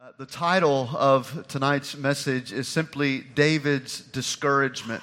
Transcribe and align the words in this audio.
Uh, 0.00 0.12
the 0.16 0.26
title 0.26 0.88
of 0.94 1.44
tonight's 1.48 1.96
message 1.96 2.52
is 2.52 2.68
simply 2.68 3.18
David's 3.34 4.00
Discouragement. 4.00 5.02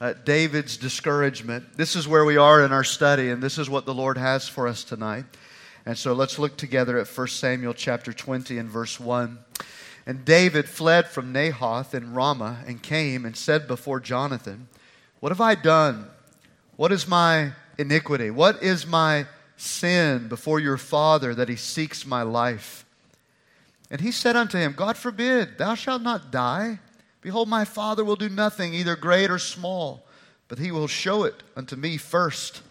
Uh, 0.00 0.14
David's 0.24 0.78
Discouragement. 0.78 1.76
This 1.76 1.94
is 1.94 2.08
where 2.08 2.24
we 2.24 2.38
are 2.38 2.64
in 2.64 2.72
our 2.72 2.82
study, 2.82 3.28
and 3.28 3.42
this 3.42 3.58
is 3.58 3.68
what 3.68 3.84
the 3.84 3.92
Lord 3.92 4.16
has 4.16 4.48
for 4.48 4.66
us 4.66 4.82
tonight. 4.82 5.26
And 5.84 5.98
so 5.98 6.14
let's 6.14 6.38
look 6.38 6.56
together 6.56 6.96
at 6.96 7.06
1 7.06 7.26
Samuel 7.26 7.74
chapter 7.74 8.14
20 8.14 8.56
and 8.56 8.70
verse 8.70 8.98
1. 8.98 9.38
And 10.06 10.24
David 10.24 10.66
fled 10.66 11.08
from 11.08 11.34
Naioth 11.34 11.92
in 11.92 12.14
Ramah 12.14 12.64
and 12.66 12.82
came 12.82 13.26
and 13.26 13.36
said 13.36 13.68
before 13.68 14.00
Jonathan, 14.00 14.68
What 15.20 15.32
have 15.32 15.42
I 15.42 15.54
done? 15.54 16.08
What 16.76 16.92
is 16.92 17.06
my 17.06 17.52
iniquity? 17.76 18.30
What 18.30 18.62
is 18.62 18.86
my 18.86 19.26
sin 19.58 20.28
before 20.28 20.60
your 20.60 20.78
father 20.78 21.34
that 21.34 21.50
he 21.50 21.56
seeks 21.56 22.06
my 22.06 22.22
life? 22.22 22.86
And 23.90 24.00
he 24.00 24.12
said 24.12 24.36
unto 24.36 24.56
him, 24.56 24.72
God 24.76 24.96
forbid, 24.96 25.58
thou 25.58 25.74
shalt 25.74 26.02
not 26.02 26.30
die. 26.30 26.78
Behold, 27.20 27.48
my 27.48 27.64
father 27.64 28.04
will 28.04 28.16
do 28.16 28.28
nothing, 28.28 28.72
either 28.72 28.96
great 28.96 29.30
or 29.30 29.38
small, 29.38 30.06
but 30.48 30.58
he 30.58 30.70
will 30.70 30.86
show 30.86 31.24
it 31.24 31.42
unto 31.56 31.76
me 31.76 31.96
first. 31.96 32.62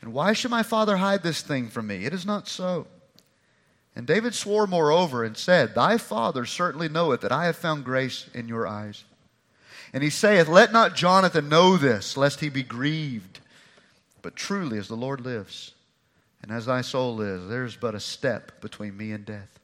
And 0.00 0.12
why 0.12 0.32
should 0.32 0.50
my 0.50 0.62
father 0.62 0.96
hide 0.96 1.22
this 1.22 1.42
thing 1.42 1.68
from 1.68 1.86
me? 1.86 2.04
It 2.04 2.12
is 2.12 2.24
not 2.24 2.48
so. 2.48 2.86
And 3.94 4.06
David 4.06 4.34
swore 4.34 4.66
moreover 4.66 5.24
and 5.24 5.36
said, 5.36 5.74
Thy 5.74 5.98
father 5.98 6.44
certainly 6.44 6.88
knoweth 6.88 7.22
that 7.22 7.32
I 7.32 7.46
have 7.46 7.56
found 7.56 7.84
grace 7.84 8.28
in 8.34 8.48
your 8.48 8.66
eyes. 8.66 9.04
And 9.92 10.02
he 10.02 10.10
saith, 10.10 10.48
Let 10.48 10.72
not 10.72 10.94
Jonathan 10.94 11.48
know 11.48 11.76
this, 11.76 12.16
lest 12.16 12.40
he 12.40 12.50
be 12.50 12.62
grieved. 12.62 13.40
But 14.20 14.36
truly, 14.36 14.78
as 14.78 14.88
the 14.88 14.96
Lord 14.96 15.20
lives, 15.20 15.72
and 16.42 16.50
as 16.50 16.66
thy 16.66 16.82
soul 16.82 17.16
lives, 17.16 17.48
there 17.48 17.64
is 17.64 17.76
but 17.76 17.94
a 17.94 18.00
step 18.00 18.60
between 18.60 18.96
me 18.96 19.12
and 19.12 19.24
death. 19.24 19.55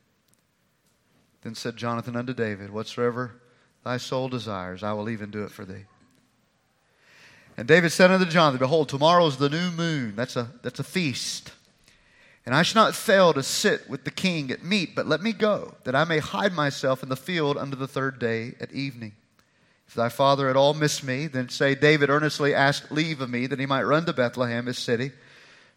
Then 1.42 1.54
said 1.54 1.76
Jonathan 1.76 2.16
unto 2.16 2.32
David, 2.32 2.70
Whatsoever 2.70 3.32
thy 3.84 3.96
soul 3.96 4.28
desires, 4.28 4.82
I 4.82 4.92
will 4.92 5.10
even 5.10 5.30
do 5.30 5.42
it 5.44 5.50
for 5.50 5.64
thee. 5.64 5.84
And 7.56 7.68
David 7.68 7.92
said 7.92 8.10
unto 8.10 8.24
Jonathan, 8.26 8.58
Behold, 8.58 8.88
tomorrow 8.88 9.26
is 9.26 9.36
the 9.36 9.50
new 9.50 9.70
moon. 9.72 10.14
That's 10.16 10.36
a, 10.36 10.48
that's 10.62 10.80
a 10.80 10.84
feast. 10.84 11.52
And 12.46 12.54
I 12.54 12.62
shall 12.62 12.84
not 12.84 12.94
fail 12.94 13.32
to 13.34 13.42
sit 13.42 13.88
with 13.88 14.04
the 14.04 14.10
king 14.10 14.50
at 14.50 14.64
meat, 14.64 14.94
but 14.94 15.06
let 15.06 15.22
me 15.22 15.32
go, 15.32 15.74
that 15.84 15.94
I 15.94 16.04
may 16.04 16.18
hide 16.18 16.54
myself 16.54 17.02
in 17.02 17.08
the 17.08 17.16
field 17.16 17.56
unto 17.56 17.76
the 17.76 17.86
third 17.86 18.18
day 18.18 18.54
at 18.58 18.72
evening. 18.72 19.12
If 19.86 19.94
thy 19.94 20.08
father 20.08 20.48
at 20.48 20.56
all 20.56 20.74
miss 20.74 21.02
me, 21.02 21.26
then 21.26 21.50
say, 21.50 21.74
David 21.74 22.08
earnestly 22.08 22.54
asked 22.54 22.90
leave 22.90 23.20
of 23.20 23.30
me, 23.30 23.46
that 23.46 23.60
he 23.60 23.66
might 23.66 23.82
run 23.82 24.06
to 24.06 24.12
Bethlehem, 24.12 24.66
his 24.66 24.78
city, 24.78 25.12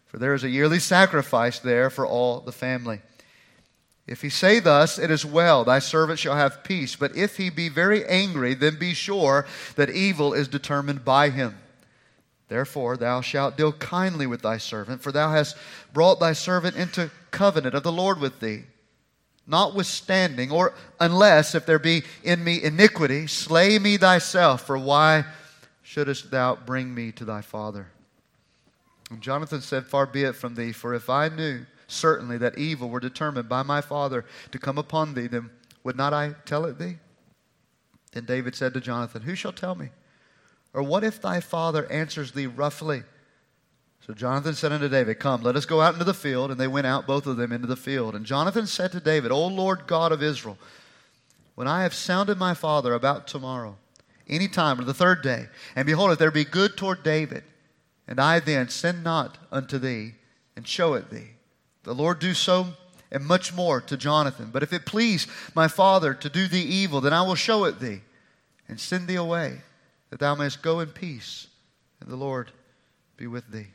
for 0.06 0.18
there 0.18 0.34
is 0.34 0.42
a 0.42 0.48
yearly 0.48 0.78
sacrifice 0.78 1.58
there 1.58 1.90
for 1.90 2.06
all 2.06 2.40
the 2.40 2.52
family. 2.52 3.00
If 4.06 4.22
he 4.22 4.28
say 4.28 4.60
thus, 4.60 4.98
it 4.98 5.10
is 5.10 5.26
well, 5.26 5.64
thy 5.64 5.80
servant 5.80 6.20
shall 6.20 6.36
have 6.36 6.62
peace. 6.62 6.94
But 6.94 7.16
if 7.16 7.38
he 7.38 7.50
be 7.50 7.68
very 7.68 8.04
angry, 8.04 8.54
then 8.54 8.78
be 8.78 8.94
sure 8.94 9.46
that 9.74 9.90
evil 9.90 10.32
is 10.32 10.46
determined 10.46 11.04
by 11.04 11.30
him. 11.30 11.58
Therefore, 12.48 12.96
thou 12.96 13.20
shalt 13.20 13.56
deal 13.56 13.72
kindly 13.72 14.28
with 14.28 14.42
thy 14.42 14.58
servant, 14.58 15.02
for 15.02 15.10
thou 15.10 15.32
hast 15.32 15.56
brought 15.92 16.20
thy 16.20 16.32
servant 16.32 16.76
into 16.76 17.10
covenant 17.32 17.74
of 17.74 17.82
the 17.82 17.90
Lord 17.90 18.20
with 18.20 18.38
thee. 18.38 18.62
Notwithstanding, 19.48 20.52
or 20.52 20.72
unless, 21.00 21.56
if 21.56 21.66
there 21.66 21.80
be 21.80 22.04
in 22.22 22.44
me 22.44 22.62
iniquity, 22.62 23.26
slay 23.26 23.78
me 23.80 23.96
thyself, 23.96 24.64
for 24.66 24.78
why 24.78 25.24
shouldest 25.82 26.30
thou 26.30 26.54
bring 26.54 26.94
me 26.94 27.10
to 27.12 27.24
thy 27.24 27.40
father? 27.40 27.88
And 29.10 29.20
Jonathan 29.20 29.60
said, 29.60 29.86
Far 29.86 30.06
be 30.06 30.22
it 30.22 30.36
from 30.36 30.54
thee, 30.54 30.72
for 30.72 30.94
if 30.94 31.10
I 31.10 31.28
knew 31.28 31.64
certainly 31.86 32.38
that 32.38 32.58
evil 32.58 32.88
were 32.88 33.00
determined 33.00 33.48
by 33.48 33.62
my 33.62 33.80
father 33.80 34.24
to 34.50 34.58
come 34.58 34.78
upon 34.78 35.14
thee, 35.14 35.26
then 35.26 35.50
would 35.84 35.96
not 35.96 36.12
I 36.12 36.34
tell 36.44 36.64
it 36.64 36.78
thee? 36.78 36.96
Then 38.12 38.24
David 38.24 38.54
said 38.54 38.74
to 38.74 38.80
Jonathan, 38.80 39.22
Who 39.22 39.34
shall 39.34 39.52
tell 39.52 39.74
me? 39.74 39.90
Or 40.72 40.82
what 40.82 41.04
if 41.04 41.20
thy 41.20 41.40
father 41.40 41.90
answers 41.90 42.32
thee 42.32 42.46
roughly? 42.46 43.02
So 44.06 44.14
Jonathan 44.14 44.54
said 44.54 44.72
unto 44.72 44.88
David, 44.88 45.18
Come, 45.18 45.42
let 45.42 45.56
us 45.56 45.66
go 45.66 45.80
out 45.80 45.94
into 45.94 46.04
the 46.04 46.14
field. 46.14 46.50
And 46.50 46.60
they 46.60 46.68
went 46.68 46.86
out, 46.86 47.06
both 47.06 47.26
of 47.26 47.36
them, 47.36 47.52
into 47.52 47.66
the 47.66 47.76
field. 47.76 48.14
And 48.14 48.24
Jonathan 48.24 48.66
said 48.66 48.92
to 48.92 49.00
David, 49.00 49.32
O 49.32 49.46
Lord 49.46 49.86
God 49.86 50.12
of 50.12 50.22
Israel, 50.22 50.58
when 51.56 51.66
I 51.66 51.82
have 51.82 51.94
sounded 51.94 52.38
my 52.38 52.54
father 52.54 52.94
about 52.94 53.26
tomorrow, 53.26 53.76
any 54.28 54.48
time, 54.48 54.78
or 54.78 54.84
the 54.84 54.94
third 54.94 55.22
day, 55.22 55.46
and 55.74 55.86
behold, 55.86 56.10
if 56.12 56.18
there 56.18 56.30
be 56.30 56.44
good 56.44 56.76
toward 56.76 57.02
David, 57.02 57.42
and 58.06 58.20
I 58.20 58.40
then 58.40 58.68
send 58.68 59.02
not 59.02 59.38
unto 59.50 59.78
thee, 59.78 60.14
and 60.56 60.66
show 60.66 60.94
it 60.94 61.10
thee, 61.10 61.35
the 61.86 61.94
Lord 61.94 62.18
do 62.18 62.34
so 62.34 62.66
and 63.12 63.24
much 63.24 63.54
more 63.54 63.80
to 63.80 63.96
Jonathan. 63.96 64.50
But 64.52 64.64
if 64.64 64.72
it 64.72 64.84
please 64.84 65.28
my 65.54 65.68
father 65.68 66.12
to 66.14 66.28
do 66.28 66.48
thee 66.48 66.60
evil, 66.60 67.00
then 67.00 67.12
I 67.12 67.22
will 67.22 67.36
show 67.36 67.64
it 67.64 67.78
thee 67.78 68.00
and 68.68 68.78
send 68.78 69.06
thee 69.06 69.14
away, 69.14 69.60
that 70.10 70.18
thou 70.18 70.34
mayest 70.34 70.60
go 70.60 70.80
in 70.80 70.88
peace, 70.88 71.46
and 72.00 72.10
the 72.10 72.16
Lord 72.16 72.50
be 73.16 73.28
with 73.28 73.52
thee, 73.52 73.68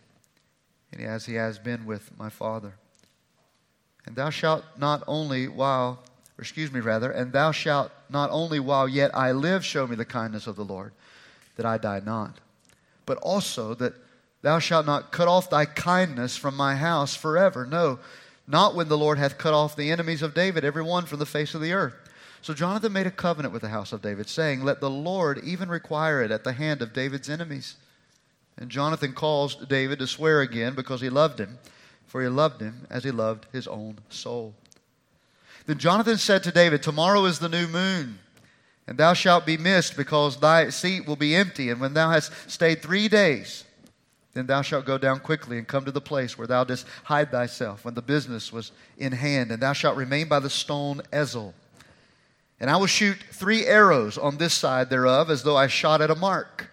and 0.91 1.01
as 1.01 1.25
he 1.25 1.35
has 1.35 1.57
been 1.57 1.85
with 1.85 2.11
my 2.19 2.29
father. 2.29 2.73
And 4.05 4.17
thou 4.17 4.29
shalt 4.29 4.65
not 4.77 5.03
only 5.07 5.47
while, 5.47 6.03
or 6.37 6.41
excuse 6.41 6.73
me 6.73 6.81
rather, 6.81 7.09
and 7.09 7.31
thou 7.31 7.53
shalt 7.53 7.91
not 8.09 8.29
only 8.31 8.59
while 8.59 8.89
yet 8.89 9.15
I 9.15 9.31
live 9.31 9.63
show 9.63 9.87
me 9.87 9.95
the 9.95 10.03
kindness 10.03 10.47
of 10.47 10.57
the 10.57 10.65
Lord, 10.65 10.91
that 11.55 11.65
I 11.65 11.77
die 11.77 12.01
not, 12.05 12.39
but 13.05 13.17
also 13.19 13.73
that 13.75 13.93
Thou 14.41 14.59
shalt 14.59 14.85
not 14.85 15.11
cut 15.11 15.27
off 15.27 15.49
thy 15.49 15.65
kindness 15.65 16.35
from 16.35 16.55
my 16.55 16.75
house 16.75 17.15
forever. 17.15 17.65
No, 17.65 17.99
not 18.47 18.75
when 18.75 18.89
the 18.89 18.97
Lord 18.97 19.17
hath 19.17 19.37
cut 19.37 19.53
off 19.53 19.75
the 19.75 19.91
enemies 19.91 20.21
of 20.21 20.33
David, 20.33 20.65
every 20.65 20.83
one 20.83 21.05
from 21.05 21.19
the 21.19 21.25
face 21.25 21.53
of 21.53 21.61
the 21.61 21.73
earth. 21.73 21.95
So 22.41 22.55
Jonathan 22.55 22.91
made 22.91 23.05
a 23.05 23.11
covenant 23.11 23.53
with 23.53 23.61
the 23.61 23.69
house 23.69 23.93
of 23.93 24.01
David, 24.01 24.27
saying, 24.27 24.63
Let 24.63 24.81
the 24.81 24.89
Lord 24.89 25.39
even 25.43 25.69
require 25.69 26.23
it 26.23 26.31
at 26.31 26.43
the 26.43 26.53
hand 26.53 26.81
of 26.81 26.93
David's 26.93 27.29
enemies. 27.29 27.75
And 28.57 28.69
Jonathan 28.69 29.13
caused 29.13 29.69
David 29.69 29.99
to 29.99 30.07
swear 30.07 30.41
again 30.41 30.73
because 30.73 31.01
he 31.01 31.09
loved 31.09 31.39
him, 31.39 31.59
for 32.07 32.21
he 32.21 32.27
loved 32.27 32.61
him 32.61 32.87
as 32.89 33.03
he 33.03 33.11
loved 33.11 33.45
his 33.51 33.67
own 33.67 33.99
soul. 34.09 34.55
Then 35.67 35.77
Jonathan 35.77 36.17
said 36.17 36.43
to 36.43 36.51
David, 36.51 36.81
Tomorrow 36.81 37.25
is 37.25 37.37
the 37.37 37.47
new 37.47 37.67
moon, 37.67 38.17
and 38.87 38.97
thou 38.97 39.13
shalt 39.13 39.45
be 39.45 39.57
missed 39.57 39.95
because 39.95 40.37
thy 40.37 40.69
seat 40.69 41.07
will 41.07 41.15
be 41.15 41.35
empty. 41.35 41.69
And 41.69 41.79
when 41.79 41.93
thou 41.93 42.09
hast 42.09 42.33
stayed 42.49 42.81
three 42.81 43.07
days, 43.07 43.65
then 44.33 44.47
thou 44.47 44.61
shalt 44.61 44.85
go 44.85 44.97
down 44.97 45.19
quickly 45.19 45.57
and 45.57 45.67
come 45.67 45.85
to 45.85 45.91
the 45.91 46.01
place 46.01 46.37
where 46.37 46.47
thou 46.47 46.63
didst 46.63 46.87
hide 47.03 47.31
thyself 47.31 47.83
when 47.83 47.93
the 47.93 48.01
business 48.01 48.53
was 48.53 48.71
in 48.97 49.11
hand, 49.11 49.51
and 49.51 49.61
thou 49.61 49.73
shalt 49.73 49.97
remain 49.97 50.27
by 50.27 50.39
the 50.39 50.49
stone 50.49 51.01
Ezel. 51.11 51.53
And 52.59 52.69
I 52.69 52.77
will 52.77 52.87
shoot 52.87 53.17
three 53.31 53.65
arrows 53.65 54.17
on 54.17 54.37
this 54.37 54.53
side 54.53 54.89
thereof, 54.89 55.29
as 55.29 55.43
though 55.43 55.57
I 55.57 55.67
shot 55.67 56.01
at 56.01 56.11
a 56.11 56.15
mark. 56.15 56.71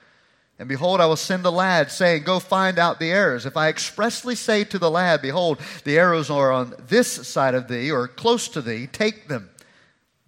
And 0.59 0.69
behold, 0.69 1.01
I 1.01 1.07
will 1.07 1.17
send 1.17 1.47
a 1.47 1.51
lad, 1.51 1.91
saying, 1.91 2.25
Go 2.25 2.41
find 2.41 2.79
out 2.79 2.99
the 2.99 3.11
arrows. 3.11 3.47
If 3.47 3.57
I 3.57 3.69
expressly 3.69 4.35
say 4.35 4.65
to 4.65 4.79
the 4.79 4.91
lad, 4.91 5.23
Behold, 5.23 5.61
the 5.85 5.99
arrows 5.99 6.31
are 6.31 6.53
on 6.53 6.75
this 6.89 7.09
side 7.27 7.55
of 7.55 7.69
thee, 7.69 7.91
or 7.91 8.07
close 8.09 8.49
to 8.49 8.61
thee, 8.61 8.87
take 8.87 9.29
them. 9.29 9.51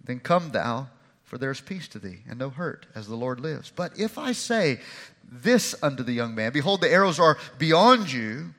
Then 0.03 0.19
come 0.19 0.51
thou, 0.51 0.87
for 1.23 1.37
there 1.37 1.51
is 1.51 1.61
peace 1.61 1.87
to 1.89 1.99
thee, 1.99 2.19
and 2.29 2.39
no 2.39 2.49
hurt, 2.49 2.87
as 2.95 3.07
the 3.07 3.15
Lord 3.15 3.39
lives. 3.39 3.71
But 3.75 3.99
if 3.99 4.17
I 4.17 4.31
say, 4.31 4.79
this 5.31 5.73
unto 5.81 6.03
the 6.03 6.11
young 6.11 6.35
man 6.35 6.51
Behold, 6.51 6.81
the 6.81 6.91
arrows 6.91 7.19
are 7.19 7.37
beyond 7.57 8.11
you. 8.11 8.53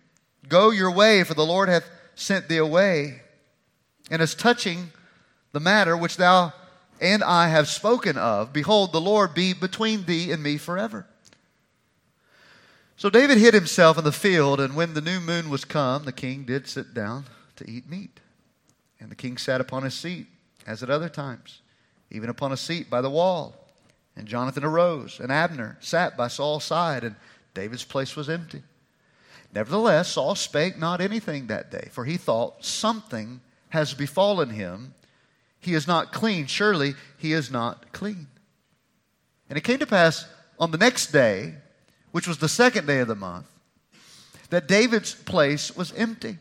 Go 0.49 0.71
your 0.71 0.91
way, 0.91 1.23
for 1.23 1.35
the 1.35 1.47
Lord 1.47 1.69
hath 1.69 1.89
sent 2.15 2.49
thee 2.49 2.57
away. 2.57 3.21
And 4.11 4.21
as 4.21 4.35
touching 4.35 4.91
the 5.53 5.61
matter 5.61 5.97
which 5.97 6.17
thou 6.17 6.53
and 7.01 7.23
I 7.23 7.49
have 7.49 7.69
spoken 7.69 8.17
of, 8.17 8.53
behold, 8.53 8.93
the 8.93 9.01
Lord 9.01 9.35
be 9.35 9.53
between 9.53 10.05
thee 10.05 10.33
and 10.33 10.43
me 10.43 10.57
forever. 10.57 11.07
So 12.97 13.11
David 13.11 13.39
hid 13.39 13.55
himself 13.55 13.99
in 13.99 14.05
the 14.05 14.13
field, 14.13 14.61
and 14.61 14.77
when 14.77 14.95
the 14.95 15.01
new 15.01 15.19
moon 15.21 15.51
was 15.51 15.65
come, 15.65 16.05
the 16.05 16.13
king 16.13 16.45
did 16.45 16.69
sit 16.69 16.95
down 16.95 17.25
to 17.57 17.69
eat 17.69 17.89
meat. 17.89 18.21
And 19.01 19.11
the 19.11 19.17
king 19.17 19.37
sat 19.37 19.61
upon 19.61 19.83
his 19.83 19.95
seat, 19.95 20.27
as 20.67 20.83
at 20.83 20.91
other 20.91 21.09
times, 21.09 21.61
even 22.11 22.31
upon 22.31 22.53
a 22.53 22.57
seat 22.57 22.89
by 22.89 23.01
the 23.01 23.11
wall. 23.11 23.62
And 24.17 24.29
Jonathan 24.29 24.65
arose, 24.65 25.21
and 25.21 25.33
Abner 25.33 25.79
sat 25.81 26.17
by 26.17 26.29
Saul's 26.29 26.65
side, 26.65 27.03
and 27.05 27.17
David's 27.55 27.85
place 27.85 28.15
was 28.15 28.29
empty. 28.29 28.63
Nevertheless, 29.55 30.09
Saul 30.09 30.35
spake 30.35 30.79
not 30.79 31.01
anything 31.01 31.47
that 31.47 31.71
day, 31.71 31.89
for 31.91 32.05
he 32.05 32.17
thought, 32.17 32.65
Something 32.65 33.41
has 33.71 33.95
befallen 33.95 34.51
him. 34.51 34.95
He 35.61 35.75
is 35.75 35.87
not 35.87 36.13
clean. 36.13 36.47
Surely 36.47 36.95
he 37.19 37.33
is 37.33 37.51
not 37.51 37.93
clean. 37.93 38.27
And 39.49 39.57
it 39.57 39.65
came 39.65 39.79
to 39.79 39.87
pass 39.87 40.27
on 40.59 40.71
the 40.71 40.79
next 40.79 41.13
day, 41.13 41.55
which 42.11 42.27
was 42.27 42.39
the 42.39 42.49
second 42.49 42.87
day 42.87 43.01
of 43.01 43.09
the 43.09 43.15
month, 43.15 43.47
that 44.51 44.69
David's 44.69 45.15
place 45.15 45.75
was 45.75 45.93
empty. 45.95 46.39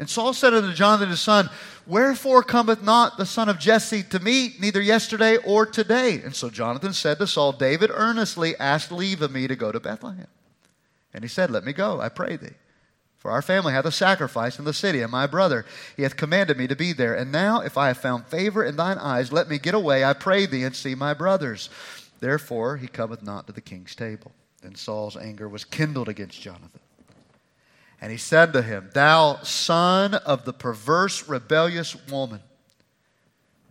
And 0.00 0.08
Saul 0.08 0.32
said 0.32 0.54
unto 0.54 0.72
Jonathan 0.72 1.10
his 1.10 1.20
son, 1.20 1.50
Wherefore 1.86 2.42
cometh 2.42 2.82
not 2.82 3.18
the 3.18 3.26
son 3.26 3.50
of 3.50 3.58
Jesse 3.58 4.02
to 4.04 4.18
meet, 4.18 4.58
neither 4.58 4.80
yesterday 4.80 5.36
or 5.36 5.66
today? 5.66 6.22
And 6.24 6.34
so 6.34 6.48
Jonathan 6.48 6.94
said 6.94 7.18
to 7.18 7.26
Saul, 7.26 7.52
David 7.52 7.90
earnestly 7.92 8.56
asked 8.56 8.90
leave 8.90 9.20
of 9.20 9.30
me 9.30 9.46
to 9.46 9.54
go 9.54 9.70
to 9.70 9.78
Bethlehem. 9.78 10.26
And 11.12 11.22
he 11.22 11.28
said, 11.28 11.50
Let 11.50 11.66
me 11.66 11.74
go, 11.74 12.00
I 12.00 12.08
pray 12.08 12.36
thee. 12.36 12.54
For 13.18 13.30
our 13.30 13.42
family 13.42 13.74
hath 13.74 13.84
a 13.84 13.92
sacrifice 13.92 14.58
in 14.58 14.64
the 14.64 14.72
city, 14.72 15.02
and 15.02 15.12
my 15.12 15.26
brother, 15.26 15.66
he 15.94 16.04
hath 16.04 16.16
commanded 16.16 16.56
me 16.56 16.66
to 16.66 16.74
be 16.74 16.94
there. 16.94 17.14
And 17.14 17.30
now, 17.30 17.60
if 17.60 17.76
I 17.76 17.88
have 17.88 17.98
found 17.98 18.24
favor 18.24 18.64
in 18.64 18.76
thine 18.76 18.96
eyes, 18.96 19.30
let 19.30 19.50
me 19.50 19.58
get 19.58 19.74
away, 19.74 20.02
I 20.02 20.14
pray 20.14 20.46
thee, 20.46 20.64
and 20.64 20.74
see 20.74 20.94
my 20.94 21.12
brothers. 21.12 21.68
Therefore 22.20 22.78
he 22.78 22.88
cometh 22.88 23.22
not 23.22 23.46
to 23.48 23.52
the 23.52 23.60
king's 23.60 23.94
table. 23.94 24.32
Then 24.62 24.76
Saul's 24.76 25.18
anger 25.18 25.46
was 25.46 25.66
kindled 25.66 26.08
against 26.08 26.40
Jonathan. 26.40 26.80
And 28.00 28.10
he 28.10 28.18
said 28.18 28.52
to 28.54 28.62
him, 28.62 28.90
Thou 28.94 29.40
son 29.42 30.14
of 30.14 30.44
the 30.44 30.52
perverse, 30.52 31.28
rebellious 31.28 31.96
woman, 32.08 32.40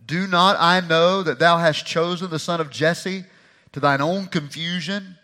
do 0.06 0.26
not 0.26 0.56
I 0.58 0.80
know 0.80 1.22
that 1.22 1.38
thou 1.38 1.58
hast 1.58 1.86
chosen 1.86 2.30
the 2.30 2.38
son 2.38 2.60
of 2.60 2.70
Jesse 2.70 3.24
to 3.72 3.80
thine 3.80 4.00
own 4.00 4.26
confusion 4.26 5.16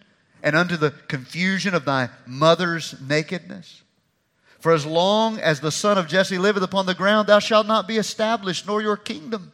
and 0.43 0.55
unto 0.55 0.77
the 0.77 0.91
confusion 0.91 1.75
of 1.75 1.85
thy 1.85 2.09
mother's 2.27 2.95
nakedness? 3.01 3.83
For 4.61 4.73
as 4.73 4.87
long 4.87 5.39
as 5.39 5.61
the 5.61 5.71
son 5.71 5.99
of 5.99 6.09
Jesse 6.09 6.39
liveth 6.39 6.63
upon 6.63 6.87
the 6.87 6.95
ground, 6.95 7.29
thou 7.29 7.39
shalt 7.39 7.67
not 7.67 7.87
be 7.87 7.99
established, 7.99 8.67
nor 8.67 8.83
your 8.83 8.97
kingdom. 8.97 9.53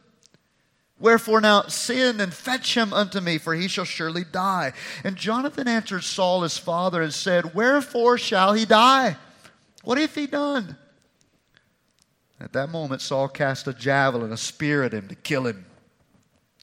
Wherefore 0.99 1.41
now 1.41 1.63
send 1.63 2.21
and 2.21 2.33
fetch 2.33 2.75
him 2.75 2.93
unto 2.93 3.19
me, 3.19 3.37
for 3.37 3.53
he 3.53 3.67
shall 3.67 3.85
surely 3.85 4.23
die. 4.23 4.73
And 5.03 5.15
Jonathan 5.15 5.67
answered 5.67 6.03
Saul 6.03 6.41
his 6.41 6.57
father 6.57 7.01
and 7.01 7.13
said, 7.13 7.53
Wherefore 7.53 8.17
shall 8.17 8.53
he 8.53 8.65
die? 8.65 9.17
What 9.83 9.97
hath 9.97 10.15
he 10.15 10.27
done? 10.27 10.77
At 12.39 12.53
that 12.53 12.69
moment 12.69 13.01
Saul 13.01 13.27
cast 13.27 13.67
a 13.67 13.73
javelin, 13.73 14.31
a 14.31 14.37
spear 14.37 14.83
at 14.83 14.93
him 14.93 15.07
to 15.09 15.15
kill 15.15 15.45
him, 15.45 15.65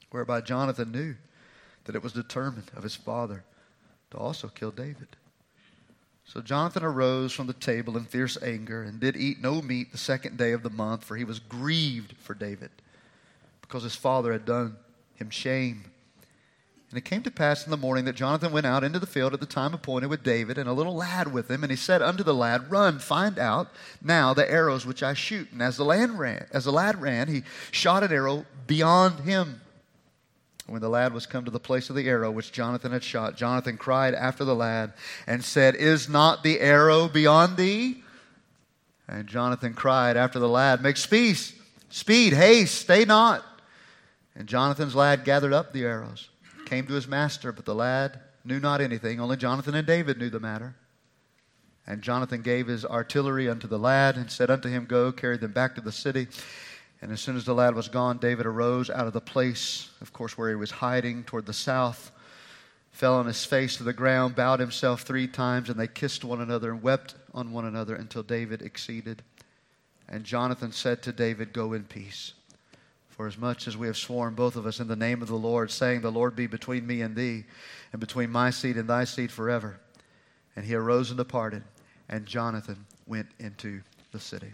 whereby 0.09 0.41
Jonathan 0.41 0.91
knew 0.91 1.15
that 1.85 1.95
it 1.95 2.03
was 2.03 2.13
determined 2.13 2.71
of 2.75 2.83
his 2.83 2.95
father 2.95 3.43
to 4.11 4.17
also 4.17 4.47
kill 4.47 4.71
David. 4.71 5.07
So 6.25 6.41
Jonathan 6.41 6.83
arose 6.83 7.33
from 7.33 7.47
the 7.47 7.53
table 7.53 7.97
in 7.97 8.05
fierce 8.05 8.41
anger 8.41 8.83
and 8.83 8.99
did 8.99 9.17
eat 9.17 9.41
no 9.41 9.61
meat 9.61 9.91
the 9.91 9.97
second 9.97 10.37
day 10.37 10.51
of 10.51 10.63
the 10.63 10.69
month, 10.69 11.03
for 11.03 11.15
he 11.15 11.23
was 11.23 11.39
grieved 11.39 12.15
for 12.17 12.33
David 12.33 12.69
because 13.61 13.83
his 13.83 13.95
father 13.95 14.31
had 14.31 14.45
done 14.45 14.77
him 15.15 15.29
shame. 15.29 15.90
And 16.91 16.97
it 16.97 17.05
came 17.05 17.23
to 17.23 17.31
pass 17.31 17.63
in 17.63 17.71
the 17.71 17.77
morning 17.77 18.03
that 18.03 18.17
Jonathan 18.17 18.51
went 18.51 18.65
out 18.65 18.83
into 18.83 18.99
the 18.99 19.07
field 19.07 19.33
at 19.33 19.39
the 19.39 19.45
time 19.45 19.73
appointed 19.73 20.09
with 20.09 20.23
David, 20.23 20.57
and 20.57 20.67
a 20.67 20.73
little 20.73 20.95
lad 20.95 21.31
with 21.31 21.49
him. 21.49 21.63
And 21.63 21.71
he 21.71 21.77
said 21.77 22.01
unto 22.01 22.21
the 22.21 22.33
lad, 22.33 22.69
Run, 22.69 22.99
find 22.99 23.39
out 23.39 23.69
now 24.01 24.33
the 24.33 24.49
arrows 24.51 24.85
which 24.85 25.01
I 25.01 25.13
shoot. 25.13 25.49
And 25.53 25.61
as 25.61 25.77
the 25.77 25.85
lad 25.85 26.11
ran, 26.11 26.47
as 26.51 26.65
the 26.65 26.73
lad 26.73 27.01
ran, 27.01 27.29
he 27.29 27.43
shot 27.71 28.03
an 28.03 28.11
arrow 28.11 28.45
beyond 28.67 29.21
him. 29.21 29.61
When 30.67 30.81
the 30.81 30.89
lad 30.89 31.13
was 31.13 31.25
come 31.25 31.45
to 31.45 31.51
the 31.51 31.59
place 31.59 31.89
of 31.89 31.95
the 31.95 32.07
arrow 32.09 32.29
which 32.29 32.51
Jonathan 32.51 32.91
had 32.91 33.03
shot, 33.03 33.37
Jonathan 33.37 33.77
cried 33.77 34.13
after 34.13 34.43
the 34.43 34.55
lad 34.55 34.91
and 35.27 35.43
said, 35.43 35.75
Is 35.75 36.09
not 36.09 36.43
the 36.43 36.59
arrow 36.59 37.07
beyond 37.07 37.55
thee? 37.55 38.03
And 39.07 39.27
Jonathan 39.27 39.73
cried 39.73 40.17
after 40.17 40.39
the 40.39 40.49
lad, 40.49 40.81
Make 40.81 40.97
speed, 40.97 41.37
speed, 41.89 42.33
haste, 42.33 42.75
stay 42.75 43.05
not. 43.05 43.43
And 44.35 44.47
Jonathan's 44.47 44.95
lad 44.95 45.25
gathered 45.25 45.53
up 45.53 45.73
the 45.73 45.83
arrows, 45.83 46.29
came 46.71 46.87
to 46.87 46.93
his 46.93 47.07
master, 47.07 47.51
but 47.51 47.65
the 47.65 47.75
lad 47.75 48.17
knew 48.45 48.57
not 48.57 48.79
anything. 48.79 49.19
Only 49.19 49.35
Jonathan 49.35 49.75
and 49.75 49.85
David 49.85 50.17
knew 50.17 50.29
the 50.29 50.39
matter. 50.39 50.73
And 51.85 52.01
Jonathan 52.01 52.41
gave 52.41 52.67
his 52.67 52.85
artillery 52.85 53.49
unto 53.49 53.67
the 53.67 53.77
lad 53.77 54.15
and 54.15 54.31
said 54.31 54.49
unto 54.49 54.69
him, 54.69 54.85
Go, 54.85 55.11
carry 55.11 55.35
them 55.35 55.51
back 55.51 55.75
to 55.75 55.81
the 55.81 55.91
city. 55.91 56.29
And 57.01 57.11
as 57.11 57.19
soon 57.19 57.35
as 57.35 57.43
the 57.43 57.53
lad 57.53 57.75
was 57.75 57.89
gone, 57.89 58.19
David 58.19 58.45
arose 58.45 58.89
out 58.89 59.05
of 59.05 59.11
the 59.11 59.19
place, 59.19 59.89
of 59.99 60.13
course, 60.13 60.37
where 60.37 60.47
he 60.47 60.55
was 60.55 60.71
hiding 60.71 61.25
toward 61.25 61.45
the 61.45 61.51
south, 61.51 62.09
fell 62.91 63.15
on 63.15 63.25
his 63.25 63.43
face 63.43 63.75
to 63.75 63.83
the 63.83 63.91
ground, 63.91 64.37
bowed 64.37 64.61
himself 64.61 65.01
three 65.01 65.27
times, 65.27 65.69
and 65.69 65.77
they 65.77 65.87
kissed 65.87 66.23
one 66.23 66.39
another 66.39 66.71
and 66.71 66.81
wept 66.81 67.15
on 67.33 67.51
one 67.51 67.65
another 67.65 67.95
until 67.95 68.23
David 68.23 68.61
exceeded. 68.61 69.23
And 70.07 70.23
Jonathan 70.23 70.71
said 70.71 71.03
to 71.03 71.11
David, 71.11 71.51
Go 71.51 71.73
in 71.73 71.83
peace. 71.83 72.31
For 73.21 73.27
as 73.27 73.37
much 73.37 73.67
as 73.67 73.77
we 73.77 73.85
have 73.85 73.97
sworn, 73.97 74.33
both 74.33 74.55
of 74.55 74.65
us, 74.65 74.79
in 74.79 74.87
the 74.87 74.95
name 74.95 75.21
of 75.21 75.27
the 75.27 75.35
Lord, 75.35 75.69
saying, 75.69 76.01
The 76.01 76.11
Lord 76.11 76.35
be 76.35 76.47
between 76.47 76.87
me 76.87 77.03
and 77.03 77.15
thee, 77.15 77.43
and 77.93 77.99
between 77.99 78.31
my 78.31 78.49
seed 78.49 78.77
and 78.77 78.89
thy 78.89 79.03
seed 79.03 79.31
forever. 79.31 79.79
And 80.55 80.65
he 80.65 80.73
arose 80.73 81.11
and 81.11 81.19
departed, 81.19 81.61
and 82.09 82.25
Jonathan 82.25 82.83
went 83.05 83.27
into 83.37 83.81
the 84.11 84.19
city. 84.19 84.53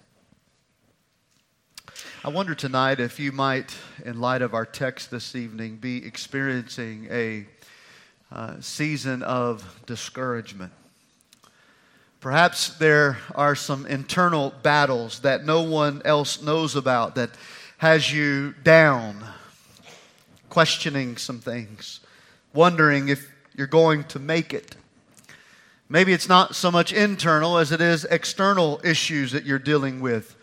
I 2.25 2.28
wonder 2.28 2.54
tonight 2.54 3.00
if 3.00 3.22
you 3.22 3.31
might, 3.31 3.74
in 4.04 4.19
light 4.19 4.42
of 4.42 4.54
our 4.54 4.66
text 4.66 5.12
this 5.12 5.34
evening, 5.34 5.78
be 5.78 6.06
experiencing 6.06 7.08
a 7.10 7.46
uh, 8.34 8.60
season 8.60 9.24
of 9.24 9.80
discouragement. 9.86 10.74
Perhaps 12.20 12.78
there 12.80 13.18
are 13.34 13.56
some 13.56 13.86
internal 13.86 14.54
battles 14.62 15.20
that 15.20 15.46
no 15.46 15.62
one 15.62 16.02
else 16.04 16.42
knows 16.42 16.75
about 16.75 17.16
that 17.16 17.30
has 17.77 18.12
you 18.12 18.53
down, 18.63 19.24
questioning 20.50 21.15
some 21.18 21.39
things, 21.39 22.00
wondering 22.53 23.09
if 23.09 23.31
you're 23.56 23.68
going 23.68 24.03
to 24.06 24.19
make 24.19 24.53
it. 24.53 24.75
Maybe 25.89 26.12
it's 26.12 26.27
not 26.27 26.56
so 26.56 26.71
much 26.71 26.91
internal 26.91 27.57
as 27.57 27.71
it 27.71 27.79
is 27.79 28.03
external 28.06 28.81
issues 28.83 29.31
that 29.31 29.45
you're 29.45 29.59
dealing 29.59 30.01
with. 30.01 30.35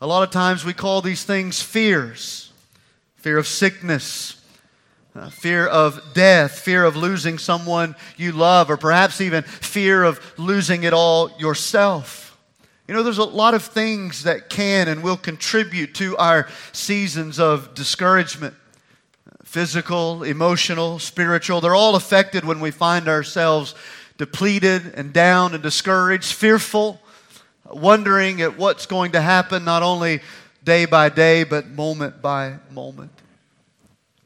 A 0.00 0.06
lot 0.06 0.22
of 0.22 0.30
times 0.30 0.64
we 0.64 0.72
call 0.72 1.02
these 1.02 1.24
things 1.24 1.62
fears 1.62 2.46
fear 3.16 3.36
of 3.36 3.46
sickness, 3.46 4.42
uh, 5.14 5.28
fear 5.28 5.66
of 5.66 6.00
death, 6.14 6.58
fear 6.58 6.86
of 6.86 6.96
losing 6.96 7.36
someone 7.36 7.94
you 8.16 8.32
love, 8.32 8.70
or 8.70 8.78
perhaps 8.78 9.20
even 9.20 9.42
fear 9.42 10.02
of 10.02 10.18
losing 10.38 10.84
it 10.84 10.94
all 10.94 11.30
yourself. 11.38 12.29
You 12.90 12.96
know, 12.96 13.04
there's 13.04 13.18
a 13.18 13.24
lot 13.24 13.54
of 13.54 13.62
things 13.62 14.24
that 14.24 14.50
can 14.50 14.88
and 14.88 15.00
will 15.00 15.16
contribute 15.16 15.94
to 15.94 16.16
our 16.16 16.48
seasons 16.72 17.38
of 17.38 17.72
discouragement 17.72 18.56
physical, 19.44 20.24
emotional, 20.24 20.98
spiritual. 20.98 21.60
They're 21.60 21.76
all 21.76 21.94
affected 21.94 22.44
when 22.44 22.58
we 22.58 22.72
find 22.72 23.06
ourselves 23.06 23.76
depleted 24.18 24.94
and 24.96 25.12
down 25.12 25.54
and 25.54 25.62
discouraged, 25.62 26.32
fearful, 26.32 27.00
wondering 27.64 28.42
at 28.42 28.58
what's 28.58 28.86
going 28.86 29.12
to 29.12 29.20
happen 29.20 29.64
not 29.64 29.84
only 29.84 30.20
day 30.64 30.84
by 30.84 31.10
day, 31.10 31.44
but 31.44 31.68
moment 31.68 32.20
by 32.20 32.56
moment. 32.72 33.12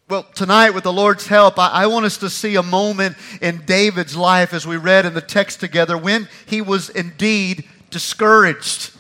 Well, 0.08 0.22
tonight, 0.34 0.70
with 0.70 0.84
the 0.84 0.92
Lord's 0.92 1.26
help, 1.26 1.58
I, 1.58 1.68
I, 1.68 1.86
want 1.86 2.06
us 2.06 2.16
to 2.18 2.30
see 2.30 2.56
a 2.56 2.62
moment 2.62 3.16
in 3.42 3.62
David's 3.66 4.16
life 4.16 4.54
as 4.54 4.66
we 4.66 4.78
read 4.78 5.04
in 5.04 5.12
the 5.12 5.20
text 5.20 5.60
together 5.60 5.98
when 5.98 6.28
he 6.46 6.62
was 6.62 6.88
indeed 6.88 7.64
discouraged 7.94 8.90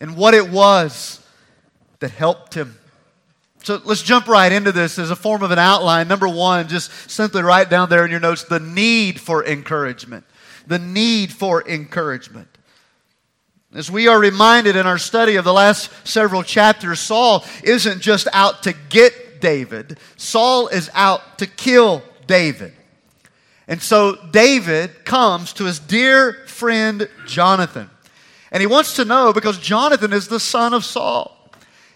and 0.00 0.16
what 0.16 0.34
it 0.34 0.50
was 0.50 1.24
that 2.00 2.10
helped 2.10 2.54
him. 2.54 2.76
So 3.62 3.80
let's 3.84 4.02
jump 4.02 4.26
right 4.26 4.50
into 4.50 4.72
this 4.72 4.98
as 4.98 5.10
a 5.10 5.16
form 5.16 5.44
of 5.44 5.52
an 5.52 5.60
outline. 5.60 6.08
Number 6.08 6.28
one, 6.28 6.66
just 6.68 6.90
simply 7.08 7.42
write 7.42 7.70
down 7.70 7.88
there 7.88 8.04
in 8.04 8.10
your 8.10 8.20
notes 8.20 8.42
the 8.42 8.58
need 8.58 9.20
for 9.20 9.46
encouragement. 9.46 10.24
The 10.66 10.80
need 10.80 11.32
for 11.32 11.66
encouragement. 11.68 12.48
As 13.72 13.90
we 13.90 14.08
are 14.08 14.18
reminded 14.18 14.74
in 14.74 14.86
our 14.86 14.98
study 14.98 15.36
of 15.36 15.44
the 15.44 15.52
last 15.52 15.90
several 16.04 16.42
chapters, 16.42 16.98
Saul 16.98 17.44
isn't 17.62 18.00
just 18.00 18.26
out 18.32 18.64
to 18.64 18.74
get 18.88 19.40
David, 19.40 19.98
Saul 20.16 20.66
is 20.66 20.90
out 20.94 21.38
to 21.38 21.46
kill 21.46 22.02
David. 22.26 22.72
And 23.68 23.80
so 23.80 24.16
David 24.30 25.04
comes 25.04 25.52
to 25.54 25.64
his 25.64 25.78
dear 25.78 26.32
friend 26.46 27.08
Jonathan. 27.26 27.90
And 28.52 28.60
he 28.60 28.66
wants 28.66 28.96
to 28.96 29.04
know 29.04 29.32
because 29.32 29.58
Jonathan 29.58 30.12
is 30.12 30.28
the 30.28 30.40
son 30.40 30.72
of 30.72 30.84
Saul. 30.84 31.36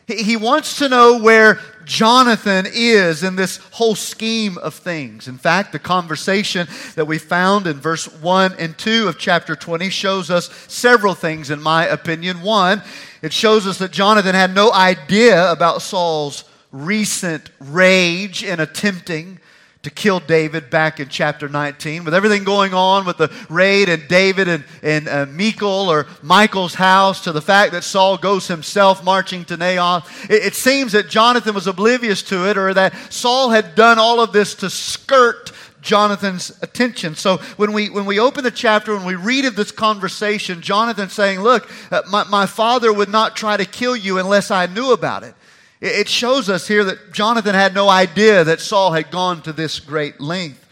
He 0.06 0.36
wants 0.36 0.78
to 0.78 0.88
know 0.88 1.20
where 1.20 1.60
Jonathan 1.84 2.66
is 2.72 3.22
in 3.22 3.36
this 3.36 3.58
whole 3.72 3.94
scheme 3.94 4.58
of 4.58 4.74
things. 4.74 5.28
In 5.28 5.38
fact, 5.38 5.72
the 5.72 5.78
conversation 5.78 6.66
that 6.96 7.06
we 7.06 7.18
found 7.18 7.66
in 7.66 7.78
verse 7.78 8.06
1 8.20 8.54
and 8.58 8.76
2 8.76 9.08
of 9.08 9.18
chapter 9.18 9.54
20 9.54 9.88
shows 9.90 10.30
us 10.30 10.50
several 10.66 11.14
things, 11.14 11.50
in 11.50 11.62
my 11.62 11.86
opinion. 11.86 12.42
One, 12.42 12.82
it 13.22 13.32
shows 13.32 13.66
us 13.66 13.78
that 13.78 13.92
Jonathan 13.92 14.34
had 14.34 14.54
no 14.54 14.72
idea 14.72 15.50
about 15.50 15.82
Saul's 15.82 16.44
recent 16.72 17.50
rage 17.60 18.42
in 18.42 18.60
attempting 18.60 19.38
to 19.82 19.90
kill 19.90 20.20
David 20.20 20.68
back 20.68 21.00
in 21.00 21.08
chapter 21.08 21.48
19. 21.48 22.04
With 22.04 22.12
everything 22.12 22.44
going 22.44 22.74
on 22.74 23.06
with 23.06 23.16
the 23.16 23.32
raid 23.48 23.88
and 23.88 24.06
David 24.08 24.46
and, 24.46 24.64
and 24.82 25.08
uh, 25.08 25.26
or 25.62 26.06
Michal's 26.22 26.74
house 26.74 27.24
to 27.24 27.32
the 27.32 27.40
fact 27.40 27.72
that 27.72 27.82
Saul 27.82 28.18
goes 28.18 28.46
himself 28.46 29.02
marching 29.02 29.44
to 29.46 29.56
Naioth, 29.56 30.06
it, 30.28 30.44
it 30.44 30.54
seems 30.54 30.92
that 30.92 31.08
Jonathan 31.08 31.54
was 31.54 31.66
oblivious 31.66 32.22
to 32.24 32.50
it 32.50 32.58
or 32.58 32.74
that 32.74 32.94
Saul 33.10 33.50
had 33.50 33.74
done 33.74 33.98
all 33.98 34.20
of 34.20 34.32
this 34.32 34.54
to 34.56 34.68
skirt 34.68 35.52
Jonathan's 35.80 36.52
attention. 36.62 37.14
So 37.14 37.38
when 37.56 37.72
we, 37.72 37.88
when 37.88 38.04
we 38.04 38.20
open 38.20 38.44
the 38.44 38.50
chapter, 38.50 38.94
when 38.94 39.06
we 39.06 39.14
read 39.14 39.46
of 39.46 39.56
this 39.56 39.72
conversation, 39.72 40.60
Jonathan 40.60 41.08
saying, 41.08 41.40
Look, 41.40 41.70
uh, 41.90 42.02
my, 42.10 42.24
my 42.24 42.44
father 42.44 42.92
would 42.92 43.08
not 43.08 43.34
try 43.34 43.56
to 43.56 43.64
kill 43.64 43.96
you 43.96 44.18
unless 44.18 44.50
I 44.50 44.66
knew 44.66 44.92
about 44.92 45.22
it. 45.22 45.34
It 45.80 46.08
shows 46.08 46.50
us 46.50 46.68
here 46.68 46.84
that 46.84 47.12
Jonathan 47.12 47.54
had 47.54 47.74
no 47.74 47.88
idea 47.88 48.44
that 48.44 48.60
Saul 48.60 48.92
had 48.92 49.10
gone 49.10 49.40
to 49.42 49.52
this 49.52 49.80
great 49.80 50.20
length. 50.20 50.66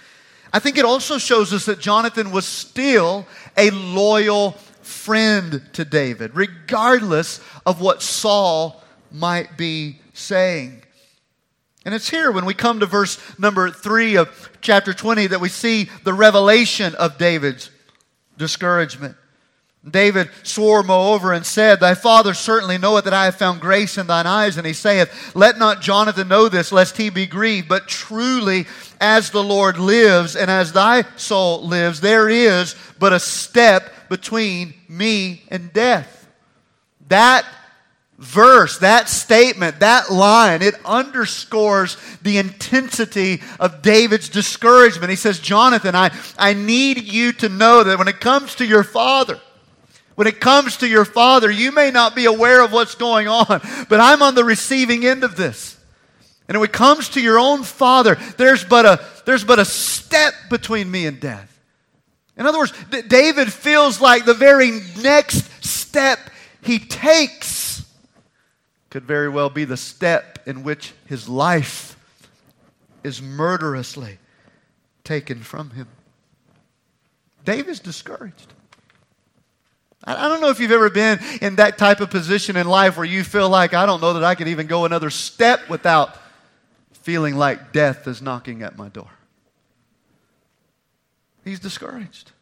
I 0.52 0.58
think 0.58 0.76
it 0.76 0.84
also 0.84 1.18
shows 1.18 1.52
us 1.52 1.64
that 1.66 1.78
Jonathan 1.78 2.30
was 2.30 2.46
still 2.46 3.26
a 3.56 3.70
loyal 3.70 4.52
friend 4.82 5.62
to 5.74 5.84
David, 5.84 6.34
regardless 6.34 7.40
of 7.64 7.80
what 7.80 8.02
Saul 8.02 8.82
might 9.10 9.56
be 9.56 10.00
saying. 10.12 10.82
And 11.84 11.94
it's 11.94 12.10
here 12.10 12.30
when 12.30 12.44
we 12.44 12.54
come 12.54 12.80
to 12.80 12.86
verse 12.86 13.18
number 13.38 13.70
three 13.70 14.16
of 14.16 14.50
chapter 14.60 14.92
20 14.92 15.28
that 15.28 15.40
we 15.40 15.48
see 15.48 15.88
the 16.04 16.12
revelation 16.12 16.94
of 16.96 17.16
David's 17.16 17.70
discouragement. 18.36 19.16
David 19.90 20.30
swore 20.42 20.82
moreover 20.82 21.32
and 21.32 21.44
said, 21.44 21.80
Thy 21.80 21.94
father 21.94 22.34
certainly 22.34 22.78
knoweth 22.78 23.04
that 23.04 23.14
I 23.14 23.26
have 23.26 23.36
found 23.36 23.60
grace 23.60 23.98
in 23.98 24.06
thine 24.06 24.26
eyes. 24.26 24.56
And 24.56 24.66
he 24.66 24.72
saith, 24.72 25.34
Let 25.34 25.58
not 25.58 25.80
Jonathan 25.80 26.28
know 26.28 26.48
this, 26.48 26.72
lest 26.72 26.96
he 26.96 27.10
be 27.10 27.26
grieved. 27.26 27.68
But 27.68 27.88
truly, 27.88 28.66
as 29.00 29.30
the 29.30 29.42
Lord 29.42 29.78
lives, 29.78 30.36
and 30.36 30.50
as 30.50 30.72
thy 30.72 31.04
soul 31.16 31.66
lives, 31.66 32.00
there 32.00 32.28
is 32.28 32.74
but 32.98 33.12
a 33.12 33.20
step 33.20 34.08
between 34.08 34.74
me 34.88 35.42
and 35.50 35.72
death. 35.72 36.28
That 37.08 37.44
verse, 38.18 38.78
that 38.78 39.08
statement, 39.08 39.80
that 39.80 40.10
line, 40.10 40.60
it 40.60 40.74
underscores 40.84 41.96
the 42.22 42.38
intensity 42.38 43.40
of 43.60 43.80
David's 43.80 44.28
discouragement. 44.28 45.10
He 45.10 45.16
says, 45.16 45.38
Jonathan, 45.38 45.94
I, 45.94 46.10
I 46.36 46.52
need 46.52 47.04
you 47.04 47.32
to 47.34 47.48
know 47.48 47.84
that 47.84 47.98
when 47.98 48.08
it 48.08 48.20
comes 48.20 48.56
to 48.56 48.66
your 48.66 48.82
father, 48.82 49.40
when 50.18 50.26
it 50.26 50.40
comes 50.40 50.78
to 50.78 50.88
your 50.88 51.04
father, 51.04 51.48
you 51.48 51.70
may 51.70 51.92
not 51.92 52.16
be 52.16 52.24
aware 52.24 52.60
of 52.64 52.72
what's 52.72 52.96
going 52.96 53.28
on, 53.28 53.60
but 53.88 54.00
I'm 54.00 54.20
on 54.20 54.34
the 54.34 54.42
receiving 54.42 55.06
end 55.06 55.22
of 55.22 55.36
this. 55.36 55.78
And 56.48 56.58
when 56.58 56.68
it 56.68 56.72
comes 56.72 57.10
to 57.10 57.20
your 57.20 57.38
own 57.38 57.62
father, 57.62 58.16
there's 58.36 58.64
but 58.64 58.84
a, 58.84 59.04
there's 59.26 59.44
but 59.44 59.60
a 59.60 59.64
step 59.64 60.34
between 60.50 60.90
me 60.90 61.06
and 61.06 61.20
death. 61.20 61.60
In 62.36 62.46
other 62.46 62.58
words, 62.58 62.72
David 63.06 63.52
feels 63.52 64.00
like 64.00 64.24
the 64.24 64.34
very 64.34 64.80
next 65.00 65.64
step 65.64 66.18
he 66.62 66.80
takes 66.80 67.86
could 68.90 69.04
very 69.04 69.28
well 69.28 69.50
be 69.50 69.64
the 69.64 69.76
step 69.76 70.40
in 70.46 70.64
which 70.64 70.94
his 71.06 71.28
life 71.28 71.96
is 73.04 73.22
murderously 73.22 74.18
taken 75.04 75.38
from 75.44 75.70
him. 75.70 75.86
David's 77.44 77.78
discouraged. 77.78 78.54
I 80.04 80.28
don't 80.28 80.40
know 80.40 80.48
if 80.48 80.60
you've 80.60 80.70
ever 80.70 80.90
been 80.90 81.18
in 81.42 81.56
that 81.56 81.76
type 81.76 82.00
of 82.00 82.08
position 82.08 82.56
in 82.56 82.68
life 82.68 82.96
where 82.96 83.04
you 83.04 83.24
feel 83.24 83.48
like, 83.48 83.74
I 83.74 83.84
don't 83.84 84.00
know 84.00 84.14
that 84.14 84.24
I 84.24 84.34
could 84.34 84.48
even 84.48 84.66
go 84.66 84.84
another 84.84 85.10
step 85.10 85.68
without 85.68 86.16
feeling 86.92 87.36
like 87.36 87.72
death 87.72 88.06
is 88.06 88.22
knocking 88.22 88.62
at 88.62 88.76
my 88.76 88.88
door. 88.88 89.10
He's 91.44 91.60
discouraged. 91.60 92.32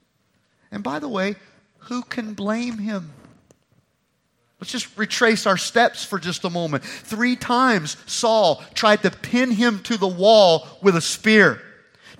And 0.71 0.83
by 0.83 0.99
the 0.99 1.09
way, 1.09 1.37
who 1.79 2.03
can 2.03 2.35
blame 2.35 2.79
him? 2.79 3.13
Let's 4.61 4.73
just 4.73 4.97
retrace 4.99 5.47
our 5.47 5.57
steps 5.57 6.05
for 6.05 6.19
just 6.19 6.45
a 6.45 6.51
moment. 6.51 6.83
Three 6.85 7.37
times 7.37 7.97
Saul 8.07 8.63
tried 8.75 9.03
to 9.03 9.11
pin 9.11 9.51
him 9.51 9.81
to 9.85 9.97
the 9.97 10.07
wall 10.07 10.67
with 10.83 10.97
a 10.97 11.01
spear. 11.01 11.63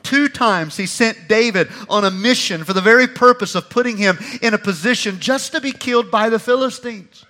Two 0.06 0.28
times 0.28 0.76
he 0.76 0.86
sent 0.86 1.26
David 1.26 1.68
on 1.88 2.04
a 2.04 2.12
mission 2.12 2.62
for 2.62 2.72
the 2.72 2.80
very 2.80 3.08
purpose 3.08 3.56
of 3.56 3.68
putting 3.68 3.96
him 3.96 4.16
in 4.40 4.54
a 4.54 4.58
position 4.58 5.18
just 5.18 5.50
to 5.50 5.60
be 5.60 5.72
killed 5.72 6.12
by 6.12 6.28
the 6.28 6.38
Philistines. 6.38 7.26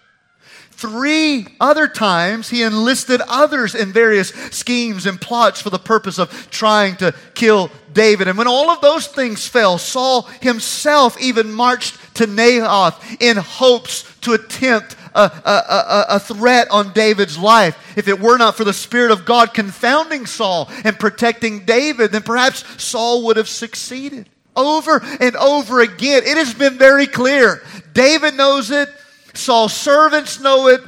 Three 0.73 1.47
other 1.59 1.89
times 1.89 2.51
he 2.51 2.63
enlisted 2.63 3.23
others 3.29 3.75
in 3.75 3.95
various 3.95 4.29
schemes 4.29 5.07
and 5.07 5.19
plots 5.19 5.59
for 5.59 5.71
the 5.71 5.79
purpose 5.79 6.19
of 6.19 6.51
trying 6.51 6.97
to 6.97 7.15
kill 7.33 7.71
David. 7.95 8.29
And 8.29 8.37
when 8.37 8.47
all 8.47 8.69
of 8.69 8.83
those 8.83 9.07
things 9.07 9.49
fell, 9.49 9.79
Saul 9.79 10.29
himself 10.43 11.19
even 11.19 11.51
marched 11.51 11.97
to 12.17 12.27
Naioth 12.27 13.23
in 13.23 13.39
hopes 13.39 14.03
to 14.27 14.33
attempt 14.33 14.97
a, 15.15 15.21
a, 15.21 16.05
a, 16.17 16.21
threat 16.21 16.69
on 16.71 16.93
David's 16.93 17.39
life. 17.39 17.97
If 17.97 18.09
it 18.09 18.21
were 18.21 18.37
not 18.37 18.57
for 18.57 18.65
the 18.65 18.73
Spirit 18.73 19.13
of 19.13 19.25
God 19.25 19.55
confounding 19.55 20.27
Saul 20.27 20.69
and 20.85 20.99
protecting 20.99 21.65
David, 21.65 22.11
then 22.11 22.23
perhaps 22.23 22.83
Saul 22.83 23.25
would 23.27 23.37
have 23.37 23.49
succeeded. 23.49 24.29
Over 24.57 25.01
and 25.21 25.37
over 25.37 25.81
again, 25.81 26.23
it 26.25 26.37
has 26.37 26.55
been 26.55 26.77
very 26.77 27.07
clear. 27.07 27.63
David 27.93 28.35
knows 28.35 28.71
it, 28.71 28.89
Saul's 29.33 29.75
servants 29.75 30.41
know 30.41 30.67
it, 30.67 30.81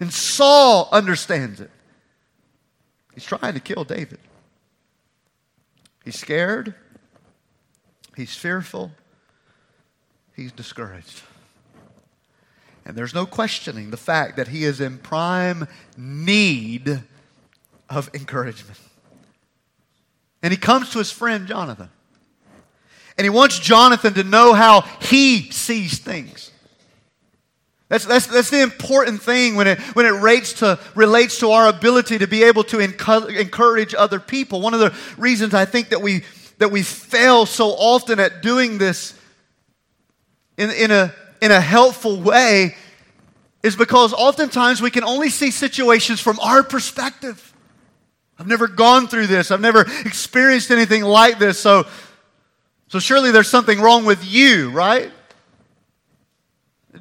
and 0.00 0.12
Saul 0.12 0.88
understands 0.90 1.60
it. 1.60 1.70
He's 3.14 3.24
trying 3.24 3.54
to 3.54 3.60
kill 3.60 3.84
David. 3.84 4.18
He's 6.04 6.18
scared, 6.18 6.74
he's 8.16 8.34
fearful, 8.34 8.90
he's 10.34 10.50
discouraged. 10.50 11.22
And 12.84 12.96
there's 12.96 13.14
no 13.14 13.26
questioning 13.26 13.90
the 13.90 13.96
fact 13.96 14.36
that 14.36 14.48
he 14.48 14.64
is 14.64 14.80
in 14.80 14.98
prime 14.98 15.68
need 15.96 17.02
of 17.88 18.10
encouragement. 18.14 18.78
And 20.42 20.52
he 20.52 20.56
comes 20.56 20.90
to 20.90 20.98
his 20.98 21.10
friend 21.12 21.46
Jonathan. 21.46 21.90
And 23.18 23.24
he 23.24 23.30
wants 23.30 23.58
Jonathan 23.58 24.14
to 24.14 24.24
know 24.24 24.54
how 24.54 24.82
he 25.00 25.50
sees 25.50 25.98
things. 25.98 26.50
That's, 27.88 28.04
that's, 28.04 28.28
that's 28.28 28.50
the 28.50 28.62
important 28.62 29.20
thing 29.20 29.56
when 29.56 29.66
it, 29.66 29.80
when 29.94 30.06
it 30.06 30.10
relates 30.10 30.52
to, 30.54 30.78
relates 30.94 31.40
to 31.40 31.50
our 31.50 31.68
ability 31.68 32.18
to 32.18 32.28
be 32.28 32.44
able 32.44 32.62
to 32.64 32.78
encourage 32.78 33.94
other 33.94 34.20
people. 34.20 34.60
One 34.60 34.74
of 34.74 34.80
the 34.80 34.94
reasons 35.18 35.54
I 35.54 35.64
think 35.64 35.88
that 35.88 36.00
we, 36.00 36.22
that 36.58 36.70
we 36.70 36.82
fail 36.82 37.46
so 37.46 37.70
often 37.70 38.20
at 38.20 38.42
doing 38.42 38.78
this 38.78 39.12
in, 40.56 40.70
in, 40.70 40.90
a, 40.92 41.12
in 41.40 41.50
a 41.50 41.60
helpful 41.60 42.20
way 42.20 42.76
is 43.62 43.76
because 43.76 44.12
oftentimes 44.12 44.80
we 44.80 44.90
can 44.90 45.04
only 45.04 45.28
see 45.28 45.50
situations 45.50 46.20
from 46.20 46.38
our 46.40 46.62
perspective. 46.62 47.52
I've 48.38 48.46
never 48.46 48.68
gone 48.68 49.06
through 49.06 49.26
this. 49.26 49.50
I've 49.50 49.60
never 49.60 49.82
experienced 50.06 50.70
anything 50.70 51.02
like 51.02 51.38
this. 51.38 51.58
So, 51.58 51.86
so 52.88 52.98
surely 52.98 53.30
there's 53.30 53.50
something 53.50 53.80
wrong 53.80 54.06
with 54.06 54.24
you, 54.24 54.70
right? 54.70 55.12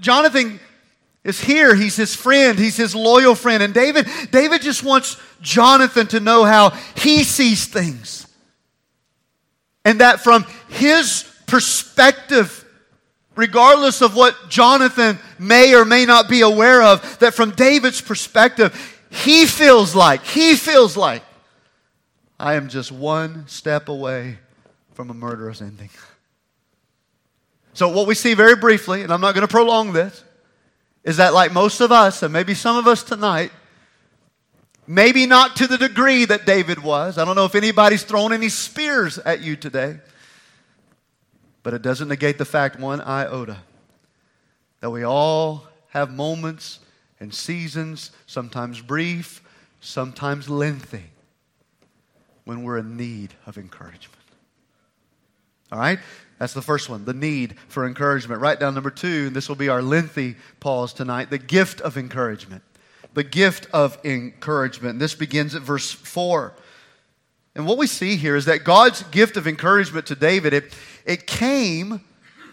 Jonathan 0.02 0.60
is 1.24 1.40
here. 1.40 1.76
He's 1.76 1.96
his 1.96 2.14
friend. 2.14 2.60
He's 2.60 2.76
his 2.76 2.94
loyal 2.94 3.36
friend. 3.36 3.64
And 3.64 3.74
David, 3.74 4.08
David 4.32 4.62
just 4.62 4.84
wants 4.84 5.16
Jonathan 5.42 6.08
to 6.08 6.20
know 6.20 6.44
how 6.44 6.72
he 6.96 7.24
sees 7.24 7.66
things. 7.66 8.28
And 9.86 10.02
that 10.02 10.20
from 10.20 10.46
his 10.68 11.26
perspective, 11.48 12.59
regardless 13.40 14.02
of 14.02 14.18
what 14.18 14.36
Jonathan 14.50 15.18
may 15.40 15.74
or 15.74 15.86
may 15.86 16.06
not 16.06 16.28
be 16.28 16.42
aware 16.42 16.84
of, 16.84 17.20
that 17.20 17.34
from 17.34 17.52
David's 17.52 18.02
perspective, 18.02 19.00
he 19.10 19.46
feels 19.46 19.96
like, 19.96 20.24
he 20.26 20.56
feels 20.56 20.98
like, 20.98 21.24
I 22.38 22.56
am 22.56 22.68
just 22.68 22.92
one 22.92 23.48
step 23.48 23.88
away 23.88 24.40
from 24.94 25.10
a 25.10 25.14
murderous 25.14 25.62
ending. 25.62 25.90
So, 27.74 27.88
what 27.88 28.08
we 28.08 28.16
see 28.16 28.34
very 28.34 28.58
briefly, 28.58 29.04
and 29.04 29.14
I'm 29.14 29.22
not 29.22 29.36
going 29.36 29.48
to 29.48 29.52
prolong 29.52 29.94
this, 29.94 30.24
is 31.06 31.16
that, 31.18 31.34
like 31.34 31.54
most 31.54 31.80
of 31.80 31.94
us, 31.94 32.22
and 32.24 32.34
maybe 32.34 32.54
some 32.54 32.76
of 32.76 32.88
us 32.88 33.04
tonight, 33.04 33.52
maybe 34.86 35.26
not 35.26 35.56
to 35.58 35.68
the 35.68 35.78
degree 35.78 36.26
that 36.26 36.46
David 36.46 36.84
was. 36.84 37.18
I 37.18 37.24
don't 37.24 37.38
know 37.38 37.46
if 37.46 37.56
anybody's 37.56 38.04
thrown 38.04 38.34
any 38.34 38.50
spears 38.50 39.18
at 39.20 39.40
you 39.42 39.56
today, 39.56 40.00
but 41.70 41.76
it 41.76 41.84
doesn't 41.84 42.08
negate 42.08 42.40
the 42.40 42.46
fact, 42.46 42.80
one 42.80 43.00
iota, 43.00 43.58
that 44.80 44.90
we 44.90 45.04
all 45.04 45.68
have 45.90 46.12
moments 46.12 46.80
and 47.20 47.32
seasons, 47.32 48.10
sometimes 48.26 48.82
brief, 48.82 49.44
sometimes 49.80 50.50
lengthy, 50.50 51.04
when 52.44 52.64
we're 52.64 52.80
in 52.80 52.98
need 52.98 53.36
of 53.46 53.56
encouragement. 53.56 54.24
All 55.72 55.78
right? 55.78 56.00
That's 56.40 56.54
the 56.54 56.62
first 56.64 56.90
one, 56.90 57.06
the 57.06 57.14
need 57.14 57.54
for 57.68 57.86
encouragement. 57.86 58.42
Write 58.42 58.60
down 58.60 58.74
number 58.74 58.90
two, 58.90 59.28
and 59.28 59.36
this 59.36 59.48
will 59.48 59.56
be 59.56 59.70
our 59.70 59.84
lengthy 59.84 60.38
pause 60.60 60.92
tonight 60.92 61.30
the 61.30 61.38
gift 61.38 61.82
of 61.82 62.00
encouragement. 62.00 62.64
The 63.14 63.24
gift 63.24 63.68
of 63.72 64.04
encouragement. 64.04 64.98
This 64.98 65.14
begins 65.14 65.54
at 65.54 65.62
verse 65.62 65.92
4. 65.92 66.52
And 67.56 67.66
what 67.66 67.78
we 67.78 67.88
see 67.88 68.16
here 68.16 68.36
is 68.36 68.46
that 68.46 68.64
God's 68.64 69.04
gift 69.04 69.38
of 69.38 69.48
encouragement 69.48 70.06
to 70.08 70.16
David, 70.16 70.54
it, 70.54 70.74
it 71.06 71.28
came 71.28 72.02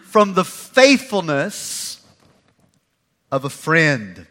from 0.03 0.33
the 0.33 0.45
faithfulness 0.45 2.05
of 3.31 3.45
a 3.45 3.49
friend. 3.49 4.25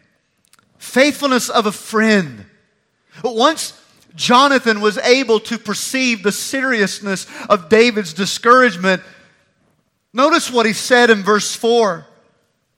Faithfulness 0.77 1.49
of 1.49 1.65
a 1.65 1.71
friend. 1.71 2.45
But 3.23 3.35
once 3.35 3.79
Jonathan 4.15 4.81
was 4.81 4.97
able 4.99 5.39
to 5.41 5.57
perceive 5.57 6.23
the 6.23 6.31
seriousness 6.31 7.27
of 7.49 7.69
David's 7.69 8.13
discouragement, 8.13 9.01
Notice 10.17 10.51
what 10.51 10.65
he 10.65 10.73
said 10.73 11.11
in 11.11 11.21
verse 11.21 11.55
4. 11.55 12.03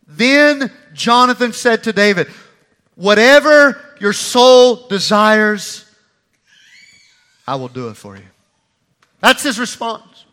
Then 0.05 0.69
Jonathan 0.93 1.53
said 1.53 1.85
to 1.85 1.93
David, 1.93 2.27
Whatever 2.95 3.81
your 4.01 4.11
soul 4.11 4.87
desires, 4.89 5.85
I 7.49 7.55
will 7.55 7.67
do 7.67 7.87
it 7.89 7.95
for 7.95 8.15
you. 8.15 8.21
That's 9.21 9.41
his 9.41 9.57
response. 9.57 10.25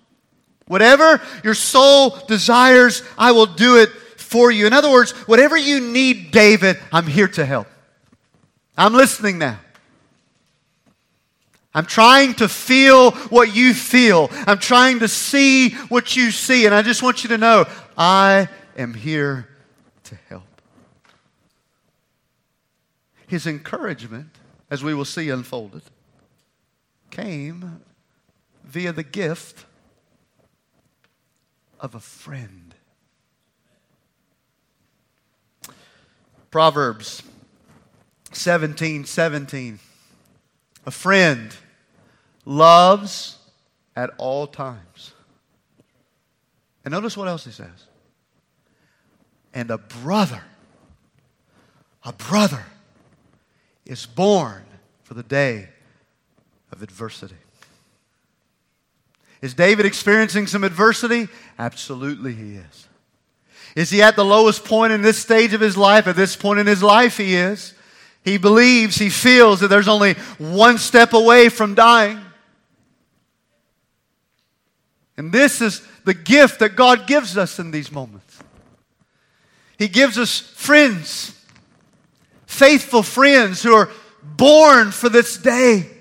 Whatever 0.66 1.22
your 1.42 1.54
soul 1.54 2.10
desires, 2.28 3.02
I 3.16 3.32
will 3.32 3.46
do 3.46 3.78
it 3.78 3.88
for 3.88 4.50
you. 4.50 4.66
In 4.66 4.74
other 4.74 4.90
words, 4.90 5.12
whatever 5.26 5.56
you 5.56 5.80
need, 5.80 6.30
David, 6.30 6.78
I'm 6.92 7.06
here 7.06 7.28
to 7.28 7.46
help. 7.46 7.68
I'm 8.76 8.92
listening 8.92 9.38
now. 9.38 9.58
I'm 11.74 11.86
trying 11.86 12.34
to 12.34 12.48
feel 12.48 13.12
what 13.12 13.56
you 13.56 13.72
feel. 13.72 14.28
I'm 14.46 14.58
trying 14.58 14.98
to 14.98 15.08
see 15.08 15.70
what 15.88 16.16
you 16.16 16.30
see. 16.30 16.66
And 16.66 16.74
I 16.74 16.82
just 16.82 17.02
want 17.02 17.22
you 17.22 17.30
to 17.30 17.38
know 17.38 17.64
I 17.96 18.48
am 18.76 18.92
here 18.92 19.48
to 20.04 20.18
help. 20.28 20.42
His 23.26 23.46
encouragement, 23.46 24.28
as 24.70 24.84
we 24.84 24.92
will 24.92 25.06
see 25.06 25.30
unfolded, 25.30 25.82
came 27.16 27.80
via 28.62 28.92
the 28.92 29.02
gift 29.02 29.64
of 31.80 31.94
a 31.94 32.00
friend. 32.00 32.74
Proverbs 36.50 37.22
17 38.32 39.06
17. 39.06 39.78
A 40.84 40.90
friend 40.90 41.56
loves 42.44 43.38
at 43.96 44.10
all 44.18 44.46
times. 44.46 45.12
And 46.84 46.92
notice 46.92 47.16
what 47.16 47.28
else 47.28 47.46
he 47.46 47.50
says. 47.50 47.86
And 49.54 49.70
a 49.70 49.78
brother, 49.78 50.42
a 52.04 52.12
brother 52.12 52.64
is 53.86 54.04
born 54.04 54.64
for 55.02 55.14
the 55.14 55.22
day 55.22 55.70
of 56.72 56.82
adversity. 56.82 57.36
Is 59.42 59.54
David 59.54 59.86
experiencing 59.86 60.46
some 60.46 60.64
adversity? 60.64 61.28
Absolutely, 61.58 62.32
he 62.32 62.54
is. 62.56 62.88
Is 63.74 63.90
he 63.90 64.02
at 64.02 64.16
the 64.16 64.24
lowest 64.24 64.64
point 64.64 64.92
in 64.92 65.02
this 65.02 65.18
stage 65.18 65.52
of 65.52 65.60
his 65.60 65.76
life? 65.76 66.06
At 66.06 66.16
this 66.16 66.34
point 66.34 66.58
in 66.58 66.66
his 66.66 66.82
life, 66.82 67.18
he 67.18 67.34
is. 67.36 67.74
He 68.24 68.38
believes, 68.38 68.96
he 68.96 69.10
feels 69.10 69.60
that 69.60 69.68
there's 69.68 69.86
only 69.86 70.14
one 70.38 70.78
step 70.78 71.12
away 71.12 71.48
from 71.48 71.74
dying. 71.74 72.20
And 75.16 75.30
this 75.30 75.60
is 75.60 75.86
the 76.04 76.14
gift 76.14 76.58
that 76.60 76.74
God 76.74 77.06
gives 77.06 77.36
us 77.36 77.58
in 77.58 77.70
these 77.70 77.92
moments. 77.92 78.38
He 79.78 79.88
gives 79.88 80.18
us 80.18 80.40
friends, 80.40 81.38
faithful 82.46 83.02
friends 83.02 83.62
who 83.62 83.74
are 83.74 83.90
born 84.22 84.90
for 84.90 85.08
this 85.08 85.36
day 85.36 85.95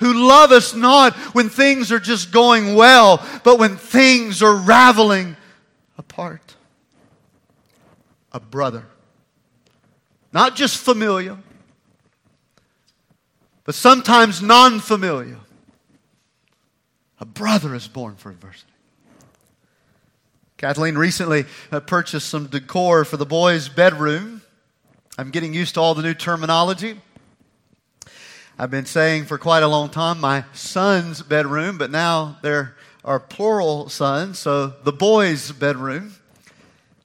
who 0.00 0.12
love 0.12 0.50
us 0.50 0.74
not 0.74 1.14
when 1.34 1.48
things 1.48 1.92
are 1.92 2.00
just 2.00 2.32
going 2.32 2.74
well, 2.74 3.24
but 3.44 3.58
when 3.58 3.76
things 3.76 4.42
are 4.42 4.56
raveling 4.56 5.36
apart. 5.96 6.56
A 8.32 8.40
brother. 8.40 8.86
Not 10.32 10.56
just 10.56 10.78
familiar, 10.78 11.36
but 13.64 13.74
sometimes 13.74 14.40
non 14.42 14.80
familiar. 14.80 15.38
A 17.20 17.26
brother 17.26 17.74
is 17.74 17.86
born 17.86 18.16
for 18.16 18.30
adversity. 18.30 18.72
Kathleen 20.56 20.96
recently 20.96 21.44
uh, 21.70 21.80
purchased 21.80 22.28
some 22.28 22.46
decor 22.46 23.04
for 23.04 23.16
the 23.16 23.26
boys' 23.26 23.68
bedroom. 23.68 24.42
I'm 25.18 25.30
getting 25.30 25.52
used 25.52 25.74
to 25.74 25.80
all 25.80 25.94
the 25.94 26.02
new 26.02 26.14
terminology. 26.14 27.00
I've 28.60 28.70
been 28.70 28.84
saying 28.84 29.24
for 29.24 29.38
quite 29.38 29.62
a 29.62 29.68
long 29.68 29.88
time 29.88 30.20
my 30.20 30.44
son's 30.52 31.22
bedroom, 31.22 31.78
but 31.78 31.90
now 31.90 32.36
there 32.42 32.76
are 33.02 33.18
plural 33.18 33.88
sons, 33.88 34.38
so 34.38 34.66
the 34.66 34.92
boys' 34.92 35.50
bedroom. 35.50 36.12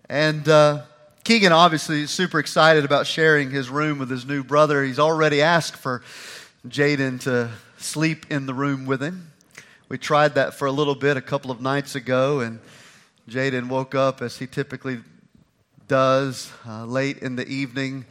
And 0.10 0.50
uh, 0.50 0.82
Keegan 1.24 1.54
obviously 1.54 2.02
is 2.02 2.12
super 2.12 2.40
excited 2.40 2.84
about 2.84 3.08
sharing 3.08 3.52
his 3.52 3.70
room 3.70 4.00
with 4.00 4.10
his 4.10 4.26
new 4.26 4.44
brother. 4.44 4.84
He's 4.84 5.00
already 5.00 5.42
asked 5.42 5.78
for 5.78 6.02
Jaden 6.68 7.22
to 7.22 7.52
sleep 7.78 8.26
in 8.30 8.48
the 8.48 8.54
room 8.54 8.86
with 8.86 9.02
him. 9.02 9.32
We 9.88 9.98
tried 9.98 10.36
that 10.36 10.56
for 10.56 10.66
a 10.66 10.74
little 10.74 10.94
bit 10.94 11.16
a 11.16 11.22
couple 11.22 11.52
of 11.52 11.62
nights 11.62 11.96
ago, 11.96 12.42
and 12.42 12.60
Jaden 13.30 13.70
woke 13.70 13.96
up 13.96 14.22
as 14.22 14.40
he 14.40 14.46
typically 14.46 15.00
does 15.88 16.52
uh, 16.68 16.84
late 16.84 17.20
in 17.20 17.38
the 17.38 17.48
evening 17.48 18.08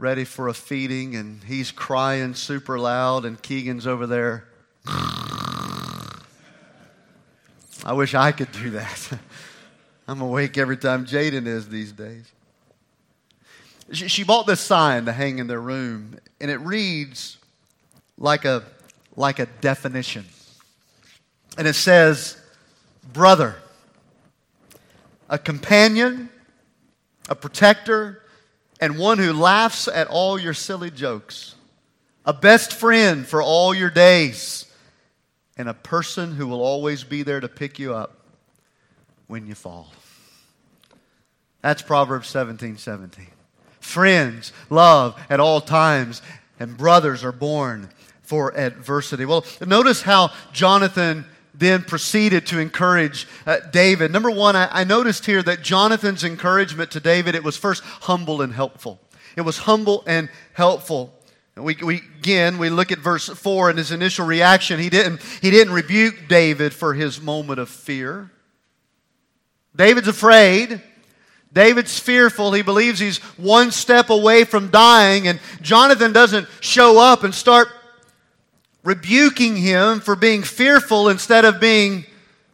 ready 0.00 0.24
for 0.24 0.48
a 0.48 0.54
feeding, 0.54 1.14
and 1.14 1.44
he's 1.44 1.70
crying 1.70 2.34
super 2.34 2.78
loud, 2.78 3.26
and 3.26 3.40
Keegan's 3.42 3.86
over 3.86 4.06
there. 4.06 4.46
I 7.84 7.92
wish 7.92 8.14
I 8.14 8.32
could 8.32 8.50
do 8.52 8.70
that. 8.70 9.18
I'm 10.08 10.22
awake 10.22 10.56
every 10.56 10.78
time 10.78 11.04
Jaden 11.04 11.46
is 11.46 11.68
these 11.68 11.92
days. 11.92 12.24
She, 13.92 14.08
she 14.08 14.24
bought 14.24 14.46
this 14.46 14.60
sign 14.60 15.04
to 15.04 15.12
hang 15.12 15.38
in 15.38 15.46
their 15.46 15.60
room, 15.60 16.18
and 16.40 16.50
it 16.50 16.58
reads 16.58 17.36
like 18.16 18.46
a, 18.46 18.64
like 19.16 19.38
a 19.38 19.46
definition. 19.60 20.24
And 21.58 21.68
it 21.68 21.74
says, 21.74 22.38
Brother, 23.12 23.56
a 25.28 25.38
companion, 25.38 26.30
a 27.28 27.34
protector, 27.34 28.22
and 28.80 28.98
one 28.98 29.18
who 29.18 29.32
laughs 29.32 29.86
at 29.88 30.08
all 30.08 30.38
your 30.38 30.54
silly 30.54 30.90
jokes, 30.90 31.54
a 32.24 32.32
best 32.32 32.72
friend 32.72 33.26
for 33.26 33.42
all 33.42 33.74
your 33.74 33.90
days, 33.90 34.66
and 35.56 35.68
a 35.68 35.74
person 35.74 36.34
who 36.34 36.46
will 36.46 36.62
always 36.62 37.04
be 37.04 37.22
there 37.22 37.40
to 37.40 37.48
pick 37.48 37.78
you 37.78 37.94
up 37.94 38.24
when 39.26 39.46
you 39.46 39.54
fall. 39.54 39.92
That's 41.60 41.82
Proverbs 41.82 42.28
17 42.28 42.78
17. 42.78 43.26
Friends 43.80 44.52
love 44.70 45.20
at 45.28 45.40
all 45.40 45.60
times, 45.60 46.22
and 46.58 46.76
brothers 46.76 47.22
are 47.22 47.32
born 47.32 47.90
for 48.22 48.56
adversity. 48.56 49.24
Well, 49.24 49.44
notice 49.66 50.02
how 50.02 50.30
Jonathan 50.52 51.26
then 51.60 51.82
proceeded 51.82 52.46
to 52.46 52.58
encourage 52.58 53.28
uh, 53.46 53.58
David. 53.70 54.10
Number 54.10 54.30
one, 54.30 54.56
I, 54.56 54.80
I 54.80 54.84
noticed 54.84 55.26
here 55.26 55.42
that 55.42 55.62
Jonathan's 55.62 56.24
encouragement 56.24 56.90
to 56.92 57.00
David, 57.00 57.34
it 57.34 57.44
was 57.44 57.56
first 57.56 57.84
humble 57.84 58.42
and 58.42 58.52
helpful. 58.52 58.98
It 59.36 59.42
was 59.42 59.58
humble 59.58 60.02
and 60.06 60.30
helpful. 60.54 61.14
We, 61.56 61.76
we, 61.76 61.96
again, 62.18 62.56
we 62.56 62.70
look 62.70 62.90
at 62.90 62.98
verse 62.98 63.28
4 63.28 63.70
and 63.70 63.78
his 63.78 63.92
initial 63.92 64.26
reaction. 64.26 64.80
He 64.80 64.88
didn't, 64.88 65.20
he 65.42 65.50
didn't 65.50 65.74
rebuke 65.74 66.28
David 66.28 66.72
for 66.72 66.94
his 66.94 67.20
moment 67.20 67.60
of 67.60 67.68
fear. 67.68 68.30
David's 69.76 70.08
afraid. 70.08 70.80
David's 71.52 71.98
fearful. 71.98 72.52
He 72.52 72.62
believes 72.62 72.98
he's 72.98 73.18
one 73.36 73.70
step 73.70 74.08
away 74.08 74.44
from 74.44 74.70
dying, 74.70 75.28
and 75.28 75.40
Jonathan 75.60 76.12
doesn't 76.12 76.48
show 76.60 76.98
up 76.98 77.22
and 77.22 77.34
start 77.34 77.68
rebuking 78.82 79.56
him 79.56 80.00
for 80.00 80.16
being 80.16 80.42
fearful 80.42 81.08
instead 81.08 81.44
of 81.44 81.60
being 81.60 82.04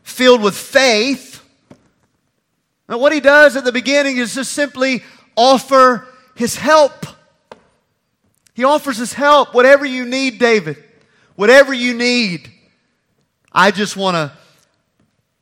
filled 0.03 0.43
with 0.43 0.57
faith. 0.57 1.43
Now, 2.89 2.99
what 2.99 3.13
he 3.13 3.21
does 3.21 3.57
at 3.57 3.65
the 3.65 3.73
beginning 3.73 4.19
is 4.19 4.35
just 4.35 4.53
simply 4.53 5.03
offer 5.37 6.07
his 6.35 6.57
help. 6.57 7.07
He 8.55 8.65
offers 8.65 8.97
his 8.97 9.13
help. 9.13 9.55
Whatever 9.55 9.85
you 9.85 10.05
need, 10.05 10.39
David, 10.39 10.83
whatever 11.35 11.75
you 11.75 11.95
need, 11.95 12.51
I 13.53 13.71
just 13.71 13.97
want 13.97 14.15
to 14.15 14.33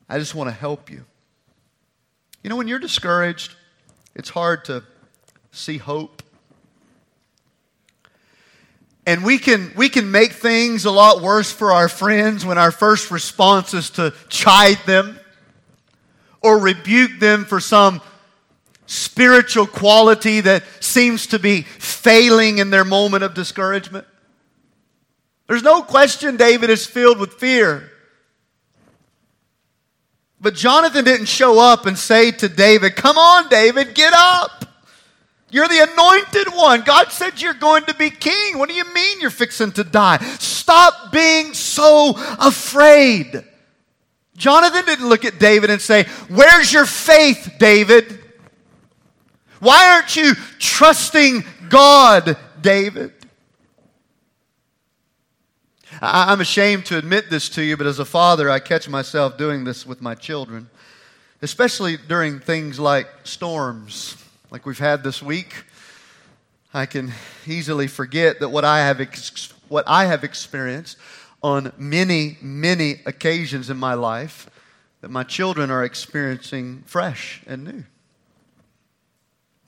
I 0.07 0.19
just 0.19 0.35
want 0.35 0.49
to 0.49 0.55
help 0.55 0.91
you. 0.91 1.03
You 2.43 2.49
know, 2.49 2.57
when 2.57 2.67
you're 2.67 2.79
discouraged, 2.79 3.55
it's 4.13 4.29
hard 4.29 4.65
to 4.65 4.83
see 5.51 5.77
hope. 5.77 6.21
And 9.05 9.23
we 9.23 9.37
can, 9.37 9.71
we 9.75 9.89
can 9.89 10.09
make 10.09 10.33
things 10.33 10.85
a 10.85 10.91
lot 10.91 11.21
worse 11.21 11.51
for 11.51 11.71
our 11.71 11.87
friends 11.87 12.45
when 12.45 12.57
our 12.57 12.71
first 12.71 13.11
response 13.11 13.73
is 13.73 13.91
to 13.91 14.13
chide 14.29 14.79
them 14.87 15.19
or 16.41 16.59
rebuke 16.59 17.19
them 17.19 17.45
for 17.45 17.59
some 17.59 18.01
spiritual 18.87 19.67
quality 19.67 20.41
that 20.41 20.63
seems 20.79 21.27
to 21.27 21.39
be 21.39 21.61
failing 21.61 22.57
in 22.57 22.69
their 22.69 22.85
moment 22.85 23.23
of 23.23 23.33
discouragement. 23.33 24.05
There's 25.47 25.63
no 25.63 25.81
question 25.81 26.37
David 26.37 26.69
is 26.69 26.85
filled 26.85 27.19
with 27.19 27.33
fear. 27.33 27.91
But 30.41 30.55
Jonathan 30.55 31.05
didn't 31.05 31.27
show 31.27 31.59
up 31.59 31.85
and 31.85 31.97
say 31.97 32.31
to 32.31 32.49
David, 32.49 32.95
Come 32.95 33.17
on, 33.17 33.49
David, 33.49 33.95
get 33.95 34.13
up. 34.15 34.65
You're 35.55 35.69
the 35.69 35.89
anointed 35.89 36.53
one. 36.53 36.81
God 36.81 37.13
said 37.13 37.41
you're 37.41 37.53
going 37.53 37.85
to 37.85 37.93
be 37.93 38.09
king. 38.09 38.57
What 38.57 38.67
do 38.67 38.75
you 38.75 38.83
mean 38.93 39.21
you're 39.21 39.29
fixing 39.29 39.71
to 39.71 39.85
die? 39.85 40.17
Stop 40.37 41.13
being 41.13 41.53
so 41.53 42.13
afraid. 42.17 43.41
Jonathan 44.35 44.83
didn't 44.83 45.07
look 45.07 45.23
at 45.23 45.39
David 45.39 45.69
and 45.69 45.79
say, 45.79 46.07
Where's 46.27 46.73
your 46.73 46.85
faith, 46.85 47.53
David? 47.57 48.19
Why 49.61 49.91
aren't 49.93 50.17
you 50.17 50.35
trusting 50.59 51.45
God, 51.69 52.37
David? 52.59 53.13
I'm 56.01 56.41
ashamed 56.41 56.85
to 56.87 56.97
admit 56.97 57.29
this 57.29 57.47
to 57.51 57.63
you, 57.63 57.77
but 57.77 57.87
as 57.87 57.99
a 57.99 58.03
father, 58.03 58.49
I 58.49 58.59
catch 58.59 58.89
myself 58.89 59.37
doing 59.37 59.63
this 59.63 59.85
with 59.85 60.01
my 60.01 60.15
children. 60.15 60.69
especially 61.41 61.95
during 61.95 62.41
things 62.41 62.77
like 62.77 63.07
storms, 63.23 64.17
like 64.51 64.65
we've 64.65 64.79
had 64.79 65.03
this 65.03 65.21
week. 65.21 65.63
I 66.73 66.85
can 66.85 67.11
easily 67.47 67.87
forget 67.87 68.39
that 68.39 68.49
what 68.49 68.65
I 68.65 68.79
have, 68.79 69.01
ex- 69.01 69.53
what 69.69 69.85
I 69.87 70.05
have 70.05 70.23
experienced 70.23 70.97
on 71.41 71.71
many, 71.77 72.37
many 72.41 73.01
occasions 73.05 73.69
in 73.69 73.77
my 73.77 73.93
life 73.93 74.49
that 75.01 75.09
my 75.09 75.23
children 75.23 75.71
are 75.71 75.83
experiencing 75.83 76.83
fresh 76.85 77.41
and 77.47 77.63
new. 77.63 77.83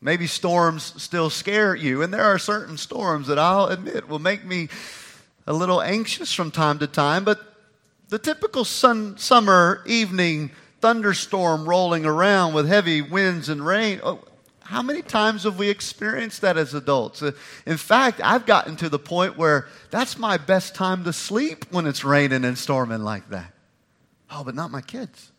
Maybe 0.01 0.27
storms 0.27 1.01
still 1.01 1.29
scare 1.29 1.75
you, 1.75 2.01
and 2.01 2.13
there 2.13 2.23
are 2.23 2.37
certain 2.37 2.77
storms 2.77 3.27
that 3.27 3.39
I'll 3.39 3.67
admit 3.67 4.07
will 4.07 4.19
make 4.19 4.45
me 4.45 4.69
a 5.47 5.53
little 5.53 5.81
anxious 5.81 6.33
from 6.33 6.51
time 6.51 6.79
to 6.79 6.87
time, 6.87 7.23
but 7.23 7.39
the 8.09 8.19
typical 8.19 8.63
sun, 8.63 9.17
summer 9.17 9.81
evening 9.85 10.51
thunderstorm 10.81 11.67
rolling 11.67 12.05
around 12.05 12.53
with 12.53 12.67
heavy 12.67 13.01
winds 13.01 13.49
and 13.49 13.65
rain. 13.65 13.99
Oh, 14.03 14.23
how 14.67 14.81
many 14.81 15.01
times 15.01 15.43
have 15.43 15.57
we 15.57 15.69
experienced 15.69 16.41
that 16.41 16.57
as 16.57 16.73
adults? 16.73 17.23
Uh, 17.23 17.31
in 17.65 17.77
fact, 17.77 18.19
I've 18.21 18.45
gotten 18.45 18.75
to 18.77 18.89
the 18.89 18.99
point 18.99 19.37
where 19.37 19.69
that's 19.91 20.17
my 20.17 20.35
best 20.35 20.75
time 20.75 21.05
to 21.05 21.13
sleep 21.13 21.71
when 21.71 21.87
it's 21.87 22.03
raining 22.03 22.43
and 22.43 22.57
storming 22.57 23.01
like 23.01 23.29
that. 23.29 23.53
Oh, 24.29 24.43
but 24.43 24.55
not 24.55 24.69
my 24.69 24.81
kids. 24.81 25.31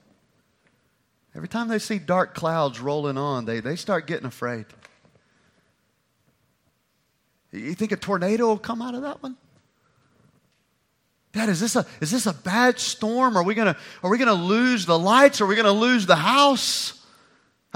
Every 1.37 1.47
time 1.47 1.69
they 1.69 1.79
see 1.79 1.99
dark 1.99 2.35
clouds 2.35 2.81
rolling 2.81 3.19
on, 3.19 3.45
they, 3.45 3.61
they 3.61 3.77
start 3.77 4.07
getting 4.07 4.25
afraid. 4.25 4.65
You 7.53 7.75
think 7.75 7.93
a 7.93 7.97
tornado 7.97 8.47
will 8.47 8.57
come 8.57 8.81
out 8.81 8.95
of 8.95 9.03
that 9.03 9.23
one? 9.23 9.37
Dad, 11.33 11.51
is 11.51 11.61
this 11.61 11.77
a, 11.77 11.85
is 12.01 12.11
this 12.11 12.25
a 12.25 12.33
bad 12.33 12.79
storm? 12.79 13.37
Are 13.37 13.43
we 13.43 13.55
going 13.55 13.75
to 13.75 13.79
are 14.03 14.11
we 14.11 14.17
gonna 14.17 14.33
lose 14.33 14.87
the 14.87 14.99
lights? 14.99 15.43
Are 15.43 15.47
we 15.47 15.55
going 15.55 15.67
to 15.67 15.71
lose 15.71 16.07
the 16.07 16.17
house? 16.17 16.98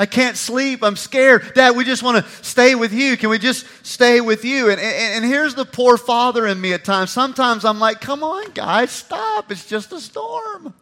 I 0.02 0.06
can't 0.06 0.36
sleep. 0.36 0.82
I'm 0.82 0.96
scared. 0.96 1.54
Dad, 1.54 1.76
we 1.76 1.84
just 1.84 2.02
want 2.02 2.26
to 2.26 2.44
stay 2.44 2.74
with 2.74 2.92
you. 2.92 3.16
Can 3.16 3.30
we 3.30 3.38
just 3.38 3.64
stay 3.86 4.20
with 4.20 4.44
you? 4.44 4.68
And, 4.68 4.80
and, 4.80 5.14
and 5.14 5.24
here's 5.24 5.54
the 5.54 5.64
poor 5.64 5.96
father 5.96 6.44
in 6.48 6.60
me 6.60 6.72
at 6.72 6.84
times. 6.84 7.12
Sometimes 7.12 7.64
I'm 7.64 7.78
like, 7.78 8.00
come 8.00 8.24
on, 8.24 8.50
guys, 8.50 8.90
stop. 8.90 9.52
It's 9.52 9.64
just 9.64 9.92
a 9.92 10.00
storm. 10.00 10.74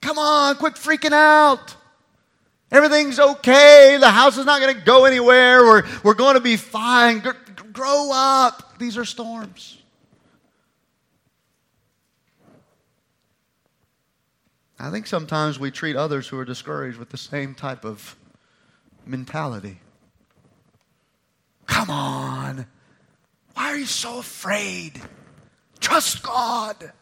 Come 0.00 0.18
on, 0.18 0.56
quit 0.56 0.76
freaking 0.76 1.12
out. 1.12 1.76
Everything's 2.72 3.20
okay. 3.20 3.98
The 4.00 4.08
house 4.08 4.38
is 4.38 4.46
not 4.46 4.62
going 4.62 4.74
to 4.74 4.80
go 4.80 5.04
anywhere. 5.04 5.62
We're, 5.62 5.82
we're 6.02 6.14
going 6.14 6.36
to 6.36 6.40
be 6.40 6.56
fine. 6.56 7.22
Grow 7.70 8.12
up. 8.14 8.78
These 8.78 8.96
are 8.96 9.04
storms. 9.04 9.76
I 14.82 14.90
think 14.90 15.06
sometimes 15.06 15.58
we 15.58 15.70
treat 15.70 15.94
others 15.94 16.26
who 16.28 16.38
are 16.38 16.44
discouraged 16.44 16.96
with 16.96 17.10
the 17.10 17.18
same 17.18 17.54
type 17.54 17.84
of 17.84 18.16
mentality. 19.04 19.78
Come 21.66 21.90
on. 21.90 22.66
Why 23.52 23.64
are 23.64 23.76
you 23.76 23.84
so 23.84 24.18
afraid? 24.18 25.00
Trust 25.80 26.22
God. 26.22 26.92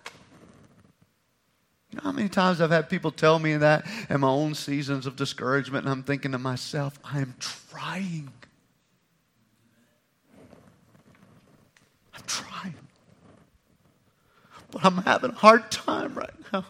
You 1.91 1.97
know 1.97 2.03
how 2.03 2.13
many 2.13 2.29
times 2.29 2.61
I've 2.61 2.71
had 2.71 2.91
people 2.91 3.13
tell 3.13 3.39
me 3.39 3.57
that 3.57 3.87
in 4.11 4.21
my 4.21 4.29
own 4.29 4.55
seasons 4.55 5.07
of 5.07 5.15
discouragement, 5.15 5.85
and 5.85 5.93
I'm 5.93 6.03
thinking 6.03 6.33
to 6.33 6.39
myself, 6.39 6.99
I 7.05 7.21
am 7.21 7.35
trying. 7.39 8.33
I'm 12.15 12.25
trying. 12.27 12.75
But 14.73 14.85
I'm 14.85 14.99
having 14.99 15.31
a 15.31 15.35
hard 15.35 15.71
time 15.71 16.15
right 16.15 16.35
now. 16.53 16.65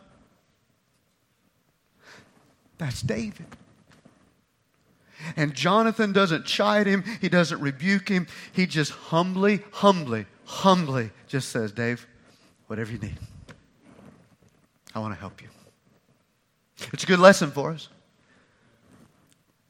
That's 2.79 3.03
David. 3.03 3.47
And 5.37 5.55
Jonathan 5.55 6.13
doesn't 6.13 6.47
chide 6.47 6.87
him, 6.87 7.05
he 7.21 7.29
doesn't 7.29 7.61
rebuke 7.61 8.09
him. 8.09 8.27
He 8.53 8.67
just 8.67 8.93
humbly, 8.93 9.61
humbly, 9.73 10.27
humbly 10.45 11.11
just 11.27 11.51
says, 11.51 11.73
Dave, 11.73 12.07
whatever 12.69 12.93
you 12.93 12.99
need. 12.99 13.19
I 14.95 15.01
want 15.01 15.15
to 15.15 15.21
help 15.21 15.43
you. 15.43 15.49
It's 16.93 17.03
a 17.03 17.07
good 17.07 17.19
lesson 17.19 17.51
for 17.51 17.73
us 17.73 17.89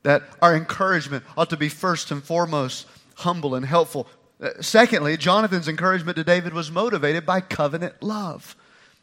that 0.02 0.22
our 0.40 0.54
encouragement 0.54 1.24
ought 1.36 1.50
to 1.50 1.56
be 1.56 1.68
first 1.68 2.10
and 2.10 2.22
foremost 2.22 2.86
humble 3.16 3.54
and 3.54 3.66
helpful. 3.66 4.06
Uh, 4.40 4.50
secondly, 4.60 5.16
Jonathan's 5.16 5.68
encouragement 5.68 6.16
to 6.16 6.24
David 6.24 6.54
was 6.54 6.70
motivated 6.70 7.26
by 7.26 7.40
covenant 7.40 8.02
love. 8.02 8.56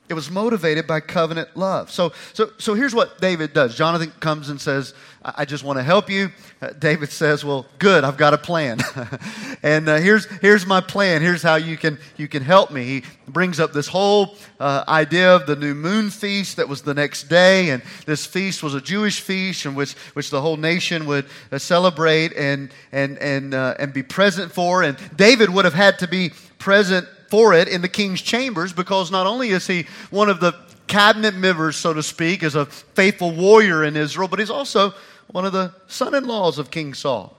It 0.08 0.14
was 0.14 0.30
motivated 0.30 0.86
by 0.86 1.00
covenant 1.00 1.58
love. 1.58 1.90
So, 1.90 2.14
so, 2.34 2.52
so 2.60 2.76
here's 2.76 2.94
what 2.94 3.20
David 3.20 3.54
does. 3.54 3.76
Jonathan 3.76 4.12
comes 4.20 4.50
and 4.50 4.62
says, 4.62 4.94
I 5.24 5.46
just 5.46 5.64
want 5.64 5.80
to 5.80 5.84
help 5.84 6.12
you. 6.12 6.30
Uh, 6.62 6.70
David 6.78 7.12
says, 7.12 7.44
Well, 7.44 7.66
good, 7.80 8.04
I've 8.04 8.18
got 8.18 8.36
a 8.36 8.38
plan. 8.38 8.80
and 9.64 9.90
uh, 9.90 9.96
here's, 9.96 10.26
here's 10.42 10.68
my 10.68 10.80
plan. 10.80 11.24
Here's 11.24 11.42
how 11.42 11.56
you 11.56 11.76
can, 11.76 11.98
you 12.18 12.28
can 12.28 12.44
help 12.44 12.70
me. 12.70 12.84
He 12.84 13.04
brings 13.28 13.60
up 13.60 13.74
this 13.74 13.88
whole 13.88 14.36
uh, 14.60 14.84
idea 14.88 15.36
of 15.36 15.48
the 15.48 15.56
new 15.56 15.74
moon 15.74 16.12
feast 16.12 16.58
that 16.58 16.70
was 16.70 16.84
the 16.84 16.94
next 16.94 17.24
day. 17.24 17.72
And 17.72 17.82
this 18.06 18.28
feast 18.28 18.62
was 18.62 18.76
a 18.76 18.82
Jewish 18.82 19.22
feast 19.22 19.66
in 19.66 19.74
which, 19.74 19.94
which 20.14 20.30
the 20.30 20.42
whole 20.42 20.58
nation 20.58 21.08
would 21.08 21.26
uh, 21.52 21.58
celebrate 21.58 22.34
and, 22.34 22.70
and, 22.92 23.18
and, 23.18 23.56
uh, 23.56 23.74
and 23.80 23.92
be 23.92 24.04
present 24.04 24.52
for. 24.52 24.84
And 24.84 24.98
David 25.16 25.50
would 25.50 25.66
have 25.66 25.74
had 25.74 25.98
to 26.00 26.08
be 26.08 26.32
present 26.60 27.08
for 27.36 27.54
it 27.54 27.68
in 27.68 27.82
the 27.82 27.90
king's 27.90 28.22
chambers 28.22 28.72
because 28.72 29.12
not 29.12 29.28
only 29.28 29.50
is 29.50 29.68
he 29.68 29.86
one 30.10 30.30
of 30.30 30.40
the 30.40 30.54
cabinet 30.88 31.36
members, 31.36 31.76
so 31.76 31.94
to 31.94 32.02
speak, 32.02 32.44
as 32.44 32.56
a 32.56 32.66
faithful 32.66 33.32
warrior 33.32 33.84
in 33.84 33.98
Israel, 33.98 34.30
but 34.30 34.40
he's 34.40 34.50
also 34.50 34.94
one 35.28 35.44
of 35.44 35.52
the 35.52 35.74
son 35.88 36.16
in 36.16 36.24
laws 36.24 36.60
of 36.60 36.72
King 36.72 36.94
Saul. 36.94 37.36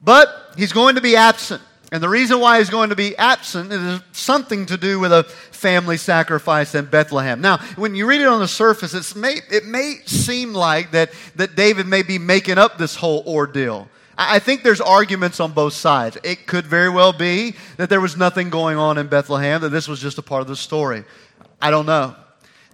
But 0.00 0.28
he's 0.56 0.72
going 0.72 0.94
to 0.94 1.02
be 1.02 1.14
absent. 1.14 1.60
And 1.92 2.02
the 2.02 2.08
reason 2.08 2.40
why 2.40 2.56
he's 2.56 2.70
going 2.70 2.88
to 2.88 2.96
be 2.96 3.14
absent 3.18 3.70
is 3.70 4.00
something 4.12 4.64
to 4.64 4.78
do 4.78 4.98
with 4.98 5.12
a 5.12 5.24
family 5.24 5.98
sacrifice 5.98 6.74
in 6.74 6.86
Bethlehem. 6.86 7.42
Now, 7.42 7.58
when 7.76 7.94
you 7.94 8.06
read 8.06 8.22
it 8.22 8.28
on 8.28 8.40
the 8.40 8.48
surface, 8.48 9.14
may, 9.14 9.40
it 9.50 9.66
may 9.66 9.96
seem 10.06 10.54
like 10.54 10.92
that, 10.92 11.10
that 11.34 11.54
David 11.54 11.86
may 11.86 12.02
be 12.02 12.18
making 12.18 12.56
up 12.56 12.78
this 12.78 12.96
whole 12.96 13.22
ordeal. 13.26 13.90
I 14.18 14.38
think 14.38 14.62
there's 14.62 14.80
arguments 14.80 15.40
on 15.40 15.52
both 15.52 15.74
sides. 15.74 16.16
It 16.22 16.46
could 16.46 16.66
very 16.66 16.88
well 16.88 17.12
be 17.12 17.54
that 17.76 17.90
there 17.90 18.00
was 18.00 18.16
nothing 18.16 18.48
going 18.48 18.78
on 18.78 18.96
in 18.96 19.08
Bethlehem, 19.08 19.60
that 19.60 19.68
this 19.68 19.88
was 19.88 20.00
just 20.00 20.16
a 20.16 20.22
part 20.22 20.40
of 20.40 20.48
the 20.48 20.56
story. 20.56 21.04
I 21.60 21.70
don't 21.70 21.86
know. 21.86 22.16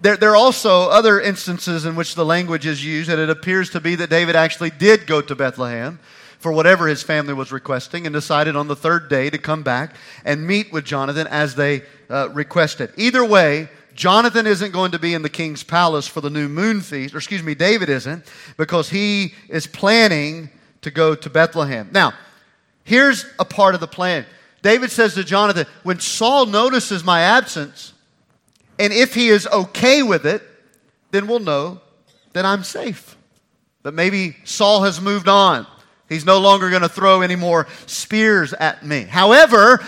There, 0.00 0.16
there 0.16 0.30
are 0.30 0.36
also 0.36 0.88
other 0.88 1.20
instances 1.20 1.84
in 1.84 1.96
which 1.96 2.14
the 2.14 2.24
language 2.24 2.66
is 2.66 2.84
used, 2.84 3.10
and 3.10 3.20
it 3.20 3.30
appears 3.30 3.70
to 3.70 3.80
be 3.80 3.96
that 3.96 4.10
David 4.10 4.36
actually 4.36 4.70
did 4.70 5.06
go 5.06 5.20
to 5.20 5.34
Bethlehem 5.34 5.98
for 6.38 6.52
whatever 6.52 6.88
his 6.88 7.02
family 7.02 7.34
was 7.34 7.52
requesting 7.52 8.06
and 8.06 8.12
decided 8.12 8.56
on 8.56 8.66
the 8.66 8.74
third 8.74 9.08
day 9.08 9.30
to 9.30 9.38
come 9.38 9.62
back 9.62 9.94
and 10.24 10.44
meet 10.44 10.72
with 10.72 10.84
Jonathan 10.84 11.28
as 11.28 11.54
they 11.54 11.82
uh, 12.10 12.28
requested. 12.30 12.92
Either 12.96 13.24
way, 13.24 13.68
Jonathan 13.94 14.46
isn't 14.46 14.72
going 14.72 14.90
to 14.90 14.98
be 14.98 15.14
in 15.14 15.22
the 15.22 15.28
king's 15.28 15.62
palace 15.62 16.08
for 16.08 16.20
the 16.20 16.30
new 16.30 16.48
moon 16.48 16.80
feast, 16.80 17.14
or 17.14 17.18
excuse 17.18 17.42
me, 17.42 17.54
David 17.54 17.88
isn't, 17.88 18.24
because 18.56 18.90
he 18.90 19.34
is 19.48 19.66
planning 19.66 20.50
to 20.82 20.90
go 20.90 21.14
to 21.14 21.30
Bethlehem. 21.30 21.88
Now, 21.92 22.12
here's 22.84 23.26
a 23.38 23.44
part 23.44 23.74
of 23.74 23.80
the 23.80 23.86
plan. 23.86 24.26
David 24.62 24.90
says 24.90 25.14
to 25.14 25.24
Jonathan, 25.24 25.66
When 25.82 25.98
Saul 25.98 26.46
notices 26.46 27.02
my 27.02 27.22
absence, 27.22 27.92
and 28.78 28.92
if 28.92 29.14
he 29.14 29.28
is 29.28 29.46
okay 29.46 30.02
with 30.02 30.26
it, 30.26 30.42
then 31.10 31.26
we'll 31.26 31.40
know 31.40 31.80
that 32.32 32.44
I'm 32.44 32.64
safe. 32.64 33.16
That 33.82 33.92
maybe 33.92 34.36
Saul 34.44 34.82
has 34.82 35.00
moved 35.00 35.28
on. 35.28 35.66
He's 36.08 36.24
no 36.24 36.38
longer 36.38 36.70
going 36.70 36.82
to 36.82 36.88
throw 36.88 37.22
any 37.22 37.36
more 37.36 37.66
spears 37.86 38.52
at 38.52 38.84
me. 38.84 39.02
However, 39.02 39.82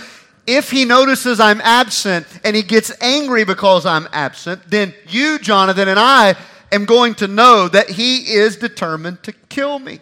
if 0.46 0.70
he 0.70 0.85
notices 0.85 1.40
I'm 1.40 1.61
absent 1.61 2.26
and 2.44 2.57
he 2.57 2.62
gets 2.62 2.92
angry 3.00 3.44
because 3.44 3.87
I'm 3.87 4.09
absent, 4.12 4.62
then 4.68 4.94
you, 5.09 5.38
Jonathan, 5.38 5.88
and 5.88 5.98
I 5.98 6.35
am 6.72 6.85
going 6.85 7.14
to 7.16 7.26
know 7.26 7.68
that 7.68 7.90
he 7.90 8.33
is 8.33 8.57
determined 8.57 9.22
to 9.24 9.33
kill 9.33 9.78
me. 9.78 10.00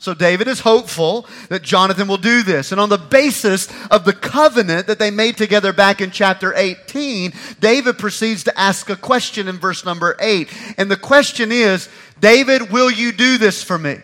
So 0.00 0.14
David 0.14 0.46
is 0.46 0.60
hopeful 0.60 1.26
that 1.48 1.62
Jonathan 1.62 2.06
will 2.06 2.18
do 2.18 2.44
this. 2.44 2.70
And 2.70 2.80
on 2.80 2.88
the 2.88 2.98
basis 2.98 3.68
of 3.90 4.04
the 4.04 4.12
covenant 4.12 4.86
that 4.86 5.00
they 5.00 5.10
made 5.10 5.36
together 5.36 5.72
back 5.72 6.00
in 6.00 6.12
chapter 6.12 6.54
18, 6.54 7.32
David 7.58 7.98
proceeds 7.98 8.44
to 8.44 8.58
ask 8.58 8.88
a 8.90 8.96
question 8.96 9.48
in 9.48 9.58
verse 9.58 9.84
number 9.84 10.16
8. 10.20 10.48
And 10.78 10.88
the 10.88 10.96
question 10.96 11.50
is, 11.50 11.88
David, 12.20 12.70
will 12.70 12.90
you 12.90 13.10
do 13.10 13.38
this 13.38 13.64
for 13.64 13.76
me? 13.76 13.96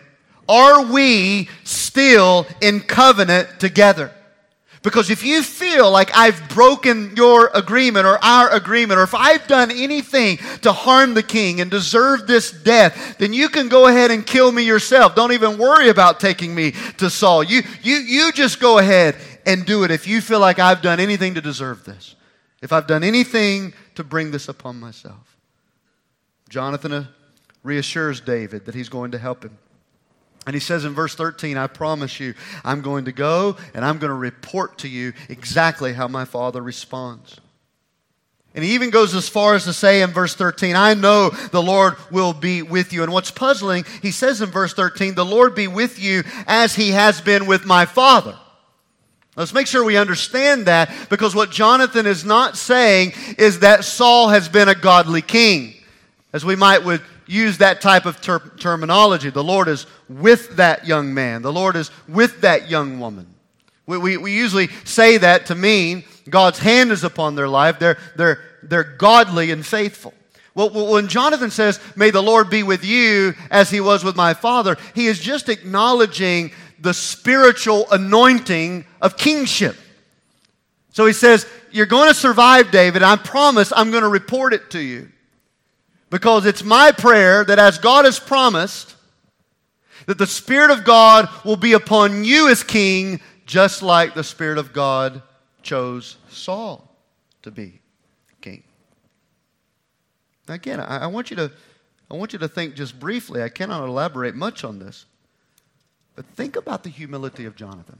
Are 0.49 0.85
we 0.85 1.49
still 1.63 2.45
in 2.61 2.81
covenant 2.81 3.59
together? 3.59 4.11
Because 4.85 5.09
if 5.09 5.25
you 5.25 5.41
feel 5.41 5.89
like 5.89 6.15
I've 6.15 6.47
broken 6.47 7.15
your 7.15 7.49
agreement 7.55 8.05
or 8.05 8.23
our 8.23 8.51
agreement, 8.51 8.99
or 8.99 9.03
if 9.03 9.15
I've 9.15 9.47
done 9.47 9.71
anything 9.71 10.37
to 10.61 10.71
harm 10.71 11.15
the 11.15 11.23
king 11.23 11.59
and 11.59 11.71
deserve 11.71 12.27
this 12.27 12.51
death, 12.51 13.17
then 13.17 13.33
you 13.33 13.49
can 13.49 13.67
go 13.67 13.87
ahead 13.87 14.11
and 14.11 14.23
kill 14.23 14.51
me 14.51 14.61
yourself. 14.61 15.15
Don't 15.15 15.31
even 15.31 15.57
worry 15.57 15.89
about 15.89 16.19
taking 16.19 16.53
me 16.53 16.73
to 16.99 17.09
Saul. 17.09 17.41
You, 17.41 17.63
you, 17.81 17.95
you 17.95 18.31
just 18.31 18.59
go 18.59 18.77
ahead 18.77 19.15
and 19.47 19.65
do 19.65 19.85
it 19.85 19.89
if 19.89 20.05
you 20.05 20.21
feel 20.21 20.39
like 20.39 20.59
I've 20.59 20.83
done 20.83 20.99
anything 20.99 21.33
to 21.33 21.41
deserve 21.41 21.83
this. 21.83 22.13
If 22.61 22.71
I've 22.71 22.85
done 22.85 23.03
anything 23.03 23.73
to 23.95 24.03
bring 24.03 24.29
this 24.29 24.49
upon 24.49 24.79
myself. 24.79 25.35
Jonathan 26.47 27.07
reassures 27.63 28.21
David 28.21 28.67
that 28.67 28.75
he's 28.75 28.89
going 28.89 29.09
to 29.13 29.17
help 29.17 29.45
him. 29.45 29.57
And 30.45 30.53
he 30.53 30.59
says 30.59 30.85
in 30.85 30.93
verse 30.93 31.15
13, 31.15 31.57
I 31.57 31.67
promise 31.67 32.19
you, 32.19 32.35
I'm 32.63 32.81
going 32.81 33.05
to 33.05 33.11
go 33.11 33.57
and 33.73 33.83
I'm 33.83 33.97
going 33.97 34.09
to 34.09 34.15
report 34.15 34.77
to 34.79 34.87
you 34.87 35.13
exactly 35.27 35.93
how 35.93 36.07
my 36.07 36.25
father 36.25 36.61
responds. 36.61 37.39
And 38.55 38.63
he 38.63 38.73
even 38.75 38.89
goes 38.89 39.13
as 39.13 39.27
far 39.27 39.55
as 39.55 39.65
to 39.65 39.73
say 39.73 40.01
in 40.01 40.11
verse 40.11 40.33
13, 40.33 40.77
I 40.77 40.93
know 40.93 41.29
the 41.29 41.61
Lord 41.61 41.95
will 42.09 42.31
be 42.31 42.61
with 42.61 42.93
you. 42.93 43.03
And 43.03 43.11
what's 43.11 43.31
puzzling, 43.31 43.83
he 44.01 44.11
says 44.11 44.41
in 44.41 44.49
verse 44.49 44.73
13, 44.73 45.13
the 45.13 45.25
Lord 45.25 45.55
be 45.55 45.67
with 45.67 45.99
you 45.99 46.23
as 46.47 46.73
he 46.73 46.91
has 46.91 47.19
been 47.19 47.47
with 47.47 47.65
my 47.65 47.85
father. 47.85 48.37
Let's 49.35 49.53
make 49.53 49.67
sure 49.67 49.83
we 49.83 49.97
understand 49.97 50.67
that 50.67 51.09
because 51.09 51.35
what 51.35 51.51
Jonathan 51.51 52.05
is 52.05 52.23
not 52.23 52.55
saying 52.55 53.11
is 53.37 53.59
that 53.59 53.83
Saul 53.83 54.29
has 54.29 54.47
been 54.47 54.69
a 54.69 54.75
godly 54.75 55.21
king, 55.21 55.74
as 56.35 56.43
we 56.43 56.57
might 56.57 56.83
would 56.83 57.01
use 57.27 57.59
that 57.59 57.79
type 57.79 58.05
of 58.05 58.19
ter- 58.19 58.51
terminology. 58.59 59.29
The 59.29 59.41
Lord 59.41 59.69
is 59.69 59.87
with 60.09 60.57
that 60.57 60.85
young 60.85 61.13
man. 61.13 61.41
The 61.41 61.53
Lord 61.53 61.77
is 61.77 61.91
with 62.09 62.41
that 62.41 62.69
young 62.69 62.99
woman. 62.99 63.25
We, 63.85 63.97
we, 63.97 64.17
we 64.17 64.35
usually 64.35 64.67
say 64.83 65.17
that 65.17 65.45
to 65.45 65.55
mean 65.55 66.03
God's 66.29 66.59
hand 66.59 66.91
is 66.91 67.05
upon 67.05 67.35
their 67.35 67.47
life. 67.47 67.79
They're, 67.79 67.97
they're, 68.17 68.41
they're 68.63 68.83
godly 68.83 69.51
and 69.51 69.65
faithful. 69.65 70.13
Well, 70.55 70.91
when 70.91 71.07
Jonathan 71.07 71.51
says, 71.51 71.79
May 71.95 72.09
the 72.09 72.21
Lord 72.21 72.49
be 72.49 72.63
with 72.63 72.83
you 72.83 73.33
as 73.49 73.69
he 73.69 73.79
was 73.79 74.03
with 74.03 74.17
my 74.17 74.33
father, 74.33 74.75
he 74.93 75.07
is 75.07 75.19
just 75.19 75.47
acknowledging 75.47 76.51
the 76.79 76.93
spiritual 76.93 77.89
anointing 77.91 78.83
of 79.01 79.15
kingship. 79.15 79.77
So 80.91 81.05
he 81.05 81.13
says, 81.13 81.47
You're 81.71 81.85
going 81.85 82.09
to 82.09 82.13
survive, 82.13 82.71
David. 82.71 83.03
I 83.03 83.15
promise 83.15 83.71
I'm 83.73 83.89
going 83.89 84.03
to 84.03 84.09
report 84.09 84.51
it 84.51 84.71
to 84.71 84.79
you. 84.79 85.11
Because 86.09 86.45
it's 86.45 86.63
my 86.63 86.91
prayer 86.91 87.43
that 87.45 87.59
as 87.59 87.77
God 87.77 88.05
has 88.05 88.19
promised, 88.19 88.95
that 90.05 90.17
the 90.17 90.27
Spirit 90.27 90.71
of 90.71 90.83
God 90.83 91.27
will 91.43 91.55
be 91.55 91.73
upon 91.73 92.23
you 92.23 92.49
as 92.49 92.63
king, 92.63 93.19
just 93.45 93.81
like 93.81 94.13
the 94.13 94.23
Spirit 94.23 94.57
of 94.57 94.71
God 94.71 95.21
chose 95.63 96.17
Saul 96.29 96.95
to 97.41 97.51
be 97.51 97.79
king. 98.41 98.63
Again, 100.47 100.79
I, 100.79 100.99
I, 100.99 101.07
want 101.07 101.31
you 101.31 101.35
to, 101.37 101.51
I 102.09 102.13
want 102.13 102.33
you 102.33 102.39
to 102.39 102.47
think 102.47 102.75
just 102.75 102.99
briefly. 102.99 103.41
I 103.41 103.49
cannot 103.49 103.87
elaborate 103.87 104.35
much 104.35 104.63
on 104.63 104.79
this. 104.79 105.05
But 106.15 106.25
think 106.27 106.55
about 106.55 106.83
the 106.83 106.89
humility 106.89 107.45
of 107.45 107.55
Jonathan. 107.55 107.99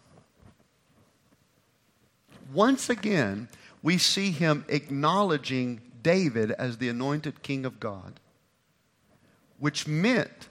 Once 2.53 2.89
again, 2.89 3.49
we 3.81 3.97
see 3.97 4.31
him 4.31 4.63
acknowledging 4.69 5.81
David 6.05 6.51
as 6.51 6.77
the 6.77 6.87
anointed 6.87 7.41
king 7.41 7.65
of 7.65 7.79
God, 7.79 8.19
which 9.57 9.87
meant 9.87 10.49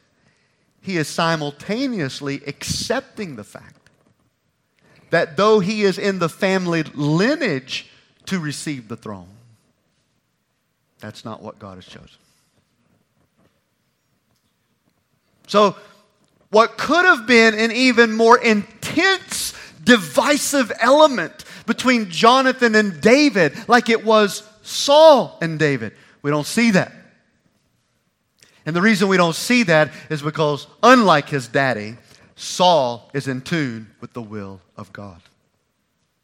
he 0.81 0.97
is 0.97 1.07
simultaneously 1.07 2.43
accepting 2.49 3.37
the 3.37 3.45
fact 3.45 3.88
that 5.11 5.37
though 5.37 5.61
he 5.61 5.83
is 5.83 5.97
in 5.97 6.19
the 6.19 6.29
family 6.29 6.83
lineage 6.83 7.88
to 8.27 8.40
receive 8.40 8.88
the 8.88 8.97
throne, 8.97 9.29
that's 10.99 11.25
not 11.25 11.40
what 11.40 11.61
God 11.61 11.77
has 11.77 11.87
chosen. 11.87 12.19
So, 15.47 15.77
what 16.51 16.77
could 16.77 17.05
have 17.05 17.29
been 17.29 17.55
an 17.55 17.71
even 17.71 18.12
more 18.12 18.38
intense, 18.38 19.55
divisive 19.85 20.73
element 20.81 21.45
between 21.64 22.11
Jonathan 22.11 22.75
and 22.75 23.01
David, 23.01 23.69
like 23.69 23.88
it 23.88 24.05
was 24.05 24.43
Saul 24.64 25.38
and 25.40 25.59
David. 25.59 25.92
We 26.22 26.31
don't 26.31 26.46
see 26.46 26.72
that. 26.72 26.92
And 28.66 28.74
the 28.74 28.83
reason 28.83 29.09
we 29.09 29.18
don't 29.18 29.37
see 29.37 29.62
that 29.64 29.92
is 30.09 30.22
because, 30.22 30.66
unlike 30.83 31.29
his 31.29 31.48
daddy, 31.48 31.96
Saul 32.35 33.11
is 33.12 33.29
in 33.29 33.42
tune 33.42 33.90
with 34.00 34.14
the 34.14 34.22
will 34.22 34.61
of 34.77 34.92
God. 34.92 35.20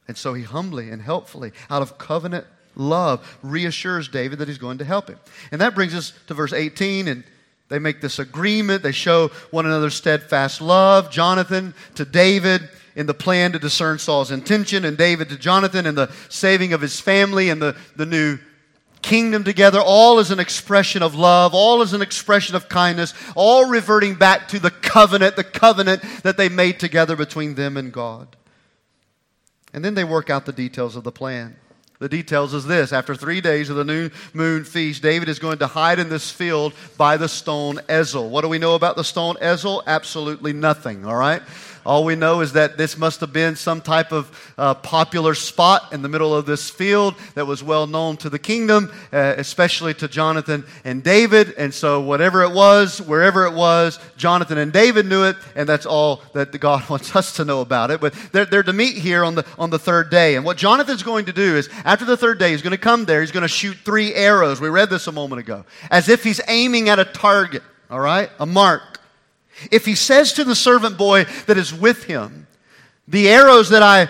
And 0.09 0.17
so 0.17 0.35
he 0.35 0.43
humbly 0.43 0.91
and 0.91 1.03
helpfully, 1.03 1.53
out 1.69 1.83
of 1.83 1.99
covenant 1.99 2.47
love, 2.75 3.39
reassures 3.43 4.09
David 4.09 4.39
that 4.39 4.49
he's 4.49 4.59
going 4.59 4.79
to 4.79 4.85
help 4.85 5.09
him. 5.09 5.19
And 5.53 5.61
that 5.61 5.75
brings 5.75 5.95
us 5.95 6.13
to 6.27 6.35
verse 6.35 6.53
18, 6.53 7.09
and 7.09 7.25
they 7.69 7.79
make 7.79 8.01
this 8.01 8.19
agreement. 8.19 8.83
They 8.83 8.93
show 8.93 9.29
one 9.51 9.67
another 9.67 9.91
steadfast 9.91 10.61
love. 10.61 11.11
Jonathan 11.11 11.75
to 11.95 12.05
David 12.05 12.69
in 12.97 13.07
the 13.07 13.15
plan 13.15 13.53
to 13.53 13.59
discern 13.59 13.99
Saul's 13.99 14.31
intention, 14.31 14.85
and 14.85 14.97
David 14.97 15.29
to 15.29 15.37
Jonathan 15.37 15.87
and 15.87 15.97
the 15.97 16.13
saving 16.29 16.73
of 16.73 16.81
his 16.81 17.01
family 17.01 17.51
and 17.51 17.61
the, 17.61 17.77
the 17.97 18.07
new 18.07 18.39
kingdom 19.03 19.45
together, 19.45 19.81
all 19.81 20.19
is 20.19 20.31
an 20.31 20.39
expression 20.39 21.03
of 21.03 21.15
love, 21.15 21.55
all 21.55 21.83
is 21.83 21.93
an 21.93 22.03
expression 22.03 22.55
of 22.55 22.69
kindness, 22.69 23.15
all 23.35 23.67
reverting 23.67 24.15
back 24.15 24.49
to 24.49 24.59
the 24.59 24.71
covenant, 24.71 25.37
the 25.37 25.45
covenant 25.45 26.03
that 26.23 26.37
they 26.37 26.49
made 26.49 26.79
together 26.79 27.17
between 27.17 27.55
them 27.55 27.77
and 27.77 27.93
God. 27.93 28.37
And 29.73 29.85
then 29.85 29.95
they 29.95 30.05
work 30.05 30.31
out 30.31 30.47
the 30.47 30.53
details 30.53 30.97
of 30.97 31.05
the 31.05 31.13
plan. 31.13 31.57
The 32.01 32.09
details 32.09 32.55
is 32.55 32.65
this 32.65 32.95
after 32.95 33.15
three 33.15 33.43
days 33.43 33.69
of 33.69 33.77
the 33.77 33.85
new 33.85 34.11
moon 34.33 34.65
feast, 34.65 35.03
David 35.03 35.29
is 35.29 35.39
going 35.39 35.59
to 35.59 35.67
hide 35.67 35.99
in 35.99 36.09
this 36.09 36.31
field 36.31 36.73
by 36.97 37.19
the 37.19 37.29
stone 37.29 37.77
Ezel. 37.89 38.31
What 38.31 38.41
do 38.41 38.49
we 38.49 38.59
know 38.59 38.75
about 38.75 38.97
the 38.97 39.05
stone 39.05 39.37
Ezel? 39.37 39.83
Absolutely 39.87 40.55
nothing, 40.55 41.05
all 41.05 41.17
right? 41.17 41.43
All 41.85 42.05
we 42.05 42.15
know 42.15 42.41
is 42.41 42.53
that 42.53 42.77
this 42.77 42.99
must 42.99 43.21
have 43.21 43.33
been 43.33 43.57
some 43.57 43.81
type 43.81 44.13
of 44.13 44.53
uh, 44.59 44.75
popular 44.75 45.35
spot 45.35 45.93
in 45.93 46.03
the 46.03 46.09
middle 46.09 46.35
of 46.35 46.47
this 46.47 46.69
field 46.69 47.15
that 47.35 47.47
was 47.47 47.63
well 47.63 47.87
known 47.87 48.17
to 48.19 48.31
the 48.31 48.39
kingdom, 48.39 48.93
uh, 49.13 49.35
especially 49.37 49.95
to 49.95 50.09
Jonathan 50.09 50.65
and 50.85 51.03
David. 51.03 51.55
And 51.57 51.73
so, 51.73 52.01
whatever 52.01 52.43
it 52.43 52.53
was, 52.53 53.01
wherever 53.01 53.47
it 53.47 53.55
was, 53.55 53.99
Jonathan 54.17 54.59
and 54.59 54.73
David 54.73 55.07
knew 55.07 55.25
it, 55.25 55.37
and 55.55 55.69
that's 55.69 55.87
all 55.87 56.23
that 56.35 56.59
God 56.61 56.89
wants 56.91 57.17
us 57.17 57.33
to 57.37 57.45
know 57.45 57.61
about 57.61 57.91
it. 57.91 58.01
But 58.01 58.15
they're, 58.33 58.47
they're 58.47 58.63
to 58.63 58.73
meet 58.73 58.97
here 58.97 59.25
on 59.25 59.35
the, 59.35 59.47
on 59.59 59.71
the 59.71 59.79
third 59.79 60.11
day. 60.11 60.37
And 60.37 60.45
what 60.45 60.57
Jonathan's 60.57 61.03
going 61.03 61.27
to 61.27 61.33
do 61.33 61.57
is, 61.57 61.69
after 61.85 62.05
the 62.05 62.17
third 62.17 62.39
day, 62.39 62.51
he's 62.51 62.63
going 62.63 62.73
to 62.73 62.79
come 62.79 63.05
there, 63.05 63.21
he's 63.21 63.33
going 63.33 63.43
to 63.43 63.49
shoot 63.49 63.77
three 63.85 64.15
arrows. 64.15 64.61
We 64.61 64.69
read 64.69 64.91
this 64.91 65.07
a 65.07 65.13
moment 65.13 65.41
ago, 65.41 65.65
as 65.91 66.09
if 66.09 66.25
he's 66.25 66.41
aiming 66.49 66.89
at 66.89 66.99
a 66.99 67.05
target, 67.05 67.63
all 67.91 68.01
right? 68.01 68.31
A 68.39 68.47
mark. 68.47 68.90
If 69.71 69.85
he 69.85 69.95
says 69.95 70.33
to 70.35 70.45
the 70.45 70.55
servant 70.55 70.97
boy 70.99 71.25
that 71.47 71.57
is 71.57 71.73
with 71.73 72.05
him, 72.05 72.47
The 73.09 73.29
arrows 73.29 73.71
that 73.71 73.83
I 73.83 74.09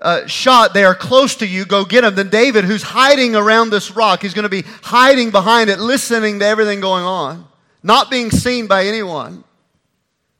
uh, 0.00 0.26
shot, 0.26 0.74
they 0.74 0.84
are 0.84 0.94
close 0.94 1.36
to 1.36 1.46
you, 1.46 1.64
go 1.64 1.84
get 1.84 2.02
them, 2.02 2.14
then 2.14 2.28
David, 2.28 2.64
who's 2.64 2.82
hiding 2.82 3.34
around 3.34 3.70
this 3.70 3.92
rock, 3.92 4.22
he's 4.22 4.34
going 4.34 4.42
to 4.42 4.48
be 4.48 4.62
hiding 4.82 5.30
behind 5.30 5.70
it, 5.70 5.78
listening 5.78 6.40
to 6.40 6.44
everything 6.46 6.80
going 6.80 7.04
on, 7.04 7.46
not 7.82 8.10
being 8.10 8.30
seen 8.30 8.66
by 8.66 8.86
anyone. 8.86 9.44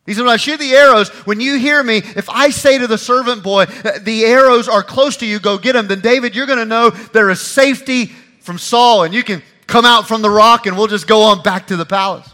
He 0.07 0.13
said, 0.13 0.23
When 0.23 0.33
I 0.33 0.37
shoot 0.37 0.59
the 0.59 0.75
arrows, 0.75 1.09
when 1.27 1.41
you 1.41 1.59
hear 1.59 1.83
me, 1.83 1.99
if 1.99 2.29
I 2.29 2.51
say 2.51 2.79
to 2.79 2.87
the 2.87 2.99
servant 2.99 3.43
boy, 3.43 3.65
The 4.03 4.25
arrows 4.25 4.69
are 4.69 4.83
close 4.83 5.17
to 5.19 5.27
you, 5.27 5.39
go 5.39 5.57
get 5.57 5.73
them, 5.73 5.89
then 5.89 6.01
David, 6.01 6.37
you're 6.37 6.47
going 6.47 6.59
to 6.59 6.65
know 6.65 6.91
there 6.91 7.31
is 7.31 7.41
safety 7.41 8.07
from 8.41 8.59
Saul, 8.59 9.05
and 9.05 9.15
you 9.15 9.25
can 9.25 9.43
come 9.67 9.87
out 9.87 10.07
from 10.07 10.21
the 10.21 10.31
rock, 10.31 10.67
and 10.67 10.77
we'll 10.77 10.89
just 10.89 11.07
go 11.07 11.23
on 11.23 11.43
back 11.43 11.69
to 11.69 11.77
the 11.77 11.87
palace. 11.87 12.34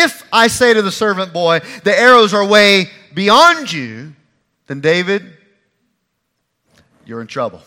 If 0.00 0.26
I 0.32 0.48
say 0.48 0.74
to 0.74 0.82
the 0.82 0.92
servant 0.92 1.32
boy, 1.32 1.60
the 1.84 1.96
arrows 1.96 2.32
are 2.32 2.46
way 2.46 2.88
beyond 3.14 3.72
you, 3.72 4.14
then 4.66 4.80
David, 4.80 5.22
you're 7.04 7.20
in 7.20 7.26
trouble. 7.26 7.62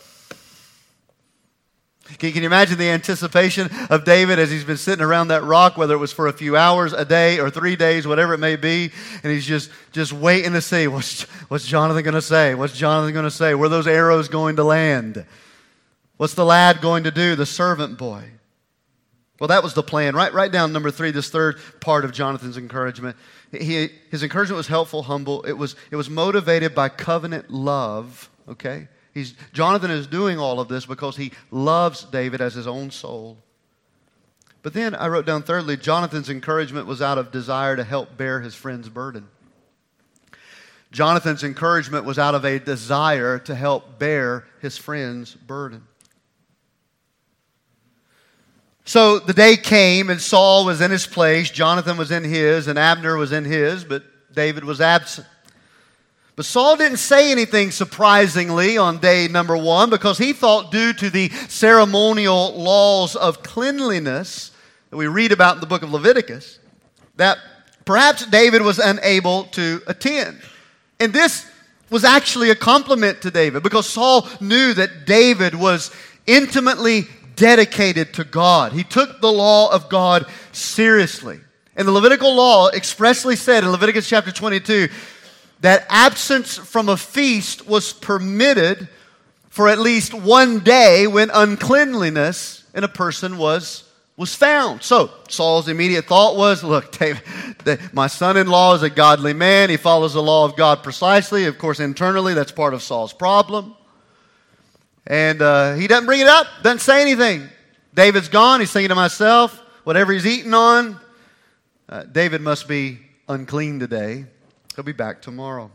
Can, 2.18 2.34
you 2.34 2.42
imagine 2.42 2.78
the 2.78 2.88
anticipation 2.88 3.68
of 3.90 4.04
David 4.04 4.38
as 4.38 4.50
he's 4.50 4.64
been 4.64 4.76
sitting 4.76 5.04
around 5.04 5.28
that 5.28 5.42
rock, 5.42 5.76
whether 5.76 5.94
it 5.94 5.98
was 5.98 6.12
for 6.12 6.28
a 6.28 6.32
few 6.32 6.56
hours, 6.56 6.92
a 6.92 7.04
day, 7.04 7.40
or 7.40 7.50
three 7.50 7.74
days, 7.74 8.06
whatever 8.06 8.32
it 8.34 8.38
may 8.38 8.54
be, 8.56 8.90
and 9.22 9.32
he's 9.32 9.44
just, 9.44 9.70
just 9.92 10.12
waiting 10.12 10.52
to 10.52 10.60
see 10.60 10.86
what's, 10.86 11.22
what's 11.48 11.66
Jonathan 11.66 12.04
going 12.04 12.14
to 12.14 12.22
say? 12.22 12.54
What's 12.54 12.76
Jonathan 12.76 13.12
going 13.12 13.24
to 13.24 13.30
say? 13.30 13.54
Where 13.54 13.68
those 13.68 13.88
arrows 13.88 14.28
going 14.28 14.56
to 14.56 14.64
land? 14.64 15.26
What's 16.16 16.34
the 16.34 16.44
lad 16.44 16.80
going 16.80 17.04
to 17.04 17.10
do, 17.10 17.34
the 17.34 17.44
servant 17.44 17.98
boy? 17.98 18.24
Well, 19.38 19.48
that 19.48 19.62
was 19.62 19.74
the 19.74 19.82
plan. 19.82 20.14
Right, 20.14 20.32
write 20.32 20.52
down 20.52 20.72
number 20.72 20.90
three, 20.90 21.10
this 21.10 21.28
third 21.28 21.58
part 21.80 22.04
of 22.04 22.12
Jonathan's 22.12 22.56
encouragement. 22.56 23.16
He, 23.52 23.90
his 24.10 24.22
encouragement 24.22 24.56
was 24.56 24.66
helpful, 24.66 25.02
humble. 25.02 25.42
It 25.42 25.52
was, 25.52 25.76
it 25.90 25.96
was 25.96 26.08
motivated 26.08 26.74
by 26.74 26.88
covenant 26.88 27.50
love, 27.50 28.30
okay? 28.48 28.88
He's, 29.12 29.34
Jonathan 29.52 29.90
is 29.90 30.06
doing 30.06 30.38
all 30.38 30.60
of 30.60 30.68
this 30.68 30.86
because 30.86 31.16
he 31.16 31.32
loves 31.50 32.04
David 32.04 32.40
as 32.40 32.54
his 32.54 32.66
own 32.66 32.90
soul. 32.90 33.38
But 34.62 34.74
then 34.74 34.94
I 34.94 35.08
wrote 35.08 35.26
down 35.26 35.42
thirdly, 35.42 35.76
Jonathan's 35.76 36.28
encouragement 36.28 36.86
was 36.86 37.00
out 37.00 37.18
of 37.18 37.30
desire 37.30 37.76
to 37.76 37.84
help 37.84 38.16
bear 38.16 38.40
his 38.40 38.54
friend's 38.54 38.88
burden. 38.88 39.28
Jonathan's 40.90 41.44
encouragement 41.44 42.04
was 42.04 42.18
out 42.18 42.34
of 42.34 42.44
a 42.44 42.58
desire 42.58 43.38
to 43.40 43.54
help 43.54 43.98
bear 43.98 44.46
his 44.60 44.76
friend's 44.76 45.34
burden. 45.34 45.86
So 48.86 49.18
the 49.18 49.32
day 49.32 49.56
came, 49.56 50.10
and 50.10 50.20
Saul 50.20 50.64
was 50.64 50.80
in 50.80 50.92
his 50.92 51.08
place, 51.08 51.50
Jonathan 51.50 51.96
was 51.96 52.12
in 52.12 52.22
his, 52.22 52.68
and 52.68 52.78
Abner 52.78 53.16
was 53.16 53.32
in 53.32 53.44
his, 53.44 53.82
but 53.82 54.04
David 54.32 54.62
was 54.62 54.80
absent. 54.80 55.26
But 56.36 56.44
Saul 56.44 56.76
didn't 56.76 56.98
say 56.98 57.32
anything 57.32 57.72
surprisingly 57.72 58.78
on 58.78 58.98
day 58.98 59.26
number 59.26 59.56
one 59.56 59.90
because 59.90 60.18
he 60.18 60.32
thought, 60.32 60.70
due 60.70 60.92
to 60.92 61.10
the 61.10 61.30
ceremonial 61.48 62.54
laws 62.54 63.16
of 63.16 63.42
cleanliness, 63.42 64.52
that 64.90 64.96
we 64.96 65.08
read 65.08 65.32
about 65.32 65.56
in 65.56 65.60
the 65.60 65.66
book 65.66 65.82
of 65.82 65.90
Leviticus 65.90 66.60
that 67.16 67.38
perhaps 67.84 68.24
David 68.26 68.62
was 68.62 68.78
unable 68.78 69.44
to 69.44 69.82
attend. 69.88 70.40
And 71.00 71.12
this 71.12 71.50
was 71.90 72.04
actually 72.04 72.50
a 72.50 72.54
compliment 72.54 73.22
to 73.22 73.32
David 73.32 73.64
because 73.64 73.88
Saul 73.88 74.28
knew 74.40 74.74
that 74.74 75.06
David 75.06 75.56
was 75.56 75.90
intimately 76.26 77.06
dedicated 77.36 78.14
to 78.14 78.24
God. 78.24 78.72
He 78.72 78.82
took 78.82 79.20
the 79.20 79.30
law 79.30 79.72
of 79.72 79.88
God 79.88 80.26
seriously. 80.52 81.38
And 81.76 81.86
the 81.86 81.92
Levitical 81.92 82.34
law 82.34 82.68
expressly 82.68 83.36
said 83.36 83.62
in 83.62 83.70
Leviticus 83.70 84.08
chapter 84.08 84.32
22 84.32 84.88
that 85.60 85.86
absence 85.88 86.56
from 86.56 86.88
a 86.88 86.96
feast 86.96 87.66
was 87.66 87.92
permitted 87.92 88.88
for 89.50 89.68
at 89.68 89.78
least 89.78 90.12
one 90.12 90.60
day 90.60 91.06
when 91.06 91.30
uncleanliness 91.30 92.64
in 92.74 92.84
a 92.84 92.88
person 92.88 93.38
was 93.38 93.84
was 94.16 94.34
found. 94.34 94.82
So 94.82 95.10
Saul's 95.28 95.68
immediate 95.68 96.06
thought 96.06 96.36
was, 96.36 96.64
look, 96.64 96.90
David, 96.98 97.22
my 97.92 98.06
son-in-law 98.06 98.76
is 98.76 98.82
a 98.82 98.90
godly 98.90 99.34
man. 99.34 99.68
He 99.68 99.76
follows 99.76 100.14
the 100.14 100.22
law 100.22 100.46
of 100.46 100.56
God 100.56 100.82
precisely. 100.82 101.44
Of 101.44 101.58
course, 101.58 101.80
internally, 101.80 102.32
that's 102.32 102.52
part 102.52 102.72
of 102.72 102.82
Saul's 102.82 103.12
problem. 103.12 103.75
And 105.06 105.40
uh, 105.40 105.74
he 105.74 105.86
doesn't 105.86 106.06
bring 106.06 106.20
it 106.20 106.26
up, 106.26 106.46
doesn't 106.62 106.80
say 106.80 107.00
anything. 107.00 107.48
David's 107.94 108.28
gone. 108.28 108.60
He's 108.60 108.72
thinking 108.72 108.88
to 108.88 108.94
myself, 108.94 109.60
whatever 109.84 110.12
he's 110.12 110.26
eating 110.26 110.52
on, 110.52 110.98
uh, 111.88 112.02
David 112.04 112.40
must 112.40 112.66
be 112.66 112.98
unclean 113.28 113.78
today. 113.78 114.26
He'll 114.74 114.84
be 114.84 114.92
back 114.92 115.22
tomorrow. 115.22 115.70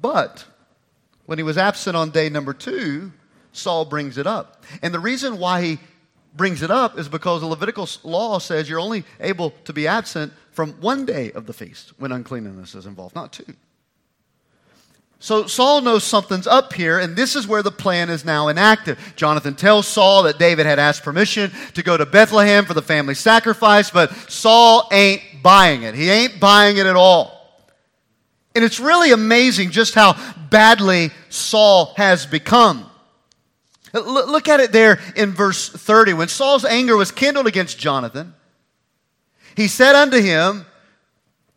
But 0.00 0.44
when 1.26 1.38
he 1.38 1.42
was 1.42 1.58
absent 1.58 1.96
on 1.96 2.10
day 2.10 2.28
number 2.28 2.52
two, 2.52 3.12
Saul 3.52 3.84
brings 3.84 4.18
it 4.18 4.26
up. 4.26 4.64
And 4.82 4.94
the 4.94 5.00
reason 5.00 5.38
why 5.38 5.62
he 5.62 5.78
brings 6.36 6.62
it 6.62 6.70
up 6.70 6.98
is 6.98 7.08
because 7.08 7.40
the 7.40 7.46
Levitical 7.46 7.88
law 8.04 8.38
says 8.38 8.68
you're 8.68 8.78
only 8.78 9.04
able 9.18 9.50
to 9.64 9.72
be 9.72 9.86
absent 9.86 10.32
from 10.52 10.72
one 10.74 11.04
day 11.04 11.32
of 11.32 11.46
the 11.46 11.52
feast 11.52 11.92
when 11.98 12.12
uncleanness 12.12 12.74
is 12.74 12.86
involved, 12.86 13.14
not 13.14 13.32
two. 13.32 13.54
So 15.22 15.46
Saul 15.46 15.82
knows 15.82 16.02
something's 16.02 16.46
up 16.46 16.72
here, 16.72 16.98
and 16.98 17.14
this 17.14 17.36
is 17.36 17.46
where 17.46 17.62
the 17.62 17.70
plan 17.70 18.08
is 18.08 18.24
now 18.24 18.48
enacted. 18.48 18.96
Jonathan 19.16 19.54
tells 19.54 19.86
Saul 19.86 20.22
that 20.22 20.38
David 20.38 20.64
had 20.64 20.78
asked 20.78 21.02
permission 21.02 21.52
to 21.74 21.82
go 21.82 21.98
to 21.98 22.06
Bethlehem 22.06 22.64
for 22.64 22.72
the 22.72 22.80
family 22.80 23.14
sacrifice, 23.14 23.90
but 23.90 24.10
Saul 24.30 24.88
ain't 24.90 25.22
buying 25.42 25.82
it. 25.82 25.94
He 25.94 26.08
ain't 26.08 26.40
buying 26.40 26.78
it 26.78 26.86
at 26.86 26.96
all. 26.96 27.36
And 28.54 28.64
it's 28.64 28.80
really 28.80 29.12
amazing 29.12 29.72
just 29.72 29.94
how 29.94 30.16
badly 30.48 31.10
Saul 31.28 31.92
has 31.98 32.24
become. 32.24 32.90
Look 33.92 34.48
at 34.48 34.60
it 34.60 34.72
there 34.72 35.00
in 35.16 35.32
verse 35.32 35.68
30. 35.68 36.14
When 36.14 36.28
Saul's 36.28 36.64
anger 36.64 36.96
was 36.96 37.12
kindled 37.12 37.46
against 37.46 37.78
Jonathan, 37.78 38.34
he 39.54 39.68
said 39.68 39.94
unto 39.94 40.18
him, 40.18 40.64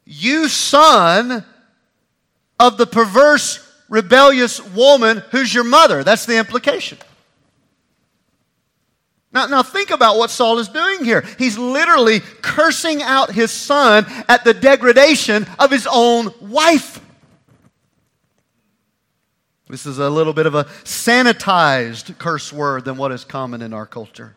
You 0.04 0.50
son 0.50 1.46
of 2.60 2.78
the 2.78 2.88
perverse, 2.88 3.68
rebellious 3.90 4.64
woman 4.74 5.24
who's 5.32 5.54
your 5.54 5.64
mother. 5.64 6.04
That's 6.04 6.26
the 6.26 6.38
implication. 6.38 6.98
Now, 9.32 9.48
now 9.48 9.64
think 9.64 9.90
about 9.90 10.18
what 10.18 10.30
Saul 10.30 10.60
is 10.60 10.68
doing 10.68 11.04
here. 11.04 11.22
He's 11.40 11.58
literally 11.58 12.20
cursing 12.42 13.02
out 13.02 13.32
his 13.32 13.52
son 13.52 14.06
at 14.30 14.44
the 14.44 14.54
degradation 14.54 15.48
of 15.58 15.72
his 15.72 15.88
own 15.92 16.32
wife. 16.40 17.00
This 19.68 19.88
is 19.88 19.98
a 19.98 20.10
little 20.10 20.34
bit 20.34 20.46
of 20.46 20.54
a 20.54 20.66
sanitized 20.84 22.20
curse 22.20 22.54
word 22.54 22.86
than 22.86 22.96
what 22.96 23.12
is 23.12 23.24
common 23.24 23.64
in 23.64 23.74
our 23.74 23.88
culture. 23.88 24.36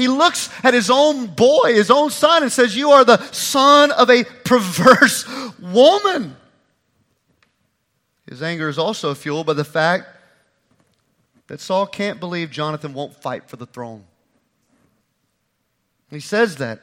He 0.00 0.08
looks 0.08 0.48
at 0.64 0.72
his 0.72 0.88
own 0.88 1.26
boy, 1.26 1.74
his 1.74 1.90
own 1.90 2.08
son, 2.08 2.42
and 2.42 2.50
says, 2.50 2.74
You 2.74 2.92
are 2.92 3.04
the 3.04 3.22
son 3.32 3.90
of 3.90 4.08
a 4.08 4.24
perverse 4.24 5.28
woman. 5.60 6.34
His 8.26 8.42
anger 8.42 8.70
is 8.70 8.78
also 8.78 9.12
fueled 9.14 9.44
by 9.44 9.52
the 9.52 9.62
fact 9.62 10.06
that 11.48 11.60
Saul 11.60 11.86
can't 11.86 12.18
believe 12.18 12.50
Jonathan 12.50 12.94
won't 12.94 13.14
fight 13.14 13.50
for 13.50 13.56
the 13.56 13.66
throne. 13.66 14.04
He 16.08 16.20
says 16.20 16.56
that. 16.56 16.80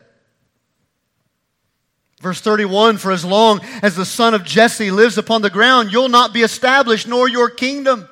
Verse 2.21 2.39
31 2.39 2.99
For 2.99 3.11
as 3.11 3.25
long 3.25 3.61
as 3.81 3.95
the 3.95 4.05
son 4.05 4.35
of 4.35 4.43
Jesse 4.43 4.91
lives 4.91 5.17
upon 5.17 5.41
the 5.41 5.49
ground, 5.49 5.91
you'll 5.91 6.07
not 6.07 6.35
be 6.35 6.43
established, 6.43 7.07
nor 7.07 7.27
your 7.27 7.49
kingdom. 7.49 8.07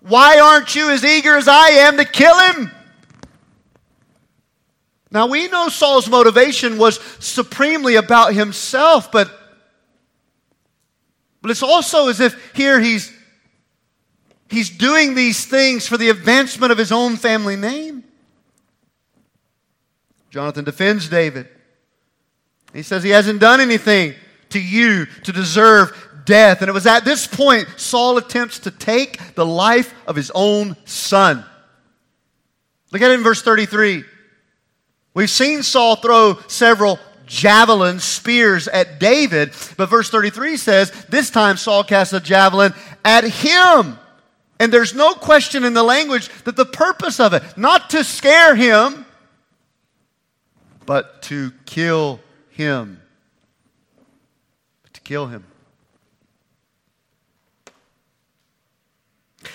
Why 0.00 0.40
aren't 0.40 0.74
you 0.74 0.90
as 0.90 1.04
eager 1.04 1.36
as 1.36 1.46
I 1.46 1.68
am 1.68 1.96
to 1.98 2.04
kill 2.04 2.36
him? 2.40 2.72
Now 5.10 5.26
we 5.26 5.48
know 5.48 5.68
Saul's 5.68 6.08
motivation 6.08 6.78
was 6.78 6.98
supremely 7.20 7.94
about 7.96 8.34
himself, 8.34 9.12
but, 9.12 9.30
but 11.42 11.50
it's 11.50 11.62
also 11.62 12.08
as 12.08 12.20
if 12.20 12.54
here 12.54 12.80
he's, 12.80 13.12
he's 14.48 14.70
doing 14.70 15.14
these 15.14 15.44
things 15.46 15.86
for 15.86 15.96
the 15.96 16.08
advancement 16.08 16.72
of 16.72 16.78
his 16.78 16.90
own 16.90 17.16
family 17.16 17.56
name. 17.56 18.04
Jonathan 20.30 20.64
defends 20.64 21.08
David. 21.08 21.48
He 22.74 22.82
says 22.82 23.02
he 23.02 23.10
hasn't 23.10 23.40
done 23.40 23.60
anything 23.60 24.14
to 24.50 24.60
you 24.60 25.06
to 25.24 25.32
deserve 25.32 25.96
death. 26.26 26.60
And 26.60 26.68
it 26.68 26.72
was 26.72 26.86
at 26.86 27.04
this 27.04 27.26
point 27.26 27.68
Saul 27.76 28.18
attempts 28.18 28.58
to 28.60 28.70
take 28.70 29.34
the 29.34 29.46
life 29.46 29.94
of 30.06 30.16
his 30.16 30.30
own 30.34 30.76
son. 30.84 31.44
Look 32.92 33.00
at 33.00 33.10
it 33.10 33.14
in 33.14 33.22
verse 33.22 33.40
33. 33.40 34.04
We've 35.16 35.30
seen 35.30 35.62
Saul 35.62 35.96
throw 35.96 36.38
several 36.46 36.98
javelins, 37.24 38.04
spears 38.04 38.68
at 38.68 39.00
David, 39.00 39.54
but 39.78 39.88
verse 39.88 40.10
33 40.10 40.58
says 40.58 40.90
this 41.08 41.30
time 41.30 41.56
Saul 41.56 41.84
casts 41.84 42.12
a 42.12 42.20
javelin 42.20 42.74
at 43.02 43.24
him. 43.24 43.98
And 44.60 44.70
there's 44.70 44.94
no 44.94 45.14
question 45.14 45.64
in 45.64 45.72
the 45.72 45.82
language 45.82 46.28
that 46.44 46.56
the 46.56 46.66
purpose 46.66 47.18
of 47.18 47.32
it, 47.32 47.42
not 47.56 47.88
to 47.90 48.04
scare 48.04 48.54
him, 48.54 49.06
but 50.84 51.22
to 51.22 51.50
kill 51.64 52.20
him. 52.50 53.00
To 54.92 55.00
kill 55.00 55.28
him. 55.28 55.46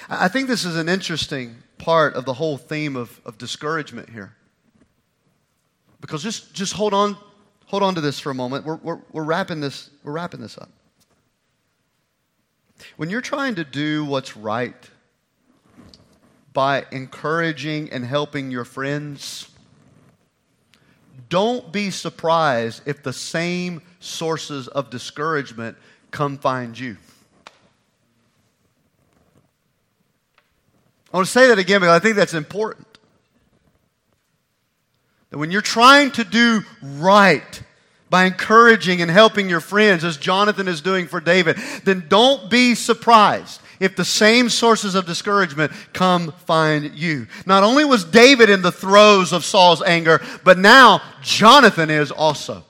I 0.10 0.28
think 0.28 0.48
this 0.48 0.66
is 0.66 0.76
an 0.76 0.90
interesting 0.90 1.58
part 1.78 2.16
of 2.16 2.26
the 2.26 2.34
whole 2.34 2.58
theme 2.58 2.96
of, 2.96 3.22
of 3.24 3.38
discouragement 3.38 4.10
here. 4.10 4.36
Because 6.02 6.24
just, 6.24 6.54
just 6.54 6.74
hold 6.74 6.94
on, 6.94 7.16
hold 7.68 7.84
on 7.84 7.96
to 7.96 8.02
this 8.02 8.20
for 8.20 8.32
a 8.32 8.36
moment. 8.36 8.66
We're, 8.66 8.76
we're, 8.78 9.00
we're, 9.12 9.24
wrapping 9.24 9.62
this, 9.62 9.90
we're 10.04 10.12
wrapping 10.12 10.42
this 10.42 10.58
up. 10.58 10.70
When 12.98 13.10
you're 13.10 13.22
trying 13.22 13.56
to 13.56 13.64
do 13.64 14.04
what's 14.04 14.36
right 14.36 14.76
by 16.54 16.86
encouraging 16.92 17.92
and 17.92 18.04
helping 18.04 18.52
your 18.52 18.66
friends, 18.66 19.48
don't 21.30 21.72
be 21.72 21.92
surprised 21.92 22.82
if 22.86 23.04
the 23.04 23.14
same 23.14 23.82
sources 24.00 24.68
of 24.68 24.90
discouragement 24.90 25.78
come 26.10 26.38
find 26.38 26.78
you. 26.78 26.98
I 31.14 31.18
want 31.18 31.28
to 31.28 31.32
say 31.32 31.48
that 31.48 31.60
again 31.60 31.82
because 31.82 31.96
I 31.96 32.00
think 32.00 32.16
that's 32.16 32.34
important. 32.34 32.91
That 35.32 35.38
when 35.38 35.50
you're 35.50 35.62
trying 35.62 36.12
to 36.12 36.24
do 36.24 36.62
right 36.82 37.64
by 38.10 38.26
encouraging 38.26 39.02
and 39.02 39.10
helping 39.10 39.50
your 39.50 39.62
friends, 39.62 40.04
as 40.04 40.18
Jonathan 40.18 40.68
is 40.68 40.82
doing 40.82 41.08
for 41.08 41.22
David, 41.22 41.58
then 41.86 42.06
don't 42.10 42.50
be 42.50 42.76
surprised 42.76 43.62
if 43.80 43.96
the 43.96 44.06
same 44.06 44.50
sources 44.50 44.94
of 44.94 45.06
discouragement 45.06 45.72
come 45.94 46.34
find 46.46 46.94
you. 46.94 47.28
Not 47.46 47.64
only 47.64 47.86
was 47.86 48.04
David 48.04 48.50
in 48.50 48.62
the 48.62 48.72
throes 48.72 49.32
of 49.32 49.46
Saul's 49.46 49.82
anger, 49.82 50.22
but 50.44 50.60
now 50.60 51.02
Jonathan 51.24 51.90
is 51.90 52.12
also. 52.12 52.66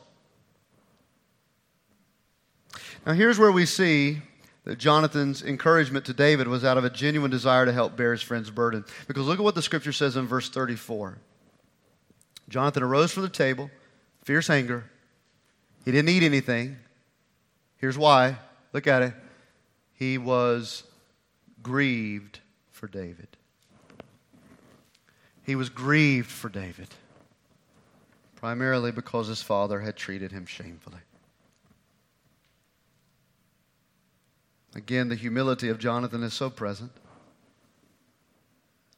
Now, 3.05 3.13
here's 3.13 3.39
where 3.39 3.51
we 3.51 3.65
see 3.65 4.21
that 4.63 4.77
Jonathan's 4.77 5.41
encouragement 5.41 6.05
to 6.05 6.13
David 6.13 6.47
was 6.47 6.63
out 6.63 6.77
of 6.77 6.85
a 6.85 6.89
genuine 6.91 7.31
desire 7.31 7.65
to 7.65 7.73
help 7.73 7.97
bear 7.97 8.11
his 8.11 8.21
friend's 8.21 8.51
burden. 8.51 8.85
Because 9.07 9.25
look 9.25 9.39
at 9.39 9.43
what 9.43 9.55
the 9.55 9.63
scripture 9.63 9.91
says 9.91 10.15
in 10.15 10.27
verse 10.27 10.49
34. 10.49 11.17
Jonathan 12.51 12.83
arose 12.83 13.13
from 13.13 13.23
the 13.23 13.29
table, 13.29 13.71
fierce 14.25 14.49
anger. 14.49 14.83
He 15.85 15.91
didn't 15.91 16.09
eat 16.09 16.21
anything. 16.21 16.75
Here's 17.77 17.97
why. 17.97 18.37
Look 18.73 18.87
at 18.87 19.01
it. 19.01 19.13
He 19.93 20.17
was 20.17 20.83
grieved 21.63 22.39
for 22.69 22.87
David. 22.87 23.29
He 25.43 25.55
was 25.55 25.69
grieved 25.69 26.29
for 26.29 26.49
David, 26.49 26.89
primarily 28.35 28.91
because 28.91 29.27
his 29.27 29.41
father 29.41 29.79
had 29.79 29.95
treated 29.95 30.33
him 30.33 30.45
shamefully. 30.45 30.99
Again, 34.75 35.07
the 35.07 35.15
humility 35.15 35.69
of 35.69 35.79
Jonathan 35.79 36.21
is 36.21 36.33
so 36.33 36.49
present. 36.49 36.91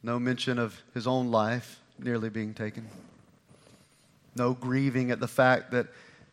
No 0.02 0.18
mention 0.18 0.58
of 0.58 0.82
his 0.92 1.06
own 1.06 1.30
life 1.30 1.80
nearly 1.98 2.28
being 2.28 2.52
taken. 2.52 2.88
No 4.36 4.52
grieving 4.52 5.10
at 5.10 5.20
the 5.20 5.28
fact 5.28 5.70
that 5.72 5.86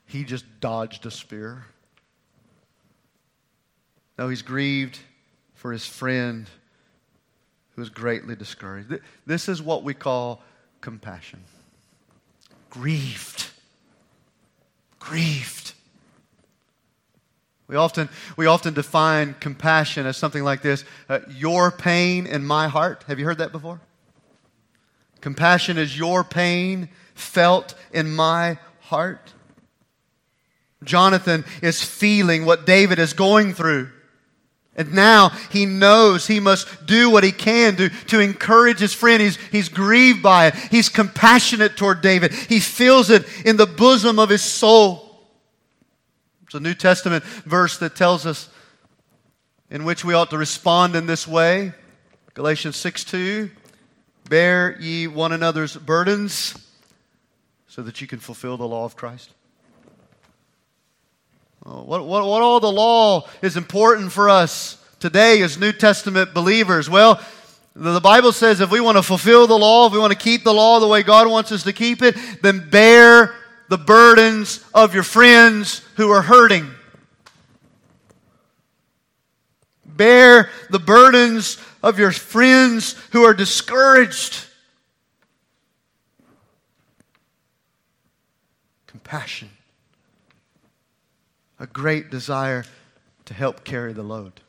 he 0.05 0.23
just 0.23 0.45
dodged 0.59 1.05
a 1.05 1.11
spear. 1.11 1.65
No, 4.17 4.29
he's 4.29 4.41
grieved 4.41 4.99
for 5.55 5.71
his 5.71 5.85
friend 5.85 6.47
who 7.75 7.81
is 7.81 7.89
greatly 7.89 8.35
discouraged. 8.35 8.93
This 9.25 9.47
is 9.47 9.61
what 9.61 9.83
we 9.83 9.93
call 9.93 10.41
compassion. 10.81 11.39
Grieved. 12.69 13.47
Grieved. 14.99 15.73
We 17.67 17.77
often, 17.77 18.09
we 18.35 18.47
often 18.47 18.73
define 18.73 19.35
compassion 19.39 20.05
as 20.05 20.17
something 20.17 20.43
like 20.43 20.61
this 20.61 20.83
uh, 21.07 21.19
your 21.29 21.71
pain 21.71 22.27
in 22.27 22.43
my 22.43 22.67
heart. 22.67 23.05
Have 23.07 23.17
you 23.17 23.25
heard 23.25 23.37
that 23.37 23.53
before? 23.53 23.79
Compassion 25.21 25.77
is 25.77 25.97
your 25.97 26.23
pain 26.23 26.89
felt 27.13 27.75
in 27.93 28.13
my 28.13 28.57
heart. 28.81 29.33
Jonathan 30.83 31.45
is 31.61 31.83
feeling 31.83 32.45
what 32.45 32.65
David 32.65 32.99
is 32.99 33.13
going 33.13 33.53
through. 33.53 33.89
And 34.75 34.93
now 34.93 35.29
he 35.51 35.65
knows 35.65 36.25
he 36.25 36.39
must 36.39 36.85
do 36.85 37.09
what 37.09 37.23
he 37.23 37.31
can 37.31 37.75
do 37.75 37.89
to 38.07 38.19
encourage 38.19 38.79
his 38.79 38.93
friend. 38.93 39.21
He's, 39.21 39.35
he's 39.51 39.69
grieved 39.69 40.23
by 40.23 40.47
it. 40.47 40.55
He's 40.55 40.89
compassionate 40.89 41.75
toward 41.75 42.01
David. 42.01 42.33
He 42.33 42.59
feels 42.59 43.09
it 43.09 43.25
in 43.45 43.57
the 43.57 43.65
bosom 43.65 44.17
of 44.17 44.29
his 44.29 44.41
soul. 44.41 45.19
It's 46.45 46.55
a 46.55 46.59
New 46.59 46.73
Testament 46.73 47.23
verse 47.23 47.77
that 47.79 47.95
tells 47.95 48.25
us 48.25 48.49
in 49.69 49.83
which 49.83 50.03
we 50.03 50.13
ought 50.13 50.29
to 50.31 50.37
respond 50.37 50.95
in 50.95 51.05
this 51.05 51.27
way. 51.27 51.73
Galatians 52.33 52.77
6 52.77 53.03
2. 53.03 53.51
Bear 54.31 54.79
ye 54.79 55.07
one 55.07 55.33
another's 55.33 55.75
burdens 55.75 56.55
so 57.67 57.81
that 57.81 57.99
you 57.99 58.07
can 58.07 58.19
fulfill 58.19 58.55
the 58.55 58.65
law 58.65 58.85
of 58.85 58.95
Christ. 58.95 59.29
What, 61.63 62.05
what, 62.05 62.25
what 62.25 62.41
all 62.41 62.61
the 62.61 62.71
law 62.71 63.27
is 63.41 63.57
important 63.57 64.13
for 64.13 64.29
us 64.29 64.81
today 65.01 65.41
as 65.41 65.57
New 65.57 65.73
Testament 65.73 66.33
believers? 66.33 66.89
Well, 66.89 67.19
the 67.75 67.99
Bible 67.99 68.31
says 68.31 68.61
if 68.61 68.71
we 68.71 68.79
want 68.79 68.97
to 68.97 69.03
fulfill 69.03 69.47
the 69.47 69.57
law, 69.57 69.87
if 69.87 69.91
we 69.91 69.99
want 69.99 70.13
to 70.13 70.17
keep 70.17 70.45
the 70.45 70.53
law 70.53 70.79
the 70.79 70.87
way 70.87 71.03
God 71.03 71.29
wants 71.29 71.51
us 71.51 71.63
to 71.63 71.73
keep 71.73 72.01
it, 72.01 72.15
then 72.41 72.69
bear 72.69 73.35
the 73.67 73.77
burdens 73.77 74.63
of 74.73 74.93
your 74.93 75.03
friends 75.03 75.81
who 75.97 76.09
are 76.09 76.21
hurting. 76.21 76.71
Bear 79.85 80.49
the 80.69 80.79
burdens 80.79 81.57
of 81.83 81.97
your 81.97 82.11
friends 82.11 82.93
who 83.11 83.23
are 83.23 83.33
discouraged. 83.33 84.45
Compassion. 88.87 89.49
A 91.59 91.67
great 91.67 92.09
desire 92.09 92.65
to 93.25 93.33
help 93.33 93.63
carry 93.63 93.93
the 93.93 94.03
load. 94.03 94.41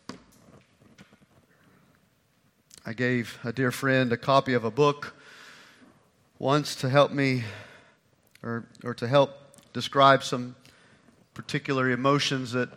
I 2.84 2.92
gave 2.92 3.38
a 3.44 3.52
dear 3.52 3.70
friend 3.70 4.12
a 4.12 4.16
copy 4.16 4.54
of 4.54 4.64
a 4.64 4.70
book 4.70 5.14
once 6.38 6.74
to 6.76 6.88
help 6.88 7.12
me 7.12 7.44
or, 8.42 8.66
or 8.82 8.92
to 8.94 9.06
help 9.06 9.30
describe 9.72 10.24
some 10.24 10.56
particular 11.32 11.90
emotions 11.90 12.52
that, 12.52 12.68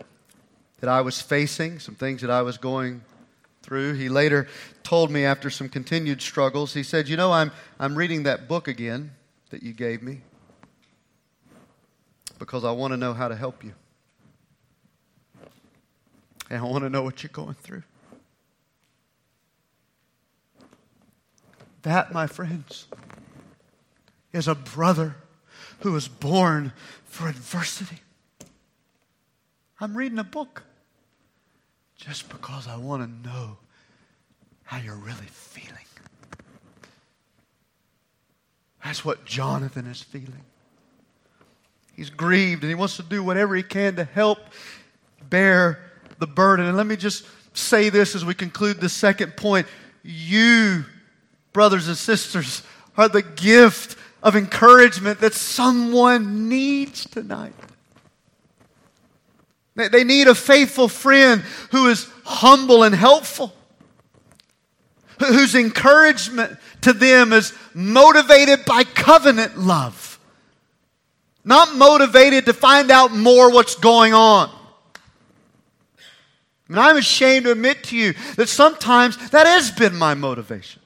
that 0.80 0.90
I 0.90 1.02
was 1.02 1.22
facing, 1.22 1.80
some 1.80 1.96
things 1.96 2.22
that 2.22 2.30
I 2.30 2.44
was 2.44 2.58
going 2.58 3.02
through. 3.66 3.94
He 3.94 4.10
later 4.10 4.48
told 4.84 5.10
me 5.10 5.26
after 5.26 5.50
some 5.50 5.68
continued 5.68 6.22
struggles, 6.22 6.74
he 6.74 6.84
said, 6.84 7.10
You 7.10 7.18
know, 7.18 7.34
I'm, 7.34 7.52
I'm 7.80 7.96
reading 7.96 8.24
that 8.24 8.48
book 8.48 8.68
again 8.68 9.12
that 9.50 9.64
you 9.64 9.74
gave 9.74 10.04
me 10.04 10.22
because 12.38 12.64
I 12.64 12.72
want 12.72 12.92
to 12.92 12.98
know 12.98 13.14
how 13.14 13.28
to 13.28 13.36
help 13.36 13.64
you. 13.64 13.74
And 16.50 16.60
I 16.60 16.64
want 16.64 16.84
to 16.84 16.90
know 16.90 17.02
what 17.02 17.24
you're 17.24 17.32
going 17.34 17.56
through. 17.56 17.84
That, 21.82 22.14
my 22.14 22.28
friends, 22.28 22.86
is 24.32 24.48
a 24.48 24.56
brother 24.56 25.16
who 25.80 25.92
was 25.92 26.08
born 26.08 26.72
for 27.06 27.28
adversity. 27.28 28.00
I'm 29.80 29.98
reading 29.98 30.20
a 30.20 30.24
book 30.24 30.64
just 31.98 32.30
because 32.30 32.68
I 32.68 32.78
want 32.78 33.04
to 33.04 33.30
know 33.30 33.58
how 34.64 34.78
you're 34.78 34.96
really 34.96 35.28
feeling. 35.28 35.72
That's 38.84 39.04
what 39.04 39.26
Jonathan 39.26 39.88
is 39.88 40.02
feeling. 40.02 40.44
He's 41.96 42.10
grieved 42.10 42.62
and 42.64 42.70
he 42.70 42.76
wants 42.76 42.98
to 42.98 43.04
do 43.04 43.24
whatever 43.24 43.56
he 43.56 43.64
can 43.64 43.96
to 43.96 44.04
help 44.04 44.40
bear 45.30 45.80
the 46.20 46.28
burden. 46.28 46.66
And 46.66 46.78
let 46.78 46.86
me 46.86 46.96
just 46.96 47.26
say 47.54 47.90
this 47.90 48.16
as 48.16 48.26
we 48.26 48.34
conclude 48.34 48.80
the 48.80 48.90
second 48.90 49.38
point. 49.38 49.66
You, 50.04 50.86
brothers 51.54 51.88
and 51.88 51.98
sisters, 51.98 52.64
are 52.98 53.08
the 53.08 53.22
gift 53.22 53.98
of 54.22 54.36
encouragement 54.36 55.20
that 55.22 55.34
someone 55.34 56.50
needs 56.50 57.06
tonight. 57.10 57.54
They 59.76 60.06
need 60.06 60.28
a 60.28 60.36
faithful 60.36 60.88
friend 60.88 61.42
who 61.72 61.88
is 61.88 62.10
humble 62.24 62.84
and 62.84 62.96
helpful, 62.96 63.54
whose 65.20 65.54
encouragement 65.54 66.58
to 66.82 66.94
them 66.94 67.34
is 67.34 67.54
motivated 67.74 68.64
by 68.66 68.86
covenant 68.86 69.60
love, 69.60 70.18
not 71.44 71.76
motivated 71.76 72.46
to 72.46 72.54
find 72.54 72.90
out 72.90 73.12
more 73.12 73.52
what's 73.52 73.76
going 73.76 74.14
on. 74.14 74.50
And 76.70 76.80
I'm 76.80 76.98
ashamed 76.98 77.46
to 77.46 77.52
admit 77.52 77.84
to 77.86 77.98
you 77.98 78.14
that 78.38 78.48
sometimes 78.48 79.18
that 79.32 79.46
has 79.46 79.72
been 79.72 79.96
my 79.96 80.14
motivation. 80.14 80.82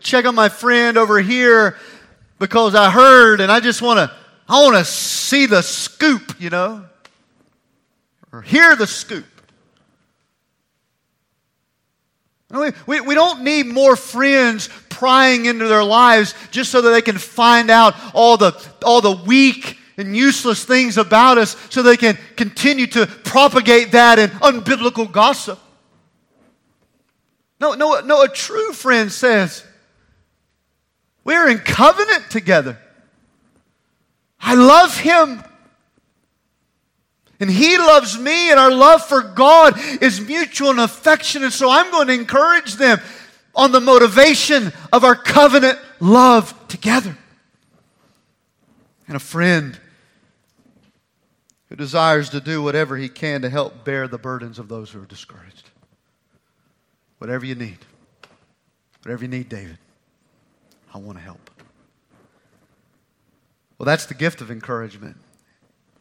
Check 0.00 0.24
on 0.24 0.34
my 0.34 0.48
friend 0.48 0.96
over 0.96 1.20
here 1.20 1.76
because 2.38 2.74
I 2.74 2.90
heard 2.90 3.40
and 3.40 3.52
I 3.52 3.60
just 3.60 3.82
want 3.82 3.98
to 3.98 4.16
I 4.48 4.62
want 4.62 4.76
to 4.76 4.84
see 4.84 5.46
the 5.46 5.62
scoop, 5.62 6.36
you 6.38 6.50
know, 6.50 6.84
or 8.32 8.42
hear 8.42 8.76
the 8.76 8.86
scoop. 8.86 9.24
We, 12.50 12.70
we, 12.86 13.00
we 13.00 13.14
don't 13.14 13.42
need 13.42 13.66
more 13.66 13.96
friends 13.96 14.68
prying 14.88 15.46
into 15.46 15.66
their 15.66 15.82
lives 15.82 16.34
just 16.50 16.70
so 16.70 16.80
that 16.82 16.90
they 16.90 17.02
can 17.02 17.18
find 17.18 17.68
out 17.68 17.94
all 18.14 18.36
the, 18.36 18.52
all 18.84 19.00
the 19.00 19.10
weak 19.26 19.78
and 19.96 20.16
useless 20.16 20.64
things 20.64 20.96
about 20.96 21.38
us 21.38 21.56
so 21.70 21.82
they 21.82 21.96
can 21.96 22.16
continue 22.36 22.86
to 22.88 23.06
propagate 23.06 23.92
that 23.92 24.18
in 24.18 24.30
unbiblical 24.30 25.10
gossip. 25.10 25.58
No, 27.60 27.74
no, 27.74 28.00
no, 28.00 28.22
a 28.22 28.28
true 28.28 28.72
friend 28.72 29.10
says, 29.10 29.64
we're 31.24 31.48
in 31.48 31.58
covenant 31.58 32.30
together. 32.30 32.78
I 34.44 34.54
love 34.54 34.96
him. 34.96 35.42
And 37.40 37.50
he 37.50 37.78
loves 37.78 38.18
me, 38.18 38.50
and 38.50 38.60
our 38.60 38.70
love 38.70 39.04
for 39.04 39.22
God 39.22 39.74
is 40.00 40.20
mutual 40.20 40.70
and 40.70 40.80
affectionate. 40.80 41.52
So 41.52 41.68
I'm 41.68 41.90
going 41.90 42.06
to 42.06 42.12
encourage 42.12 42.74
them 42.74 43.00
on 43.54 43.72
the 43.72 43.80
motivation 43.80 44.72
of 44.92 45.02
our 45.02 45.16
covenant 45.16 45.78
love 45.98 46.54
together. 46.68 47.16
And 49.08 49.16
a 49.16 49.20
friend 49.20 49.78
who 51.68 51.76
desires 51.76 52.30
to 52.30 52.40
do 52.40 52.62
whatever 52.62 52.96
he 52.96 53.08
can 53.08 53.42
to 53.42 53.50
help 53.50 53.84
bear 53.84 54.06
the 54.06 54.18
burdens 54.18 54.58
of 54.58 54.68
those 54.68 54.90
who 54.90 55.02
are 55.02 55.06
discouraged. 55.06 55.70
Whatever 57.18 57.46
you 57.46 57.54
need. 57.54 57.78
Whatever 59.02 59.24
you 59.24 59.28
need, 59.28 59.48
David. 59.48 59.78
I 60.92 60.98
want 60.98 61.18
to 61.18 61.24
help. 61.24 61.50
Well, 63.78 63.86
that's 63.86 64.06
the 64.06 64.14
gift 64.14 64.40
of 64.40 64.50
encouragement. 64.50 65.16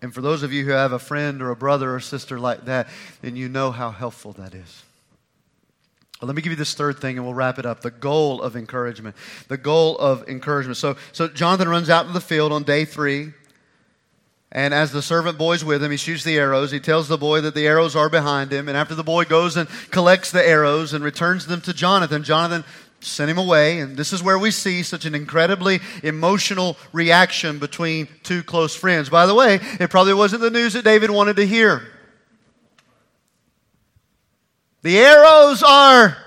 And 0.02 0.14
for 0.14 0.22
those 0.22 0.44
of 0.44 0.52
you 0.52 0.66
who 0.66 0.72
have 0.72 0.92
a 0.92 1.00
friend 1.00 1.42
or 1.42 1.50
a 1.50 1.56
brother 1.56 1.96
or 1.96 2.00
sister 2.00 2.40
like 2.40 2.66
that, 2.66 2.88
then 3.22 3.36
you 3.36 3.48
know 3.48 3.72
how 3.72 3.92
helpful 3.92 4.34
that 4.34 4.54
is. 4.54 4.84
Well, 6.22 6.28
let 6.28 6.36
me 6.36 6.42
give 6.42 6.52
you 6.52 6.58
this 6.58 6.74
third 6.74 7.00
thing 7.00 7.18
and 7.18 7.26
we'll 7.26 7.34
wrap 7.34 7.60
it 7.60 7.66
up. 7.66 7.82
The 7.82 7.92
goal 7.92 8.42
of 8.42 8.56
encouragement. 8.56 9.16
The 9.48 9.58
goal 9.58 9.98
of 9.98 10.28
encouragement. 10.30 10.78
So, 10.78 10.98
so 11.12 11.28
Jonathan 11.28 11.68
runs 11.70 11.90
out 11.90 12.06
in 12.06 12.14
the 12.14 12.22
field 12.22 12.52
on 12.52 12.64
day 12.64 12.86
three. 12.86 13.34
And 14.52 14.74
as 14.74 14.92
the 14.92 15.02
servant 15.02 15.38
boy's 15.38 15.66
with 15.66 15.84
him, 15.84 15.90
he 15.90 15.98
shoots 15.98 16.24
the 16.24 16.38
arrows. 16.38 16.70
He 16.70 16.80
tells 16.80 17.08
the 17.08 17.18
boy 17.18 17.42
that 17.42 17.56
the 17.56 17.66
arrows 17.66 17.96
are 17.96 18.08
behind 18.08 18.54
him. 18.54 18.68
And 18.68 18.78
after 18.78 18.94
the 18.94 19.04
boy 19.04 19.24
goes 19.26 19.58
and 19.58 19.68
collects 19.90 20.32
the 20.32 20.48
arrows 20.48 20.94
and 20.94 21.04
returns 21.04 21.48
them 21.48 21.60
to 21.62 21.74
Jonathan, 21.74 22.24
Jonathan 22.24 22.64
sent 23.04 23.30
him 23.30 23.38
away. 23.38 23.80
And 23.80 23.96
this 23.98 24.14
is 24.14 24.24
where 24.24 24.40
we 24.40 24.52
see 24.52 24.84
such 24.84 25.06
an 25.06 25.16
incredibly 25.16 25.80
emotional 26.04 26.78
reaction 26.92 27.60
between 27.60 28.08
two 28.24 28.44
close 28.44 28.76
friends. 28.76 29.10
By 29.10 29.26
the 29.26 29.36
way, 29.36 29.60
it 29.80 29.90
probably 29.90 30.14
wasn't 30.14 30.42
the 30.42 30.50
news 30.50 30.74
that 30.74 30.84
David 30.84 31.10
wanted 31.10 31.36
to 31.38 31.46
hear. 31.46 31.88
The 34.82 34.98
arrows 34.98 35.64
are 35.64 36.18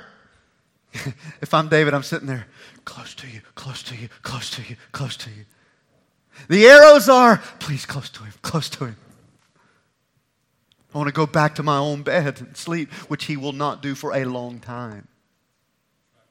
if 1.41 1.55
I'm 1.55 1.69
David, 1.69 1.95
I'm 1.95 2.03
sitting 2.03 2.27
there, 2.27 2.47
close 2.85 3.15
to 3.17 3.27
you, 3.29 3.41
close 3.55 3.83
to 3.85 3.97
you, 3.97 4.09
close 4.23 4.51
to 4.51 4.63
you, 4.63 4.77
close 4.93 5.17
to 5.19 5.31
you. 5.31 5.45
The 6.49 6.67
arrows 6.67 7.09
are, 7.09 7.39
please, 7.59 7.87
close 7.87 8.11
to 8.11 8.23
him, 8.23 8.33
close 8.43 8.69
to 8.71 8.87
him. 8.87 8.97
I 10.95 10.99
want 10.99 11.09
to 11.09 11.15
go 11.15 11.27
back 11.27 11.55
to 11.57 11.63
my 11.63 11.79
own 11.79 12.03
bed 12.03 12.41
and 12.41 12.57
sleep, 12.57 12.93
which 13.09 13.25
he 13.25 13.37
will 13.37 13.53
not 13.53 13.83
do 13.83 13.95
for 13.95 14.15
a 14.15 14.25
long 14.25 14.61
time. 14.61 15.09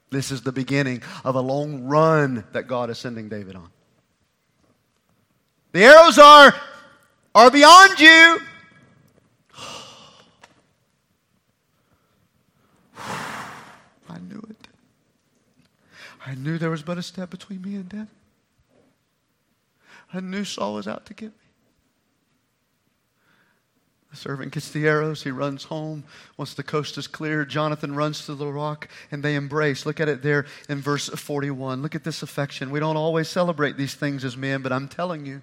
This 0.10 0.32
is 0.32 0.42
the 0.42 0.52
beginning 0.52 1.02
of 1.24 1.36
a 1.36 1.42
long 1.42 1.86
run 1.86 2.44
that 2.54 2.68
God 2.68 2.90
is 2.90 2.98
sending 2.98 3.30
David 3.30 3.56
on. 3.56 3.70
The 5.72 5.84
arrows 5.84 6.18
are, 6.18 6.56
are 7.34 7.52
beyond 7.52 8.00
you. 8.00 8.40
I 14.10 14.20
knew 14.20 14.42
it. 14.50 14.68
I 16.26 16.36
knew 16.36 16.58
there 16.58 16.70
was 16.70 16.82
but 16.82 16.98
a 16.98 17.04
step 17.04 17.30
between 17.30 17.62
me 17.62 17.76
and 17.76 17.90
death. 17.90 18.08
I 20.14 20.22
knew 20.22 20.46
Saul 20.46 20.76
was 20.76 20.88
out 20.88 21.06
to 21.08 21.14
get 21.14 21.32
me. 21.32 21.45
The 24.16 24.22
servant 24.22 24.54
gets 24.54 24.72
the 24.72 24.88
arrows. 24.88 25.24
He 25.24 25.30
runs 25.30 25.66
home. 25.66 26.06
Once 26.38 26.54
the 26.54 26.64
coast 26.64 26.98
is 26.98 27.06
clear, 27.06 27.44
Jonathan 27.44 27.94
runs 27.94 28.26
to 28.28 28.34
the 28.34 28.48
rock 28.48 28.88
and 29.12 29.22
they 29.22 29.36
embrace. 29.36 29.86
Look 29.86 30.00
at 30.00 30.08
it 30.08 30.24
there 30.24 30.46
in 30.70 30.80
verse 30.80 31.10
41. 31.10 31.82
Look 31.82 31.96
at 31.96 32.06
this 32.06 32.24
affection. 32.24 32.72
We 32.72 32.80
don't 32.80 32.96
always 32.96 33.28
celebrate 33.28 33.76
these 33.76 33.94
things 33.94 34.24
as 34.24 34.38
men, 34.38 34.62
but 34.62 34.72
I'm 34.72 34.88
telling 34.88 35.26
you, 35.26 35.42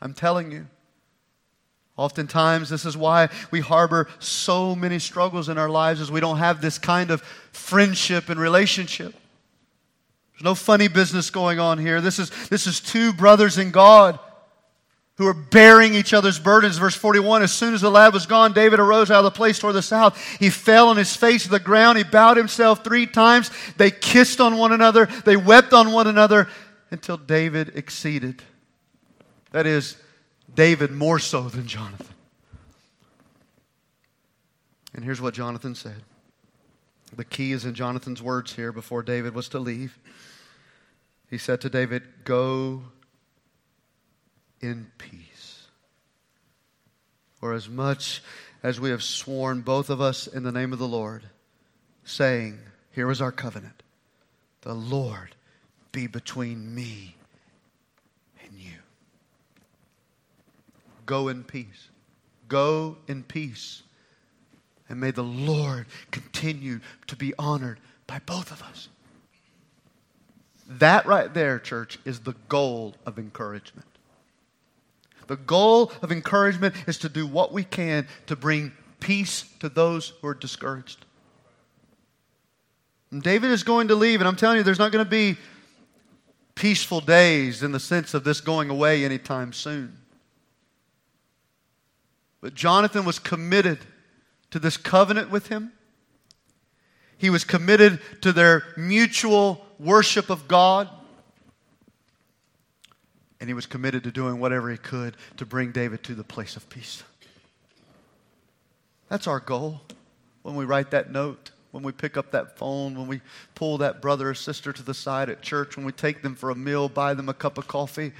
I'm 0.00 0.14
telling 0.14 0.52
you. 0.52 0.68
Oftentimes, 1.96 2.68
this 2.68 2.84
is 2.84 2.96
why 2.96 3.28
we 3.50 3.58
harbor 3.58 4.06
so 4.20 4.76
many 4.76 5.00
struggles 5.00 5.48
in 5.48 5.58
our 5.58 5.70
lives, 5.70 6.00
is 6.00 6.08
we 6.08 6.20
don't 6.20 6.38
have 6.38 6.60
this 6.60 6.78
kind 6.78 7.10
of 7.10 7.22
friendship 7.50 8.28
and 8.28 8.38
relationship. 8.38 9.14
There's 10.34 10.44
no 10.44 10.54
funny 10.54 10.86
business 10.86 11.30
going 11.30 11.58
on 11.58 11.78
here. 11.78 12.00
This 12.00 12.20
is, 12.20 12.30
this 12.50 12.68
is 12.68 12.78
two 12.78 13.12
brothers 13.12 13.58
in 13.58 13.72
God 13.72 14.20
who 15.16 15.26
are 15.26 15.34
bearing 15.34 15.94
each 15.94 16.12
other's 16.12 16.38
burdens. 16.38 16.78
Verse 16.78 16.94
41 16.94 17.42
As 17.42 17.52
soon 17.52 17.74
as 17.74 17.80
the 17.80 17.90
lad 17.90 18.12
was 18.12 18.26
gone, 18.26 18.52
David 18.52 18.80
arose 18.80 19.10
out 19.10 19.18
of 19.18 19.24
the 19.24 19.36
place 19.36 19.58
toward 19.58 19.74
the 19.74 19.82
south. 19.82 20.22
He 20.38 20.50
fell 20.50 20.88
on 20.88 20.96
his 20.96 21.16
face 21.16 21.44
to 21.44 21.50
the 21.50 21.58
ground. 21.58 21.98
He 21.98 22.04
bowed 22.04 22.36
himself 22.36 22.84
three 22.84 23.06
times. 23.06 23.50
They 23.76 23.90
kissed 23.90 24.40
on 24.40 24.58
one 24.58 24.72
another. 24.72 25.06
They 25.06 25.36
wept 25.36 25.72
on 25.72 25.92
one 25.92 26.06
another 26.06 26.48
until 26.90 27.16
David 27.16 27.72
exceeded. 27.74 28.42
That 29.52 29.66
is, 29.66 29.96
David 30.54 30.90
more 30.90 31.18
so 31.18 31.42
than 31.48 31.66
Jonathan. 31.66 32.06
And 34.94 35.04
here's 35.04 35.20
what 35.20 35.34
Jonathan 35.34 35.74
said. 35.74 36.02
The 37.14 37.24
key 37.24 37.52
is 37.52 37.64
in 37.64 37.74
Jonathan's 37.74 38.22
words 38.22 38.54
here 38.54 38.72
before 38.72 39.02
David 39.02 39.34
was 39.34 39.48
to 39.50 39.58
leave. 39.58 39.98
He 41.30 41.38
said 41.38 41.60
to 41.62 41.70
David, 41.70 42.02
Go 42.24 42.82
in 44.66 44.90
peace. 44.98 45.68
For 47.36 47.52
as 47.52 47.68
much 47.68 48.22
as 48.62 48.80
we 48.80 48.90
have 48.90 49.02
sworn, 49.02 49.60
both 49.60 49.90
of 49.90 50.00
us, 50.00 50.26
in 50.26 50.42
the 50.42 50.52
name 50.52 50.72
of 50.72 50.78
the 50.78 50.88
Lord, 50.88 51.22
saying, 52.04 52.58
Here 52.90 53.10
is 53.10 53.20
our 53.20 53.32
covenant, 53.32 53.82
the 54.62 54.74
Lord 54.74 55.36
be 55.92 56.06
between 56.06 56.74
me 56.74 57.16
and 58.42 58.58
you. 58.58 58.72
Go 61.04 61.28
in 61.28 61.44
peace. 61.44 61.88
Go 62.48 62.96
in 63.06 63.22
peace. 63.22 63.82
And 64.88 65.00
may 65.00 65.12
the 65.12 65.22
Lord 65.22 65.86
continue 66.10 66.80
to 67.06 67.16
be 67.16 67.32
honored 67.38 67.78
by 68.06 68.20
both 68.26 68.50
of 68.50 68.62
us. 68.62 68.88
That 70.68 71.06
right 71.06 71.32
there, 71.32 71.60
church, 71.60 71.98
is 72.04 72.20
the 72.20 72.34
goal 72.48 72.96
of 73.04 73.18
encouragement. 73.18 73.86
The 75.26 75.36
goal 75.36 75.92
of 76.02 76.12
encouragement 76.12 76.74
is 76.86 76.98
to 76.98 77.08
do 77.08 77.26
what 77.26 77.52
we 77.52 77.64
can 77.64 78.06
to 78.26 78.36
bring 78.36 78.72
peace 79.00 79.44
to 79.60 79.68
those 79.68 80.12
who 80.20 80.28
are 80.28 80.34
discouraged. 80.34 81.04
And 83.10 83.22
David 83.22 83.50
is 83.50 83.62
going 83.62 83.88
to 83.88 83.94
leave, 83.94 84.20
and 84.20 84.28
I'm 84.28 84.36
telling 84.36 84.58
you, 84.58 84.62
there's 84.62 84.78
not 84.78 84.92
going 84.92 85.04
to 85.04 85.10
be 85.10 85.36
peaceful 86.54 87.00
days 87.00 87.62
in 87.62 87.72
the 87.72 87.80
sense 87.80 88.14
of 88.14 88.24
this 88.24 88.40
going 88.40 88.70
away 88.70 89.04
anytime 89.04 89.52
soon. 89.52 89.98
But 92.40 92.54
Jonathan 92.54 93.04
was 93.04 93.18
committed 93.18 93.78
to 94.50 94.58
this 94.58 94.76
covenant 94.76 95.30
with 95.30 95.48
him. 95.48 95.72
He 97.18 97.30
was 97.30 97.44
committed 97.44 98.00
to 98.22 98.32
their 98.32 98.62
mutual 98.76 99.64
worship 99.78 100.30
of 100.30 100.48
God. 100.48 100.88
And 103.40 103.48
he 103.50 103.54
was 103.54 103.66
committed 103.66 104.04
to 104.04 104.10
doing 104.10 104.40
whatever 104.40 104.70
he 104.70 104.78
could 104.78 105.16
to 105.36 105.46
bring 105.46 105.72
David 105.72 106.02
to 106.04 106.14
the 106.14 106.24
place 106.24 106.56
of 106.56 106.68
peace. 106.70 107.02
That's 109.08 109.26
our 109.26 109.40
goal 109.40 109.82
when 110.42 110.54
we 110.54 110.64
write 110.64 110.92
that 110.92 111.10
note, 111.10 111.50
when 111.72 111.82
we 111.82 111.90
pick 111.90 112.16
up 112.16 112.30
that 112.30 112.56
phone, 112.56 112.96
when 112.96 113.08
we 113.08 113.20
pull 113.56 113.78
that 113.78 114.00
brother 114.00 114.30
or 114.30 114.34
sister 114.34 114.72
to 114.72 114.82
the 114.82 114.94
side 114.94 115.28
at 115.28 115.42
church, 115.42 115.76
when 115.76 115.84
we 115.84 115.90
take 115.90 116.22
them 116.22 116.36
for 116.36 116.50
a 116.50 116.54
meal, 116.54 116.88
buy 116.88 117.14
them 117.14 117.28
a 117.28 117.34
cup 117.34 117.58
of 117.58 117.66
coffee, 117.66 118.12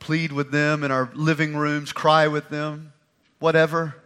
plead 0.00 0.32
with 0.32 0.50
them 0.50 0.84
in 0.84 0.90
our 0.90 1.10
living 1.14 1.56
rooms, 1.56 1.92
cry 1.92 2.28
with 2.28 2.50
them, 2.50 2.92
whatever. 3.38 3.96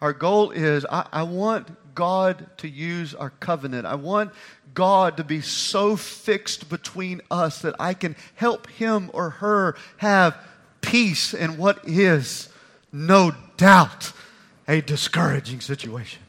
Our 0.00 0.14
goal 0.14 0.50
is 0.50 0.86
I, 0.90 1.06
I 1.12 1.22
want 1.24 1.68
God 1.94 2.46
to 2.58 2.68
use 2.68 3.14
our 3.14 3.30
covenant. 3.30 3.86
I 3.86 3.94
want 3.94 4.32
God 4.74 5.16
to 5.18 5.24
be 5.24 5.40
so 5.40 5.96
fixed 5.96 6.68
between 6.68 7.20
us 7.30 7.62
that 7.62 7.74
I 7.78 7.94
can 7.94 8.16
help 8.34 8.68
him 8.70 9.10
or 9.12 9.30
her 9.30 9.76
have 9.98 10.36
peace 10.80 11.34
in 11.34 11.56
what 11.56 11.80
is, 11.86 12.48
no 12.92 13.32
doubt, 13.56 14.12
a 14.68 14.80
discouraging 14.80 15.60
situation. 15.60 16.22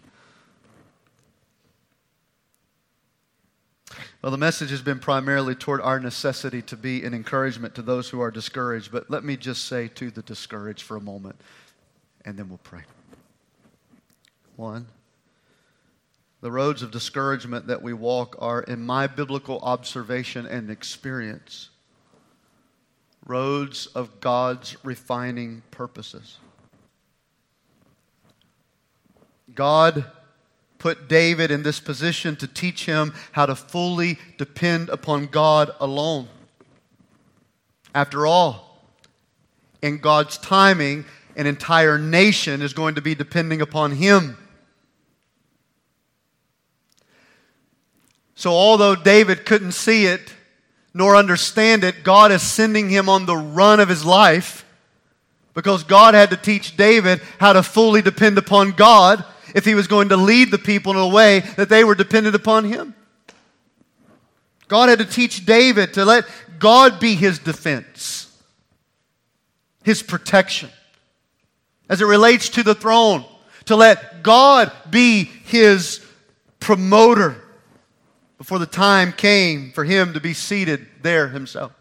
Well, 4.21 4.31
the 4.31 4.37
message 4.37 4.69
has 4.69 4.81
been 4.81 4.99
primarily 4.99 5.53
toward 5.53 5.81
our 5.81 5.99
necessity 5.99 6.61
to 6.63 6.77
be 6.77 7.03
an 7.03 7.13
encouragement 7.13 7.75
to 7.75 7.81
those 7.81 8.09
who 8.09 8.21
are 8.21 8.31
discouraged, 8.31 8.89
but 8.89 9.09
let 9.09 9.25
me 9.25 9.35
just 9.35 9.65
say 9.65 9.89
to 9.89 10.11
the 10.11 10.21
discouraged 10.21 10.81
for 10.81 10.95
a 10.95 11.01
moment, 11.01 11.35
and 12.23 12.37
then 12.37 12.47
we'll 12.47 12.59
pray. 12.59 12.83
One, 14.55 14.87
the 16.43 16.51
roads 16.51 16.83
of 16.83 16.91
discouragement 16.91 17.67
that 17.67 17.81
we 17.81 17.93
walk 17.93 18.35
are, 18.37 18.63
in 18.63 18.85
my 18.85 19.07
biblical 19.07 19.59
observation 19.63 20.45
and 20.45 20.69
experience, 20.69 21.69
roads 23.25 23.85
of 23.95 24.19
God's 24.19 24.75
refining 24.83 25.63
purposes. 25.71 26.39
God 29.55 30.03
put 30.79 31.07
David 31.07 31.49
in 31.49 31.63
this 31.63 31.79
position 31.79 32.35
to 32.35 32.47
teach 32.47 32.87
him 32.87 33.13
how 33.31 33.45
to 33.45 33.55
fully 33.55 34.19
depend 34.37 34.89
upon 34.89 35.27
God 35.27 35.71
alone. 35.79 36.27
After 37.95 38.27
all, 38.27 38.83
in 39.81 39.99
God's 39.99 40.37
timing, 40.39 41.05
an 41.37 41.47
entire 41.47 41.97
nation 41.97 42.61
is 42.61 42.73
going 42.73 42.95
to 42.95 43.01
be 43.01 43.15
depending 43.15 43.61
upon 43.61 43.91
him. 43.91 44.37
So, 48.43 48.51
although 48.51 48.93
David 48.93 49.45
couldn't 49.45 49.71
see 49.71 50.05
it 50.05 50.33
nor 50.93 51.15
understand 51.15 51.85
it, 51.85 52.03
God 52.03 52.29
is 52.29 52.41
sending 52.41 52.89
him 52.89 53.07
on 53.07 53.25
the 53.25 53.37
run 53.37 53.79
of 53.79 53.87
his 53.87 54.03
life 54.03 54.65
because 55.53 55.85
God 55.85 56.13
had 56.13 56.29
to 56.31 56.35
teach 56.35 56.75
David 56.75 57.21
how 57.39 57.53
to 57.53 57.63
fully 57.63 58.01
depend 58.01 58.37
upon 58.37 58.71
God 58.71 59.23
if 59.55 59.63
he 59.63 59.75
was 59.75 59.87
going 59.87 60.09
to 60.09 60.17
lead 60.17 60.51
the 60.51 60.57
people 60.57 60.91
in 60.91 60.97
a 60.97 61.07
way 61.07 61.39
that 61.55 61.69
they 61.69 61.85
were 61.85 61.95
dependent 61.95 62.35
upon 62.35 62.65
him. 62.65 62.93
God 64.67 64.89
had 64.89 64.99
to 64.99 65.05
teach 65.05 65.45
David 65.45 65.93
to 65.93 66.03
let 66.03 66.25
God 66.59 66.99
be 66.99 67.15
his 67.15 67.39
defense, 67.39 68.29
his 69.85 70.03
protection. 70.03 70.69
As 71.87 72.01
it 72.01 72.07
relates 72.07 72.49
to 72.49 72.63
the 72.63 72.75
throne, 72.75 73.23
to 73.67 73.77
let 73.77 74.21
God 74.21 74.69
be 74.89 75.23
his 75.23 76.05
promoter 76.59 77.37
before 78.37 78.59
the 78.59 78.65
time 78.65 79.11
came 79.11 79.71
for 79.71 79.83
him 79.83 80.13
to 80.13 80.19
be 80.19 80.33
seated 80.33 80.87
there 81.01 81.29
himself. 81.29 81.71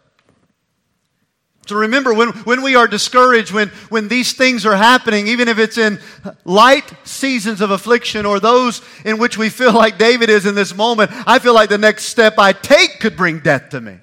So 1.67 1.77
remember, 1.77 2.13
when, 2.13 2.31
when 2.31 2.63
we 2.63 2.75
are 2.75 2.89
discouraged, 2.89 3.53
when, 3.53 3.69
when 3.89 4.09
these 4.09 4.33
things 4.33 4.67
are 4.67 4.75
happening, 4.75 5.29
even 5.29 5.47
if 5.47 5.59
it's 5.59 5.79
in 5.79 6.01
light 6.45 6.93
seasons 7.05 7.61
of 7.61 7.71
affliction 7.71 8.27
or 8.27 8.41
those 8.41 8.83
in 9.05 9.19
which 9.19 9.39
we 9.39 9.49
feel 9.49 9.73
like 9.73 9.97
David 9.97 10.29
is 10.29 10.45
in 10.45 10.57
this 10.57 10.75
moment, 10.75 11.13
I 11.27 11.39
feel 11.39 11.55
like 11.55 11.69
the 11.69 11.79
next 11.79 12.07
step 12.07 12.35
I 12.37 12.53
take 12.53 12.99
could 12.99 13.17
bring 13.17 13.39
death 13.39 13.71
to 13.71 13.81
me. 13.81 13.99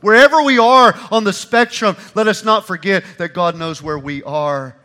Wherever 0.00 0.42
we 0.42 0.58
are 0.58 0.98
on 1.12 1.22
the 1.22 1.32
spectrum, 1.32 1.96
let 2.16 2.26
us 2.26 2.44
not 2.44 2.66
forget 2.66 3.04
that 3.18 3.34
God 3.34 3.56
knows 3.56 3.80
where 3.80 3.98
we 3.98 4.24
are. 4.24 4.76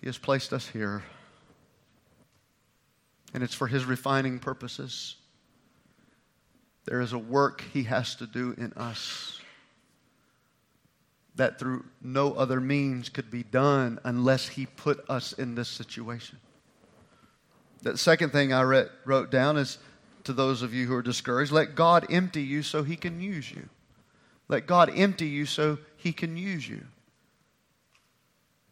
He 0.00 0.08
has 0.08 0.18
placed 0.18 0.52
us 0.52 0.66
here 0.66 1.04
and 3.32 3.42
it's 3.42 3.54
for 3.54 3.66
His 3.66 3.84
refining 3.84 4.38
purposes. 4.38 5.16
There 6.84 7.00
is 7.00 7.12
a 7.12 7.18
work 7.18 7.62
He 7.72 7.84
has 7.84 8.14
to 8.16 8.26
do 8.26 8.54
in 8.56 8.72
us 8.74 9.40
that 11.36 11.58
through 11.58 11.84
no 12.02 12.34
other 12.34 12.60
means 12.60 13.08
could 13.08 13.30
be 13.30 13.42
done 13.42 13.98
unless 14.04 14.48
He 14.48 14.66
put 14.66 15.02
us 15.08 15.32
in 15.32 15.54
this 15.54 15.68
situation. 15.68 16.38
The 17.82 17.96
second 17.96 18.30
thing 18.30 18.52
I 18.52 18.62
read, 18.62 18.90
wrote 19.04 19.30
down 19.30 19.56
is 19.56 19.78
to 20.24 20.32
those 20.32 20.62
of 20.62 20.74
you 20.74 20.86
who 20.86 20.94
are 20.94 21.02
discouraged 21.02 21.50
let 21.50 21.74
God 21.74 22.06
empty 22.10 22.42
you 22.42 22.62
so 22.62 22.82
He 22.82 22.96
can 22.96 23.20
use 23.20 23.50
you. 23.50 23.68
Let 24.48 24.66
God 24.66 24.90
empty 24.94 25.26
you 25.26 25.46
so 25.46 25.78
He 25.96 26.12
can 26.12 26.36
use 26.36 26.68
you. 26.68 26.84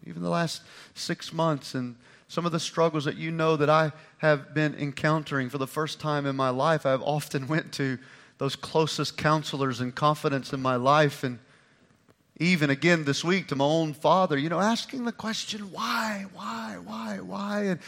Even 0.05 0.23
the 0.23 0.29
last 0.29 0.63
six 0.95 1.33
months 1.33 1.75
and 1.75 1.97
some 2.29 2.47
of 2.47 2.53
the 2.53 2.61
struggles 2.61 3.07
that 3.07 3.17
you 3.17 3.31
know 3.31 3.57
that 3.57 3.71
I 3.71 3.93
have 4.19 4.55
been 4.55 4.75
encountering 4.75 5.49
for 5.49 5.59
the 5.59 5.67
first 5.67 5.99
time 5.99 6.27
in 6.27 6.37
my 6.37 6.51
life, 6.51 6.87
I've 6.87 7.03
often 7.03 7.49
went 7.49 7.73
to 7.75 7.99
those 8.37 8.55
closest 8.55 9.17
counselors 9.17 9.81
and 9.81 9.95
confidence 9.95 10.53
in 10.53 10.63
my 10.63 10.77
life 10.77 11.25
and 11.25 11.39
even 12.41 12.71
again 12.71 13.05
this 13.05 13.25
week 13.25 13.49
to 13.49 13.57
my 13.57 13.65
own 13.65 13.93
father, 13.93 14.39
you 14.39 14.49
know, 14.49 14.61
asking 14.61 15.05
the 15.05 15.13
question, 15.13 15.73
why, 15.73 16.27
why, 16.35 16.77
why, 16.85 17.19
why? 17.21 17.65
And 17.65 17.81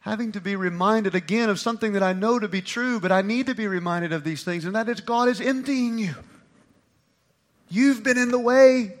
having 0.00 0.32
to 0.32 0.40
be 0.40 0.56
reminded 0.56 1.14
again 1.14 1.48
of 1.48 1.58
something 1.58 1.92
that 1.92 2.02
I 2.02 2.12
know 2.12 2.38
to 2.38 2.48
be 2.48 2.60
true, 2.60 3.00
but 3.00 3.10
I 3.10 3.22
need 3.22 3.46
to 3.46 3.54
be 3.54 3.66
reminded 3.66 4.12
of 4.12 4.24
these 4.24 4.44
things, 4.44 4.66
and 4.66 4.74
that 4.74 4.88
is 4.88 5.00
God 5.00 5.28
is 5.28 5.40
emptying 5.40 5.98
you. 5.98 6.14
You've 7.70 8.02
been 8.02 8.18
in 8.18 8.30
the 8.30 8.38
way. 8.38 8.96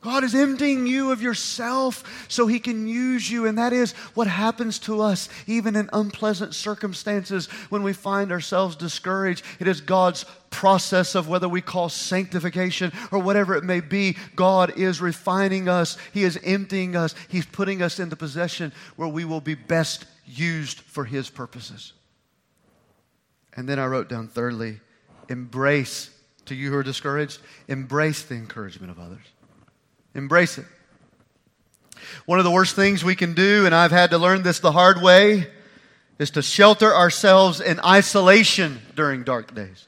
God 0.00 0.22
is 0.22 0.34
emptying 0.34 0.86
you 0.86 1.10
of 1.10 1.20
yourself 1.20 2.26
so 2.28 2.46
He 2.46 2.60
can 2.60 2.86
use 2.86 3.28
you. 3.28 3.46
And 3.46 3.58
that 3.58 3.72
is 3.72 3.92
what 4.14 4.28
happens 4.28 4.78
to 4.80 5.00
us, 5.00 5.28
even 5.48 5.74
in 5.74 5.90
unpleasant 5.92 6.54
circumstances 6.54 7.46
when 7.68 7.82
we 7.82 7.92
find 7.92 8.30
ourselves 8.30 8.76
discouraged. 8.76 9.44
It 9.58 9.66
is 9.66 9.80
God's 9.80 10.24
process 10.50 11.16
of 11.16 11.28
whether 11.28 11.48
we 11.48 11.60
call 11.60 11.88
sanctification 11.88 12.92
or 13.10 13.18
whatever 13.18 13.56
it 13.56 13.64
may 13.64 13.80
be. 13.80 14.16
God 14.36 14.78
is 14.78 15.00
refining 15.00 15.68
us, 15.68 15.98
He 16.12 16.22
is 16.22 16.38
emptying 16.44 16.94
us, 16.94 17.16
He's 17.28 17.46
putting 17.46 17.82
us 17.82 17.98
into 17.98 18.14
possession 18.14 18.72
where 18.94 19.08
we 19.08 19.24
will 19.24 19.40
be 19.40 19.56
best 19.56 20.04
used 20.24 20.78
for 20.78 21.04
His 21.04 21.28
purposes. 21.28 21.92
And 23.54 23.68
then 23.68 23.80
I 23.80 23.86
wrote 23.86 24.08
down, 24.08 24.28
thirdly, 24.28 24.78
embrace, 25.28 26.10
to 26.44 26.54
you 26.54 26.70
who 26.70 26.76
are 26.76 26.84
discouraged, 26.84 27.40
embrace 27.66 28.22
the 28.22 28.36
encouragement 28.36 28.92
of 28.92 29.00
others. 29.00 29.24
Embrace 30.14 30.58
it. 30.58 30.66
One 32.26 32.38
of 32.38 32.44
the 32.44 32.50
worst 32.50 32.76
things 32.76 33.04
we 33.04 33.14
can 33.14 33.34
do, 33.34 33.66
and 33.66 33.74
I've 33.74 33.90
had 33.90 34.10
to 34.10 34.18
learn 34.18 34.42
this 34.42 34.60
the 34.60 34.72
hard 34.72 35.00
way, 35.02 35.46
is 36.18 36.30
to 36.32 36.42
shelter 36.42 36.94
ourselves 36.94 37.60
in 37.60 37.80
isolation 37.80 38.80
during 38.94 39.22
dark 39.22 39.54
days. 39.54 39.86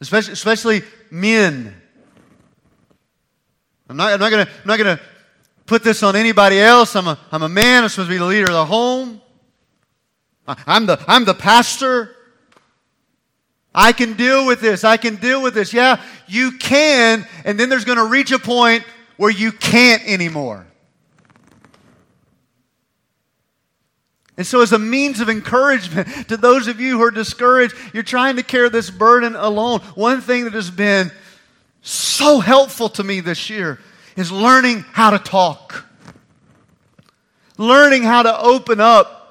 Especially, 0.00 0.32
especially 0.32 0.82
men. 1.10 1.74
I'm 3.88 3.96
not, 3.96 4.12
I'm 4.12 4.20
not 4.20 4.30
going 4.30 4.46
to 4.46 4.52
I'm 4.52 4.66
not 4.66 4.78
gonna 4.78 5.00
put 5.66 5.84
this 5.84 6.02
on 6.02 6.16
anybody 6.16 6.58
else. 6.58 6.96
I'm 6.96 7.06
a, 7.06 7.18
I'm 7.30 7.42
a 7.42 7.48
man. 7.48 7.82
I'm 7.82 7.88
supposed 7.88 8.08
to 8.08 8.14
be 8.14 8.18
the 8.18 8.24
leader 8.24 8.46
of 8.46 8.52
the 8.52 8.64
home. 8.64 9.20
I'm 10.46 10.86
the, 10.86 11.02
I'm 11.08 11.24
the 11.24 11.34
pastor. 11.34 12.15
I 13.78 13.92
can 13.92 14.14
deal 14.14 14.46
with 14.46 14.62
this. 14.62 14.84
I 14.84 14.96
can 14.96 15.16
deal 15.16 15.42
with 15.42 15.52
this. 15.52 15.74
Yeah, 15.74 16.02
you 16.26 16.52
can. 16.52 17.26
And 17.44 17.60
then 17.60 17.68
there's 17.68 17.84
going 17.84 17.98
to 17.98 18.06
reach 18.06 18.32
a 18.32 18.38
point 18.38 18.82
where 19.18 19.30
you 19.30 19.52
can't 19.52 20.02
anymore. 20.08 20.66
And 24.38 24.46
so, 24.46 24.62
as 24.62 24.72
a 24.72 24.78
means 24.78 25.20
of 25.20 25.28
encouragement 25.28 26.08
to 26.28 26.38
those 26.38 26.68
of 26.68 26.80
you 26.80 26.98
who 26.98 27.04
are 27.04 27.10
discouraged, 27.10 27.74
you're 27.92 28.02
trying 28.02 28.36
to 28.36 28.42
carry 28.42 28.70
this 28.70 28.90
burden 28.90 29.36
alone. 29.36 29.80
One 29.94 30.22
thing 30.22 30.44
that 30.44 30.54
has 30.54 30.70
been 30.70 31.12
so 31.82 32.40
helpful 32.40 32.88
to 32.90 33.04
me 33.04 33.20
this 33.20 33.50
year 33.50 33.78
is 34.16 34.32
learning 34.32 34.84
how 34.92 35.10
to 35.10 35.18
talk, 35.18 35.86
learning 37.58 38.04
how 38.04 38.22
to 38.22 38.40
open 38.40 38.80
up 38.80 39.25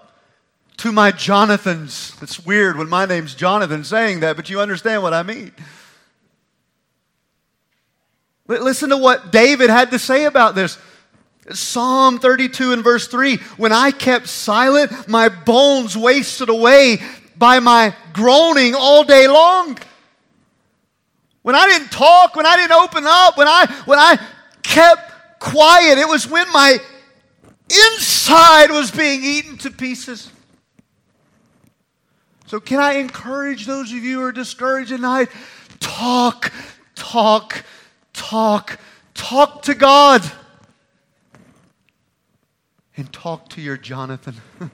to 0.77 0.91
my 0.91 1.11
Jonathans. 1.11 2.15
It's 2.21 2.45
weird 2.45 2.77
when 2.77 2.89
my 2.89 3.05
name's 3.05 3.35
Jonathan 3.35 3.83
saying 3.83 4.21
that, 4.21 4.35
but 4.35 4.49
you 4.49 4.59
understand 4.59 5.03
what 5.03 5.13
I 5.13 5.23
mean. 5.23 5.51
Listen 8.47 8.89
to 8.89 8.97
what 8.97 9.31
David 9.31 9.69
had 9.69 9.91
to 9.91 9.99
say 9.99 10.25
about 10.25 10.53
this. 10.55 10.77
Psalm 11.51 12.19
32 12.19 12.73
and 12.73 12.83
verse 12.83 13.07
3 13.07 13.37
When 13.57 13.71
I 13.71 13.91
kept 13.91 14.27
silent, 14.27 15.07
my 15.07 15.29
bones 15.29 15.95
wasted 15.95 16.49
away 16.49 17.01
by 17.37 17.59
my 17.59 17.95
groaning 18.13 18.75
all 18.75 19.03
day 19.03 19.27
long. 19.27 19.77
When 21.41 21.55
I 21.55 21.67
didn't 21.67 21.91
talk, 21.91 22.35
when 22.35 22.45
I 22.45 22.55
didn't 22.55 22.71
open 22.71 23.03
up, 23.05 23.37
when 23.37 23.47
I, 23.47 23.67
when 23.85 23.99
I 23.99 24.17
kept 24.63 25.39
quiet, 25.39 25.99
it 25.99 26.07
was 26.07 26.27
when 26.27 26.51
my 26.51 26.79
inside 27.69 28.71
was 28.71 28.89
being 28.89 29.23
eaten 29.23 29.57
to 29.59 29.69
pieces. 29.69 30.31
So, 32.47 32.59
can 32.59 32.79
I 32.79 32.93
encourage 32.93 33.65
those 33.65 33.91
of 33.91 33.97
you 33.97 34.19
who 34.19 34.25
are 34.25 34.31
discouraged 34.31 34.89
tonight? 34.89 35.29
Talk, 35.79 36.51
talk, 36.93 37.65
talk, 38.13 38.79
talk 39.15 39.63
to 39.63 39.73
God. 39.73 40.23
And 42.97 43.11
talk 43.11 43.49
to 43.49 43.61
your 43.61 43.77
Jonathan. 43.77 44.35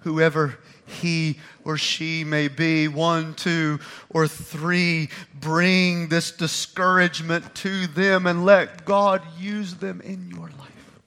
Whoever 0.00 0.58
he 0.86 1.40
or 1.64 1.76
she 1.76 2.22
may 2.22 2.46
be, 2.48 2.86
one, 2.86 3.34
two, 3.34 3.80
or 4.08 4.28
three, 4.28 5.10
bring 5.34 6.08
this 6.08 6.30
discouragement 6.30 7.54
to 7.56 7.88
them 7.88 8.26
and 8.26 8.46
let 8.46 8.84
God 8.84 9.22
use 9.38 9.74
them 9.74 10.00
in 10.00 10.30
your 10.30 10.48
life. 10.58 11.00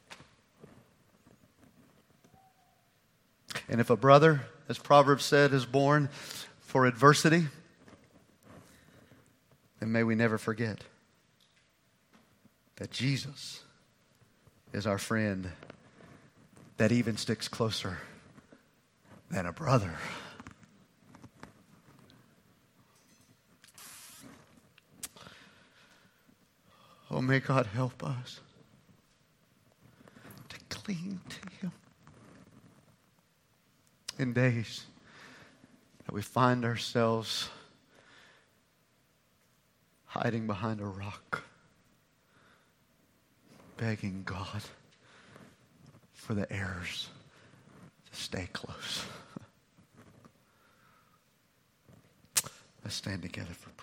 And 3.69 3.79
if 3.79 3.89
a 3.89 3.95
brother 3.95 4.41
as 4.71 4.77
Proverbs 4.77 5.25
said, 5.25 5.51
is 5.51 5.65
born 5.65 6.07
for 6.61 6.85
adversity, 6.85 7.45
then 9.81 9.91
may 9.91 10.01
we 10.01 10.15
never 10.15 10.37
forget 10.37 10.85
that 12.77 12.89
Jesus 12.89 13.63
is 14.71 14.87
our 14.87 14.97
friend 14.97 15.51
that 16.77 16.93
even 16.93 17.17
sticks 17.17 17.49
closer 17.49 17.97
than 19.29 19.45
a 19.45 19.51
brother. 19.51 19.93
Oh, 27.09 27.21
may 27.21 27.41
God 27.41 27.65
help 27.65 28.01
us 28.05 28.39
to 30.47 30.57
cling 30.69 31.19
to 31.27 31.65
Him 31.65 31.73
in 34.21 34.33
days 34.33 34.85
that 36.05 36.13
we 36.13 36.21
find 36.21 36.63
ourselves 36.63 37.49
hiding 40.05 40.45
behind 40.45 40.79
a 40.79 40.85
rock, 40.85 41.43
begging 43.77 44.21
God 44.23 44.61
for 46.13 46.35
the 46.35 46.51
heirs 46.53 47.09
to 48.11 48.19
stay 48.19 48.47
close. 48.53 49.05
Let's 52.83 52.95
stand 52.95 53.23
together 53.23 53.53
for 53.53 53.69
prayer. 53.71 53.80